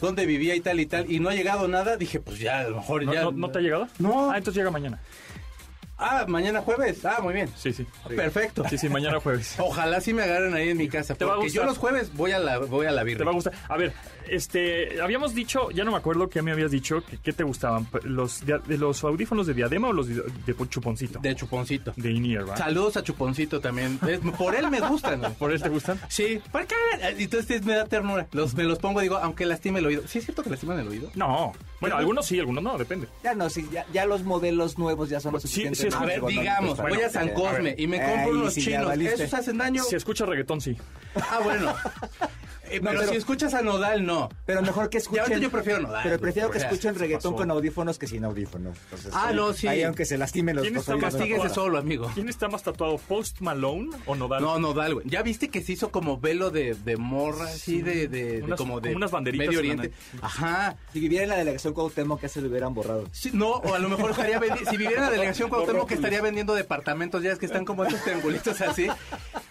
dónde 0.00 0.26
vivía 0.26 0.54
y 0.54 0.60
tal 0.60 0.78
y 0.78 0.86
tal 0.86 1.10
y 1.10 1.18
no 1.18 1.28
ha 1.28 1.34
llegado 1.34 1.66
nada, 1.66 1.96
dije 1.96 2.20
pues 2.20 2.38
ya 2.38 2.60
a 2.60 2.68
lo 2.68 2.76
mejor 2.76 3.02
¿No, 3.04 3.12
ya. 3.14 3.22
no- 3.24 3.32
no 3.32 3.50
te 3.50 3.58
ha 3.58 3.62
llegado? 3.62 3.88
No. 3.98 4.30
Ah, 4.30 4.38
entonces 4.38 4.58
llega 4.60 4.70
mañana. 4.70 5.00
Ah, 5.98 6.24
mañana 6.28 6.60
jueves. 6.60 7.04
Ah, 7.04 7.20
muy 7.22 7.32
bien. 7.34 7.48
Sí, 7.56 7.72
sí. 7.72 7.86
Perfecto. 8.14 8.64
Sí, 8.68 8.76
sí, 8.78 8.88
mañana 8.88 9.18
jueves. 9.20 9.54
Ojalá 9.58 10.00
sí 10.00 10.12
me 10.12 10.22
agarren 10.22 10.52
ahí 10.54 10.68
en 10.70 10.76
mi 10.76 10.88
casa. 10.88 11.14
Te 11.14 11.24
va 11.24 11.34
a 11.34 11.46
yo 11.46 11.64
los 11.64 11.78
jueves 11.78 12.12
voy 12.14 12.32
a 12.32 12.38
la, 12.38 12.58
voy 12.58 12.86
a 12.86 12.90
la 12.92 13.00
Te 13.00 13.06
birria. 13.06 13.24
va 13.24 13.30
a 13.30 13.34
gustar. 13.34 13.54
A 13.68 13.76
ver, 13.76 13.92
este, 14.28 15.00
habíamos 15.00 15.34
dicho, 15.34 15.70
ya 15.70 15.84
no 15.84 15.92
me 15.92 15.96
acuerdo 15.96 16.28
qué 16.28 16.42
me 16.42 16.52
habías 16.52 16.70
dicho, 16.70 17.02
que, 17.04 17.16
qué 17.18 17.32
te 17.32 17.44
gustaban, 17.44 17.86
los, 18.02 18.44
dia- 18.44 18.58
de 18.58 18.76
los 18.78 19.02
audífonos 19.04 19.46
de 19.46 19.54
diadema 19.54 19.88
o 19.88 19.92
los 19.92 20.08
de, 20.08 20.22
de 20.46 20.68
chuponcito. 20.68 21.18
De 21.20 21.34
chuponcito. 21.34 21.92
De 21.96 22.12
¿verdad? 22.12 22.56
Saludos 22.56 22.96
a 22.96 23.02
Chuponcito 23.02 23.60
también. 23.60 23.98
Es- 24.06 24.20
por 24.36 24.54
él 24.54 24.68
me 24.70 24.80
gustan. 24.80 25.20
güey. 25.20 25.32
¿Por 25.38 25.52
él 25.52 25.62
te 25.62 25.68
gustan? 25.68 25.98
Sí, 26.08 26.40
¿por 26.52 26.66
qué? 26.66 26.74
Entonces 27.18 27.64
me 27.64 27.74
da 27.74 27.86
ternura. 27.86 28.26
Los, 28.32 28.54
me 28.54 28.64
los 28.64 28.78
pongo, 28.78 29.00
digo, 29.00 29.16
aunque 29.16 29.46
lastime 29.46 29.78
el 29.78 29.86
oído. 29.86 30.02
¿Sí 30.06 30.18
es 30.18 30.24
cierto 30.24 30.42
que 30.42 30.50
lastiman 30.50 30.78
el 30.80 30.88
oído? 30.88 31.10
No. 31.14 31.52
Bueno, 31.80 31.96
algunos 31.96 32.26
sí, 32.26 32.38
algunos 32.38 32.64
no, 32.64 32.76
depende. 32.78 33.06
Ya 33.22 33.34
no, 33.34 33.48
sí, 33.50 33.66
ya, 33.70 33.86
ya 33.92 34.06
los 34.06 34.22
modelos 34.24 34.78
nuevos 34.78 35.08
ya 35.08 35.20
son 35.20 35.32
los 35.34 35.42
Sí, 35.42 35.48
suficientes. 35.48 35.78
sí, 35.80 35.85
es- 35.86 35.94
A 35.94 36.00
ver, 36.00 36.10
ergonómicos 36.16 36.42
digamos, 36.42 36.76
para- 36.78 36.88
voy 36.94 37.02
a 37.02 37.10
San 37.10 37.28
Cosme 37.30 37.74
y 37.78 37.86
me 37.86 37.98
compro 38.02 38.30
unos 38.30 38.54
chinos. 38.54 38.96
¿Esos 38.98 39.34
hacen 39.34 39.58
daño? 39.58 39.82
Si 39.84 39.96
escucha 39.96 40.26
reggaetón, 40.26 40.60
sí. 40.60 40.76
Ah, 41.16 41.40
bueno. 41.42 41.74
Eh, 42.70 42.80
No, 42.80 42.90
pero, 42.90 43.00
pero- 43.00 43.12
si 43.12 43.16
escuchas 43.18 43.54
a 43.54 43.62
Nodal, 43.62 44.04
no. 44.04 44.28
Pero 44.44 44.62
mejor 44.62 44.88
que 44.90 44.98
Ya 44.98 45.02
escuchen. 45.02 45.20
ahorita 45.22 45.38
yo 45.40 45.50
prefiero 45.50 45.80
Nodal. 45.80 46.00
Pero 46.02 46.18
prefiero 46.18 46.50
que 46.50 46.58
escuchen 46.58 46.94
reggaetón 46.94 47.32
pasó? 47.32 47.36
con 47.36 47.50
audífonos 47.50 47.98
que 47.98 48.06
sin 48.06 48.24
audífonos. 48.24 48.76
Entonces, 48.84 49.12
Ah, 49.14 49.32
no, 49.32 49.52
sí. 49.52 49.68
Ahí 49.68 49.82
aunque 49.82 50.04
se 50.04 50.18
lastimen 50.18 50.56
los 50.56 50.64
¿Quién 50.64 50.76
está 50.76 50.96
más 50.96 51.16
tatuada? 51.16 51.48
solo, 51.48 51.78
amigo. 51.78 52.10
¿Quién 52.14 52.28
está 52.28 52.48
más 52.48 52.62
tatuado, 52.62 52.98
Post 52.98 53.40
Malone 53.40 53.90
o 54.06 54.14
Nodal? 54.16 54.42
No, 54.42 54.58
Nodal, 54.58 54.94
güey. 54.94 55.08
¿Ya 55.08 55.22
viste 55.22 55.48
que 55.48 55.62
se 55.62 55.72
hizo 55.72 55.90
como 55.90 56.18
velo 56.18 56.50
de, 56.50 56.74
de 56.74 56.96
morra, 56.96 57.44
así 57.46 57.82
de, 57.82 58.08
de, 58.08 58.38
de 58.38 58.42
Unas- 58.42 58.56
como 58.58 58.80
de 58.80 58.88
como 58.90 58.96
unas 58.96 59.10
banderitas 59.10 59.46
Medio 59.46 59.58
Oriente? 59.60 59.92
Ajá. 60.22 60.76
Si 60.92 61.00
viviera 61.00 61.24
en 61.24 61.30
la 61.30 61.36
delegación 61.36 61.72
Cuauhtémoc, 61.74 62.20
que 62.20 62.28
se 62.28 62.40
lo 62.40 62.48
hubieran 62.48 62.74
borrado. 62.74 63.04
Sí, 63.12 63.30
no, 63.32 63.50
o 63.52 63.74
a 63.74 63.78
lo 63.78 63.88
mejor 63.88 64.10
estaría 64.10 64.38
vendiendo, 64.38 64.70
si 64.70 64.76
viviera 64.76 64.96
en 64.96 65.04
la 65.06 65.10
delegación 65.10 65.48
Cuauhtémoc 65.48 65.88
que 65.88 65.94
estaría 65.94 66.20
vendiendo 66.20 66.54
departamentos, 66.54 67.22
ya 67.22 67.32
es 67.32 67.38
que 67.38 67.46
están 67.46 67.64
como 67.64 67.84
esos 67.84 68.02
triangulitos 68.02 68.60
así. 68.60 68.88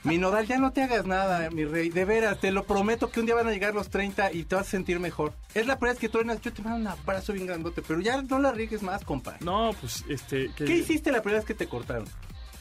Mi 0.03 0.17
Nodal, 0.17 0.45
ya 0.47 0.57
no 0.57 0.71
te 0.71 0.83
hagas 0.83 1.05
nada, 1.05 1.49
mi 1.49 1.65
rey, 1.65 1.89
de 1.89 2.05
veras, 2.05 2.39
te 2.39 2.51
lo 2.51 2.63
prometo 2.65 3.04
que 3.11 3.19
un 3.19 3.25
día 3.25 3.35
van 3.35 3.47
a 3.47 3.51
llegar 3.51 3.73
los 3.73 3.89
30 3.89 4.31
y 4.33 4.43
te 4.43 4.55
vas 4.55 4.67
a 4.67 4.69
sentir 4.71 4.99
mejor. 4.99 5.33
Es 5.53 5.65
la 5.67 5.77
primera 5.77 5.93
vez 5.93 5.99
que 6.01 6.09
truenas, 6.09 6.41
yo 6.41 6.51
te 6.53 6.61
mando 6.61 6.77
un 6.79 6.87
abrazo 6.87 7.33
bien 7.33 7.45
grandote, 7.47 7.81
pero 7.81 7.99
ya 8.01 8.21
no 8.21 8.39
la 8.39 8.51
riegues 8.51 8.81
más, 8.83 9.03
compa. 9.03 9.37
No, 9.41 9.71
pues, 9.79 10.03
este... 10.09 10.51
que- 10.55 10.65
¿Qué 10.65 10.75
hiciste 10.77 11.11
la 11.11 11.21
primera 11.21 11.39
vez 11.39 11.45
que 11.47 11.53
te 11.53 11.67
cortaron? 11.67 12.05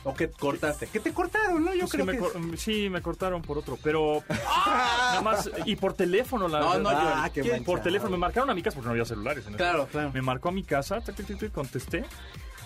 ¿O 0.07 0.12
que 0.12 0.28
cortaste? 0.30 0.87
Que 0.88 1.00
te 1.00 1.12
cortaron, 1.14 1.64
¿no? 1.64 1.72
Yo 1.72 1.87
Pues 1.87 1.92
que 1.92 2.02
creo 2.04 2.33
que... 2.33 2.38
mm, 2.38 2.57
sí, 2.59 2.90
me 2.90 3.00
cortaron 3.00 3.40
por 3.40 3.57
otro, 3.57 3.78
pero 3.83 4.22
nada 4.28 5.22
más 5.22 5.50
y 5.64 5.76
por 5.76 5.94
teléfono 5.94 6.46
la 6.46 6.61
No, 6.61 6.78
no, 6.78 6.90
yo- 6.92 6.98
Ah, 6.98 7.30
por 7.64 7.80
teléfono 7.80 8.11
me 8.11 8.18
marcaron 8.18 8.50
a 8.50 8.54
mi 8.54 8.62
casa 8.62 8.74
porque 8.74 8.87
no 8.87 8.90
había 8.92 9.07
celulares. 9.07 9.46
en 9.46 9.54
Claro, 9.54 9.87
claro. 9.90 10.12
Me 10.12 10.20
marcó 10.20 10.50
a 10.50 10.52
mi 10.52 10.62
casa, 10.62 11.00
tac, 11.00 11.16
tac, 11.16 11.26
tac, 11.26 11.38
tac, 11.38 11.52
contesté. 11.52 12.04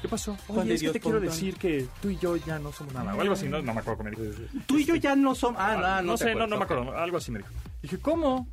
¿Qué 0.02 0.08
pasó? 0.08 0.36
Oye, 0.48 0.74
es 0.74 0.80
que 0.80 0.84
Dios, 0.86 0.92
te 0.92 1.00
quiero 1.00 1.20
decir 1.20 1.56
que 1.56 1.86
tú 2.00 2.08
y 2.10 2.16
yo 2.18 2.36
ya 2.36 2.58
no 2.58 2.72
somos 2.72 2.92
nada. 2.94 3.14
O 3.14 3.20
algo 3.20 3.34
así, 3.34 3.48
no, 3.48 3.60
no 3.62 3.74
me 3.74 3.80
acuerdo 3.80 3.98
qué 4.04 4.10
me 4.10 4.10
dijo. 4.16 4.42
Tú 4.66 4.78
y 4.78 4.84
yo 4.84 4.94
ya 4.96 5.16
no 5.16 5.34
somos... 5.34 5.60
Ah, 5.60 5.74
no, 5.74 5.80
no, 5.80 6.02
no, 6.02 6.18
te 6.18 6.24
sé, 6.24 6.34
no, 6.36 6.46
no 6.46 6.56
me 6.56 6.64
acuerdo. 6.64 6.96
Algo 6.96 7.16
así 7.18 7.30
me 7.32 7.38
dijo. 7.38 7.50
Dije, 7.82 7.98
¿cómo? 7.98 8.48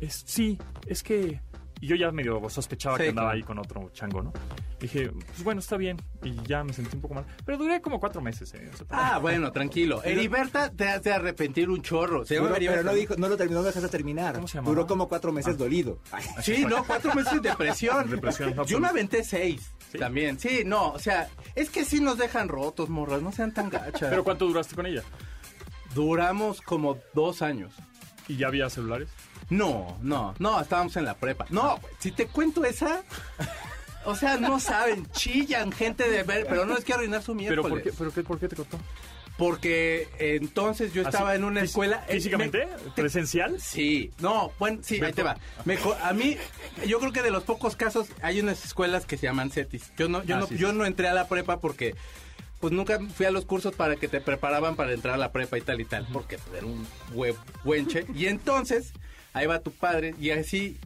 Es, 0.00 0.22
sí, 0.26 0.58
es 0.86 1.02
que... 1.02 1.40
Y 1.80 1.88
yo 1.88 1.96
ya 1.96 2.10
medio 2.10 2.40
sospechaba 2.48 2.96
Sí, 2.96 3.02
que 3.04 3.08
andaba 3.10 3.28
claro. 3.28 3.36
ahí 3.36 3.42
con 3.42 3.58
otro 3.58 3.90
chango, 3.92 4.22
¿no? 4.22 4.32
Dije, 4.80 5.10
pues 5.10 5.44
bueno, 5.44 5.60
está 5.60 5.76
bien. 5.76 5.98
Y 6.22 6.34
ya 6.46 6.64
me 6.64 6.72
sentí 6.72 6.96
un 6.96 7.02
poco 7.02 7.14
mal. 7.14 7.26
Pero 7.44 7.58
duré 7.58 7.82
como 7.82 8.00
cuatro 8.00 8.22
meses, 8.22 8.52
¿eh? 8.54 8.70
O 8.72 8.76
sea, 8.78 8.86
Ah, 8.90 9.18
bueno, 9.18 9.52
tranquilo. 9.52 10.02
Heriberta 10.02 10.70
te 10.70 10.88
hace 10.88 11.12
arrepentir 11.12 11.68
un 11.68 11.82
chorro. 11.82 12.24
Se 12.24 12.34
llama 12.36 12.48
Duró- 12.48 12.56
pero 12.58 12.82
no, 12.82 12.94
dijo, 12.94 13.14
no 13.18 13.28
lo 13.28 13.36
terminó, 13.36 13.58
no 13.58 13.62
lo 13.62 13.66
dejaste 13.68 13.88
terminar. 13.90 14.34
¿Cómo 14.36 14.48
se? 14.48 14.58
Duró 14.60 14.86
como 14.86 15.06
cuatro 15.08 15.32
meses 15.32 15.58
dolido. 15.58 15.98
Ay, 16.12 16.24
Sí, 16.42 16.64
no, 16.66 16.82
cuatro 16.84 17.14
meses 17.14 17.42
de 17.42 17.50
depresión. 17.50 18.08
Depresión, 18.10 18.54
Yo 18.64 18.80
me 18.80 18.88
aventé 18.88 19.22
seis. 19.22 19.70
¿Sí? 19.92 19.98
También, 19.98 20.38
sí, 20.38 20.62
no, 20.64 20.90
o 20.92 20.98
sea, 20.98 21.28
es 21.54 21.68
que 21.70 21.84
sí 21.84 22.00
nos 22.00 22.16
dejan 22.16 22.48
rotos, 22.48 22.88
morras, 22.88 23.20
no 23.20 23.32
sean 23.32 23.52
tan 23.52 23.68
gachas. 23.68 24.08
¿Pero 24.10 24.24
cuánto 24.24 24.46
duraste 24.46 24.74
con 24.74 24.86
ella? 24.86 25.02
Duramos 25.94 26.60
como 26.62 26.98
dos 27.14 27.42
años. 27.42 27.72
¿Y 28.28 28.36
ya 28.36 28.48
había 28.48 28.68
celulares? 28.70 29.08
No, 29.50 29.96
no, 30.02 30.34
no, 30.38 30.60
estábamos 30.60 30.96
en 30.96 31.04
la 31.04 31.14
prepa. 31.14 31.46
No, 31.50 31.78
si 31.98 32.10
te 32.10 32.26
cuento 32.26 32.64
esa, 32.64 33.02
o 34.04 34.14
sea, 34.16 34.36
no 34.38 34.58
saben, 34.60 35.06
chillan 35.12 35.70
gente 35.72 36.08
de 36.10 36.22
ver, 36.24 36.46
pero 36.48 36.66
no 36.66 36.74
les 36.74 36.84
quiero 36.84 36.98
arruinar 37.00 37.22
su 37.22 37.32
¿Pero 37.36 37.62
miércoles. 37.62 37.70
por 37.70 37.82
qué, 37.82 37.92
pero 37.96 38.12
qué, 38.12 38.22
por 38.22 38.38
qué 38.40 38.48
te 38.48 38.56
cortó? 38.56 38.78
Porque 39.36 40.08
entonces 40.18 40.94
yo 40.94 41.02
estaba 41.02 41.30
¿Así? 41.30 41.36
en 41.38 41.44
una 41.44 41.60
¿Fí- 41.60 41.64
escuela... 41.64 42.04
eh, 42.08 42.14
¿Físicamente? 42.14 42.66
me- 42.66 42.90
¿Presencial? 42.92 43.60
Sí, 43.60 44.10
no, 44.18 44.50
bueno, 44.58 44.78
sí, 44.82 44.98
ahí 45.04 45.12
te 45.12 45.22
va. 45.22 45.36
Me 45.66 45.78
a 46.02 46.12
mí, 46.14 46.38
yo 46.86 46.98
creo 46.98 47.12
que 47.12 47.20
de 47.22 47.30
los 47.30 47.42
pocos 47.44 47.76
casos 47.76 48.08
hay 48.22 48.40
unas 48.40 48.64
escuelas 48.64 49.04
que 49.04 49.18
se 49.18 49.26
llaman 49.26 49.50
CETIS. 49.50 49.92
Yo 49.98 50.08
no, 50.08 50.24
yo 50.24 50.36
Ah, 50.36 50.40
no, 50.40 50.46
sí, 50.46 50.56
yo 50.56 50.70
sí. 50.70 50.76
no 50.76 50.86
entré 50.86 51.08
a 51.08 51.12
la 51.12 51.28
prepa 51.28 51.60
porque, 51.60 51.94
pues 52.60 52.72
nunca 52.72 52.98
fui 53.14 53.26
a 53.26 53.30
los 53.30 53.44
cursos 53.44 53.74
para 53.74 53.96
que 53.96 54.08
te 54.08 54.20
preparaban 54.20 54.76
para 54.76 54.92
entrar 54.92 55.14
a 55.14 55.18
la 55.18 55.32
prepa 55.32 55.58
y 55.58 55.60
tal 55.62 55.80
y 55.80 55.84
tal, 55.84 56.06
porque 56.12 56.38
pues, 56.38 56.56
era 56.58 56.66
un 56.66 56.86
hue- 57.14 57.36
huenche. 57.64 58.06
Y 58.14 58.26
entonces, 58.26 58.92
ahí 59.32 59.46
va 59.46 59.60
tu 59.60 59.70
padre 59.72 60.14
y 60.20 60.30
así 60.30 60.78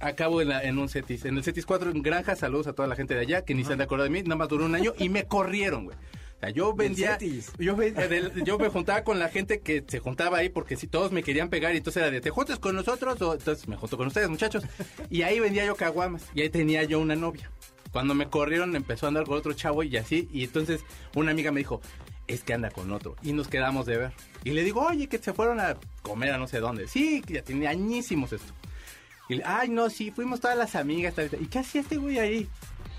acabo 0.00 0.40
en, 0.40 0.48
la- 0.48 0.62
en 0.64 0.78
un 0.78 0.88
CETIS. 0.88 1.26
En 1.26 1.36
el 1.36 1.44
CETIS 1.44 1.66
4 1.66 1.90
en 1.90 2.02
Granja, 2.02 2.34
saludos 2.34 2.66
a 2.66 2.72
toda 2.72 2.88
la 2.88 2.96
gente 2.96 3.14
de 3.14 3.20
allá 3.20 3.44
que 3.44 3.54
ni 3.54 3.64
se 3.64 3.72
han 3.72 3.78
de 3.78 3.84
acordar 3.84 4.04
de 4.04 4.10
mí, 4.10 4.22
nada 4.22 4.36
más 4.36 4.48
duró 4.48 4.64
un 4.64 4.74
año 4.74 4.94
y 4.98 5.08
me 5.08 5.24
corrieron, 5.24 5.84
güey. 5.84 5.96
O 5.96 6.40
sea, 6.44 6.50
yo 6.50 6.74
vendía, 6.74 7.12
CETIS? 7.12 7.52
yo, 7.58 7.76
ve- 7.76 7.92
del- 7.92 8.42
yo 8.44 8.58
me 8.58 8.68
juntaba 8.68 9.04
con 9.04 9.20
la 9.20 9.28
gente 9.28 9.60
que 9.60 9.84
se 9.86 10.00
juntaba 10.00 10.38
ahí 10.38 10.48
porque 10.48 10.74
si 10.76 10.88
todos 10.88 11.12
me 11.12 11.22
querían 11.22 11.50
pegar 11.50 11.72
y 11.72 11.76
entonces 11.76 12.02
era 12.02 12.10
de 12.10 12.20
te 12.20 12.30
juntas 12.30 12.58
con 12.58 12.74
nosotros 12.74 13.20
o 13.22 13.34
entonces 13.34 13.68
me 13.68 13.76
junto 13.76 13.96
con 13.96 14.08
ustedes 14.08 14.28
muchachos 14.28 14.64
y 15.08 15.22
ahí 15.22 15.38
vendía 15.38 15.64
yo 15.64 15.76
caguamas 15.76 16.24
y 16.34 16.40
ahí 16.40 16.50
tenía 16.50 16.82
yo 16.82 16.98
una 16.98 17.14
novia. 17.14 17.48
Cuando 17.92 18.14
me 18.14 18.28
corrieron 18.28 18.74
empezó 18.74 19.06
a 19.06 19.08
andar 19.08 19.24
con 19.24 19.36
otro 19.36 19.52
chavo 19.52 19.82
y 19.82 19.96
así 19.96 20.28
y 20.32 20.44
entonces 20.44 20.84
una 21.14 21.30
amiga 21.30 21.52
me 21.52 21.60
dijo 21.60 21.80
es 22.26 22.42
que 22.42 22.54
anda 22.54 22.70
con 22.70 22.90
otro 22.92 23.16
y 23.22 23.32
nos 23.32 23.48
quedamos 23.48 23.84
de 23.86 23.98
ver 23.98 24.12
y 24.44 24.50
le 24.52 24.64
digo 24.64 24.80
oye 24.80 25.08
que 25.08 25.18
se 25.18 25.32
fueron 25.32 25.60
a 25.60 25.76
comer 26.02 26.32
a 26.32 26.38
no 26.38 26.46
sé 26.48 26.60
dónde 26.60 26.88
sí 26.88 27.20
que 27.20 27.34
ya 27.34 27.42
tiene 27.42 27.66
añísimos 27.68 28.32
esto 28.32 28.52
Y 29.28 29.36
le, 29.36 29.44
ay, 29.44 29.68
no, 29.68 29.88
sí, 29.90 30.10
fuimos 30.10 30.40
todas 30.40 30.56
las 30.56 30.74
amigas. 30.74 31.14
tal, 31.14 31.30
tal. 31.30 31.42
¿Y 31.42 31.46
qué 31.46 31.60
hacía 31.60 31.80
este 31.80 31.96
güey 31.96 32.18
ahí? 32.18 32.48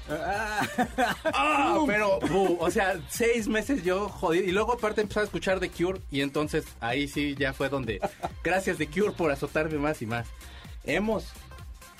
Ah, 0.09 1.79
pero, 1.87 2.19
bu, 2.19 2.57
o 2.59 2.69
sea, 2.71 2.99
seis 3.09 3.47
meses 3.47 3.83
yo 3.83 4.09
jodido. 4.09 4.45
Y 4.45 4.51
luego 4.51 4.73
aparte 4.73 5.01
empecé 5.01 5.21
a 5.21 5.23
escuchar 5.23 5.59
The 5.59 5.69
Cure 5.69 6.01
y 6.11 6.21
entonces 6.21 6.65
ahí 6.79 7.07
sí 7.07 7.35
ya 7.37 7.53
fue 7.53 7.69
donde, 7.69 7.99
gracias 8.43 8.77
The 8.77 8.87
Cure 8.87 9.11
por 9.11 9.31
azotarme 9.31 9.77
más 9.77 10.01
y 10.01 10.05
más. 10.05 10.27
Hemos, 10.85 11.31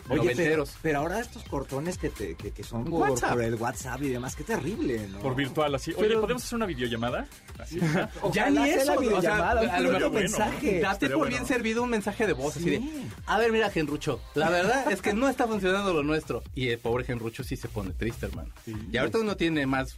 Oye, 0.10 0.34
pero, 0.36 0.66
pero 0.82 1.00
ahora 1.00 1.20
estos 1.20 1.44
cortones 1.44 1.98
que, 1.98 2.10
te, 2.10 2.36
que, 2.36 2.52
que 2.52 2.64
son 2.64 2.84
por, 2.84 3.10
WhatsApp. 3.10 3.32
por 3.34 3.42
el 3.44 3.56
WhatsApp 3.56 4.02
y 4.04 4.10
demás, 4.10 4.36
qué 4.36 4.44
terrible, 4.44 5.08
¿no? 5.08 5.20
Por 5.20 5.36
virtual, 5.36 5.74
así. 5.76 5.92
Oye, 5.92 6.08
Pero- 6.10 6.22
¿podemos 6.22 6.44
hacer 6.44 6.56
una 6.58 6.66
videollamada? 6.66 7.26
Así. 7.60 7.80
Ya 8.34 8.50
ni 8.50 8.70
eso, 8.70 8.86
la 8.86 8.94
o 8.94 8.96
sea, 8.96 8.98
videollamada, 9.00 9.62
un 9.62 9.70
a 9.70 9.80
lo 9.80 9.90
puro 9.94 10.00
mejor, 10.10 10.22
mensaje. 10.22 10.80
Date 10.82 10.94
Estaría 10.94 11.16
por 11.16 11.18
bueno. 11.20 11.36
bien 11.38 11.46
servido 11.48 11.84
un 11.84 11.90
mensaje 11.90 12.28
de 12.28 12.34
voz, 12.34 12.58
así 12.58 12.70
de, 12.70 12.78
Sí. 12.80 13.08
a 13.26 13.38
ver, 13.38 13.52
mira, 13.52 13.70
Genrucho, 13.70 14.20
la 14.36 14.50
verdad 14.50 14.92
es 14.92 15.02
que 15.02 15.14
no 15.14 15.30
está 15.30 15.48
funcionando 15.48 15.94
lo 15.94 16.04
nuestro. 16.04 16.44
Y 16.56 16.70
el 16.70 16.80
pobre 16.80 17.06
Genrucho 17.06 17.44
sí 17.44 17.56
se 17.56 17.68
pone 17.70 17.92
triste, 17.92 18.26
hermano. 18.26 18.50
Y 18.92 18.98
ahorita 18.98 19.20
uno 19.20 19.38
tiene 19.38 19.66
más, 19.66 19.96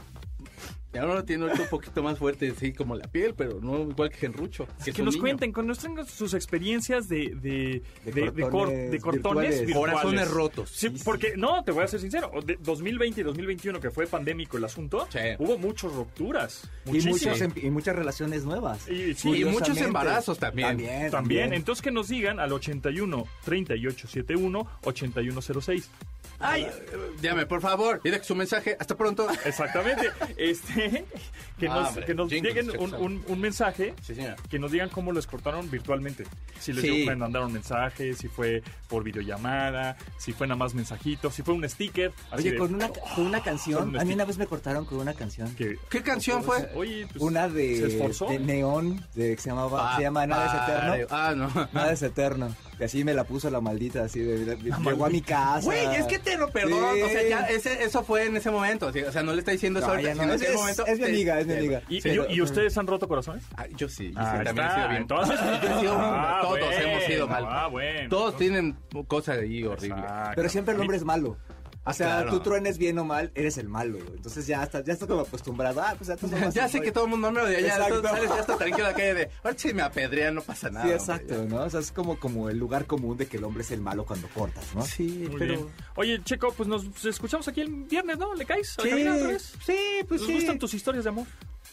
y 0.93 0.97
ahora 0.97 1.11
uno 1.13 1.25
tiene 1.25 1.43
ahorita 1.43 1.63
un 1.63 1.69
poquito 1.69 2.01
más 2.01 2.17
fuerte, 2.17 2.53
sí, 2.57 2.71
como 2.71 2.95
la 2.95 3.05
piel, 3.07 3.33
pero 3.35 3.59
no 3.59 3.81
igual 3.81 4.09
que 4.09 4.15
Genrucho. 4.17 4.65
Que, 4.83 4.91
es 4.91 4.99
un 4.99 5.05
nos 5.05 5.15
niño. 5.15 5.23
cuenten, 5.23 5.51
que 5.53 5.61
nos 5.63 5.79
traigan 5.79 6.05
sus 6.07 6.33
experiencias 6.33 7.09
de, 7.09 7.35
de, 7.35 7.81
De 8.05 8.11
de, 8.13 8.31
de 8.31 8.41
cor- 8.43 8.51
cortones 8.51 8.91
de 8.91 8.99
cortones 9.01 9.49
virtuales. 9.49 9.65
virtuales. 9.65 9.95
Corazones 9.95 10.31
rotos. 10.31 10.69
Sí, 10.69 10.87
Sí, 10.89 10.97
sí. 10.97 11.03
porque, 11.03 11.33
no, 11.35 11.63
te 11.65 11.71
voy 11.73 11.83
a 11.83 11.87
ser 11.87 11.99
sincero, 11.99 12.31
de 12.45 12.57
2020 12.61 13.19
y 13.19 13.23
2021, 13.25 13.81
que 13.81 13.91
fue 13.91 14.07
pandémico 14.07 14.55
el 14.57 14.63
asunto, 14.63 15.05
Sí. 15.11 15.19
hubo 15.39 15.57
muchas 15.57 15.91
rupturas. 15.93 16.69
y, 16.85 16.89
Muchísimas. 16.91 17.21
muchas, 17.21 17.41
em- 17.41 17.53
y 17.65 17.69
muchas 17.71 17.95
relaciones 17.95 18.45
nuevas. 18.45 18.87
Y- 18.89 19.13
sí, 19.15 19.41
Y 19.41 19.45
muchos 19.45 19.77
embarazos 19.79 20.37
también. 20.39 20.69
También, 20.69 21.11
También, 21.11 21.53
entonces 21.53 21.81
que 21.81 21.91
nos 21.91 22.07
digan 22.07 22.39
al 22.39 22.53
81 22.53 23.25
3871 23.43 24.67
8106. 24.83 25.89
Ay, 26.39 26.63
eh, 26.63 26.71
llame, 27.21 27.45
por 27.45 27.61
favor, 27.61 28.01
deje 28.03 28.23
su 28.23 28.35
mensaje. 28.35 28.75
Hasta 28.79 28.95
pronto. 28.95 29.27
Exactamente. 29.45 30.11
este, 30.37 31.05
que 31.59 31.67
nos, 31.67 31.77
Ah, 31.85 31.89
hombre, 31.89 32.05
que 32.05 32.13
nos 32.13 32.29
jingles, 32.29 32.55
lleguen 32.55 32.79
un, 32.81 32.93
un- 32.95 33.23
un 33.27 33.39
mensaje 33.39 33.93
Sí, 34.01 34.15
señora. 34.15 34.35
que 34.49 34.59
nos 34.59 34.71
digan 34.71 34.89
cómo 34.89 35.11
les 35.11 35.27
cortaron 35.27 35.69
virtualmente. 35.69 36.25
Si 36.59 36.73
les 36.73 36.83
Sí. 36.83 37.05
mandaron 37.05 37.51
mensajes, 37.53 38.17
si 38.17 38.27
fue 38.27 38.61
por 38.87 39.03
videollamada, 39.03 39.97
si 40.17 40.33
fue 40.33 40.47
nada 40.47 40.57
más 40.57 40.73
mensajito, 40.73 41.31
si 41.31 41.41
fue 41.43 41.53
un 41.53 41.67
sticker. 41.69 42.11
Oye, 42.31 42.51
de- 42.51 42.57
con 42.57 42.73
una, 42.73 42.89
con 42.89 43.25
una 43.25 43.41
canción, 43.41 43.79
Con 43.79 43.89
un 43.89 43.99
a 43.99 44.05
mí 44.05 44.13
una 44.13 44.25
vez 44.25 44.37
me 44.37 44.47
cortaron 44.47 44.85
con 44.85 44.99
una 44.99 45.13
canción. 45.13 45.53
¿Qué 45.55 46.01
canción 46.03 46.43
fue? 46.43 46.69
Oye, 46.75 47.07
pues, 47.11 47.21
Una 47.21 47.47
¿Se 47.47 47.53
de, 47.55 47.87
de 48.29 48.39
Neón, 48.39 49.05
de, 49.13 49.35
que 49.35 49.41
se, 49.41 49.49
llamaba, 49.49 49.93
Ah, 49.93 49.97
se 49.97 50.03
llama 50.03 50.25
Nada 50.27 50.45
es 50.45 50.53
Eterno. 50.53 51.07
Ah, 51.11 51.33
no. 51.35 51.69
Nada 51.73 51.91
es 51.91 52.01
Eterno. 52.01 52.55
Que 52.77 52.85
así 52.85 53.03
me 53.05 53.13
la 53.13 53.23
puso 53.23 53.49
la 53.49 53.61
maldita, 53.61 54.03
así 54.03 54.19
de, 54.19 54.43
de- 54.45 54.55
llegó 54.57 55.05
a 55.05 55.09
mi 55.09 55.21
casa. 55.21 55.61
Güey, 55.63 55.85
es 55.95 56.05
que 56.07 56.19
te 56.19 56.37
lo 56.37 56.49
perdono. 56.49 56.93
Sí. 56.93 57.01
O 57.03 57.07
sea, 57.09 57.29
ya 57.29 57.39
ese, 57.47 57.83
eso 57.83 58.03
fue 58.03 58.25
en 58.25 58.35
ese 58.37 58.51
momento. 58.51 58.91
sí, 58.91 58.99
O 59.01 59.11
sea, 59.11 59.23
no 59.23 59.31
le 59.33 59.39
está 59.39 59.51
diciendo 59.51 59.79
eso 59.79 59.87
No, 59.87 59.93
ahorita, 59.93 60.09
ya 60.09 60.15
no, 60.15 60.21
sino 60.21 60.33
en 60.33 60.35
es- 60.35 60.41
ese 60.41 60.51
es- 60.53 60.57
momento. 60.59 60.85
es 60.85 60.99
mi 60.99 61.05
amiga, 61.05 61.39
es 61.39 61.47
mi 61.47 61.53
amiga. 61.53 61.81
¿Y, 61.87 62.01
Pero- 62.01 62.29
y- 62.29 62.33
y 62.35 62.41
ustedes 62.41 62.77
han 62.77 62.87
roto 62.87 63.07
corazones? 63.07 63.45
Ah, 63.55 63.65
yo 63.77 63.87
sí, 63.87 64.11
yo 64.11 64.19
Ah, 64.19 64.37
sí, 64.39 64.43
también 64.43 64.67
he 64.67 64.73
sido 64.73 64.87
bien. 64.89 65.01
entonces- 65.01 65.39
Yo 65.63 65.69
he 65.77 65.79
sido- 65.79 65.95
Ah, 65.97 66.39
todos 66.41 66.59
bueno, 66.59 66.71
hemos 66.89 67.03
sido 67.05 67.27
mal. 67.27 67.45
Ah, 67.47 67.67
bueno. 67.67 68.09
Todos 68.09 68.37
tienen 68.37 68.75
cosas 69.07 69.37
ahí 69.39 69.63
horribles. 69.63 69.99
Exacto. 70.01 70.31
Pero 70.35 70.49
siempre 70.49 70.73
el 70.75 70.81
hombre 70.81 70.97
es 70.97 71.03
malo. 71.05 71.37
O 71.87 71.93
sea, 71.93 72.07
Claro. 72.23 72.31
tú 72.31 72.39
truenes 72.39 72.77
bien 72.79 72.97
o 72.99 73.05
mal, 73.05 73.31
eres 73.35 73.57
el 73.59 73.69
malo. 73.69 73.99
güey. 73.99 74.15
Entonces 74.15 74.47
ya 74.47 74.63
estás, 74.63 74.83
ya 74.83 74.93
estás 74.93 75.07
como 75.07 75.21
acostumbrado. 75.21 75.81
Ah, 75.81 75.93
pues 75.97 76.07
ya 76.07 76.17
somos 76.17 76.39
Ya 76.53 76.65
así, 76.65 76.79
sé 76.79 76.83
que 76.83 76.91
todo 76.91 77.03
el 77.05 77.11
mundo 77.11 77.31
me 77.31 77.41
odia, 77.41 77.59
ya, 77.59 77.77
sales 77.77 78.01
ya 78.01 78.39
está 78.39 78.57
tranquilo 78.57 78.85
a 78.87 78.89
la 78.89 78.95
calle 78.95 79.13
de, 79.13 79.29
ahora 79.43 79.57
si 79.57 79.73
me 79.73 79.81
apedrean 79.83 80.35
no 80.35 80.41
pasa 80.41 80.69
nada. 80.69 80.85
Sí, 80.85 80.91
hombre, 80.91 80.95
exacto, 81.03 81.45
¿no? 81.47 81.63
O 81.63 81.69
sea, 81.69 81.79
es 81.79 81.91
como, 81.91 82.19
como 82.19 82.49
el 82.49 82.57
lugar 82.57 82.85
común 82.85 83.17
de 83.17 83.27
que 83.27 83.37
el 83.37 83.43
hombre 83.43 83.61
es 83.63 83.71
el 83.71 83.81
malo 83.81 84.03
cuando 84.05 84.27
cortas, 84.29 84.65
¿no? 84.73 84.81
ya. 84.81 84.87
Sí, 84.87 85.27
Muy 85.29 85.39
pero... 85.39 85.53
bien. 85.57 85.67
Oye, 85.95 86.21
Checo, 86.23 86.51
pues 86.53 86.67
nos 86.67 87.05
escuchamos 87.05 87.47
aquí 87.47 87.61
el 87.61 87.69
viernes, 87.85 88.17
¿no? 88.17 88.33
¿Le 88.33 88.45
caes? 88.45 88.77
¿A 88.79 88.81
Sí, 88.81 88.89
otra 89.07 89.27
vez? 89.27 89.53
sí, 89.65 89.77
pues 90.07 90.21
¿Nos 90.21 90.27
sí. 90.29 90.33
gustan 90.35 90.57
tus 90.59 90.73
historias 90.73 91.03
de 91.03 91.09
amor? 91.11 91.25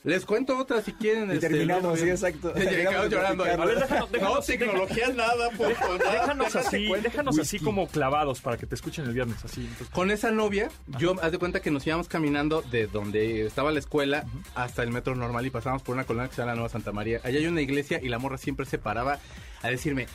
Les 0.05 0.27
cuento 0.27 0.59
otra 0.59 0.83
si 0.83 0.93
quieren. 0.93 1.31
Y 1.31 1.35
este, 1.35 1.49
terminamos, 1.49 1.99
sí, 2.01 2.09
exacto. 2.09 2.53
Llorando. 3.09 3.45
A 3.45 3.57
ver, 3.65 3.79
déjanos, 3.79 4.11
déjanos, 4.11 4.35
no, 4.37 4.43
tecnología 4.43 5.09
nada, 5.11 5.51
por 5.51 5.73
favor. 5.75 5.99
Déjanos 5.99 6.57
así, 6.57 6.89
déjanos 7.03 7.39
así 7.39 7.59
como 7.61 7.87
clavados 7.87 8.41
para 8.41 8.57
que 8.57 8.67
te 8.67 8.75
escuchen 8.75 9.05
el 9.05 9.13
viernes, 9.13 9.45
así. 9.45 9.61
entonces- 9.61 9.89
Con 9.91 10.11
esa 10.11 10.33
novia, 10.33 10.71
yo 10.99 11.15
haz 11.23 11.31
de 11.31 11.39
cuenta 11.39 11.61
que 11.61 11.71
nos 11.71 11.87
íbamos 11.87 12.09
caminando 12.09 12.63
de 12.63 12.89
donde 12.89 13.47
estaba 13.47 13.71
la 13.71 13.79
escuela 13.79 14.25
hasta 14.57 14.83
el 14.83 14.91
metro 14.91 15.15
normal 15.15 15.47
y 15.47 15.51
pasamos 15.51 15.83
por 15.83 15.95
una 15.95 16.05
colonia 16.05 16.29
que 16.29 16.35
se 16.35 16.43
llama 16.43 16.53
la 16.53 16.57
Nueva 16.57 16.69
Santa 16.69 16.91
María. 16.93 17.21
Allá 17.23 17.39
hay 17.39 17.47
una 17.47 17.61
iglesia 17.61 18.01
y 18.03 18.09
la 18.09 18.19
morra 18.19 18.39
siempre 18.39 18.67
se 18.67 18.79
paraba 18.79 19.21
a 19.63 19.69
decirme, 19.69 20.09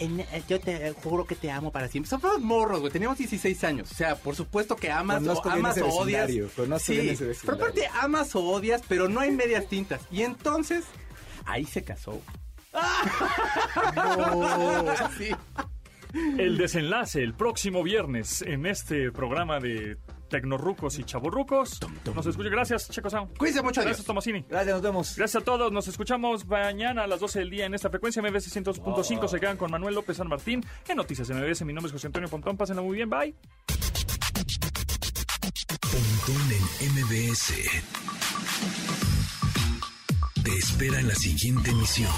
"En- 0.00 0.20
eh, 0.20 0.42
yo 0.48 0.58
te 0.58 0.90
juro 0.92 1.24
que 1.24 1.36
te 1.36 1.50
amo 1.50 1.70
para 1.70 1.88
siempre. 1.88 2.08
Somos 2.10 2.40
morros, 2.40 2.80
güey. 2.80 2.92
Teníamos 2.92 3.18
16 3.18 3.62
años. 3.64 3.90
O 3.92 3.94
sea, 3.94 4.16
por 4.16 4.34
supuesto 4.34 4.74
que 4.76 4.90
amas 4.90 5.18
Conozco 5.20 5.48
o 5.48 5.52
amas 5.52 5.76
ese 5.76 5.84
o 5.86 5.94
odias. 5.94 6.30
conozco 6.56 6.92
bien 6.92 7.08
ese 7.10 7.34
pero 7.44 7.54
aparte 7.56 7.86
amas 8.00 8.34
o 8.34 8.40
odias, 8.44 8.82
pero 8.88 9.08
no 9.08 9.20
hay 9.20 9.30
medias 9.30 9.66
tintas. 9.68 10.00
Y 10.10 10.22
entonces, 10.22 10.84
ahí 11.44 11.64
se 11.64 11.84
casó. 11.84 12.20
Sí. 15.18 15.30
El 16.38 16.58
desenlace 16.58 17.22
el 17.22 17.34
próximo 17.34 17.84
viernes 17.84 18.42
en 18.42 18.66
este 18.66 19.12
programa 19.12 19.60
de 19.60 19.96
Tecnorrucos 20.30 20.98
y 20.98 21.04
Chaborrucos. 21.04 21.78
Nos 22.14 22.26
escucha. 22.26 22.48
Gracias, 22.48 22.88
Checo 22.88 23.10
Sound. 23.10 23.36
Cuídense 23.36 23.62
mucho, 23.62 23.82
Gracias, 23.82 23.98
adiós. 23.98 24.06
Tomasini. 24.06 24.46
Gracias, 24.48 24.74
nos 24.74 24.82
vemos. 24.82 25.16
Gracias 25.16 25.42
a 25.42 25.44
todos. 25.44 25.70
Nos 25.70 25.86
escuchamos 25.88 26.46
mañana 26.46 27.04
a 27.04 27.06
las 27.06 27.20
12 27.20 27.40
del 27.40 27.50
día 27.50 27.66
en 27.66 27.74
esta 27.74 27.90
frecuencia 27.90 28.22
MBS 28.22 28.56
102.5. 28.56 29.28
Se 29.28 29.38
quedan 29.38 29.58
con 29.58 29.70
Manuel 29.70 29.94
López 29.94 30.16
San 30.16 30.28
Martín 30.28 30.64
en 30.88 30.96
Noticias 30.96 31.28
MBS. 31.28 31.64
Mi 31.66 31.74
nombre 31.74 31.88
es 31.88 31.92
José 31.92 32.06
Antonio 32.06 32.28
Pontón. 32.28 32.56
Pásenla 32.56 32.80
muy 32.80 32.96
bien. 32.96 33.10
Bye. 33.10 33.34
Pontón 35.80 36.52
en 36.80 36.92
MBS. 36.94 37.52
Te 40.44 40.56
espera 40.56 41.00
en 41.00 41.08
la 41.08 41.14
siguiente 41.14 41.70
emisión. 41.70 42.10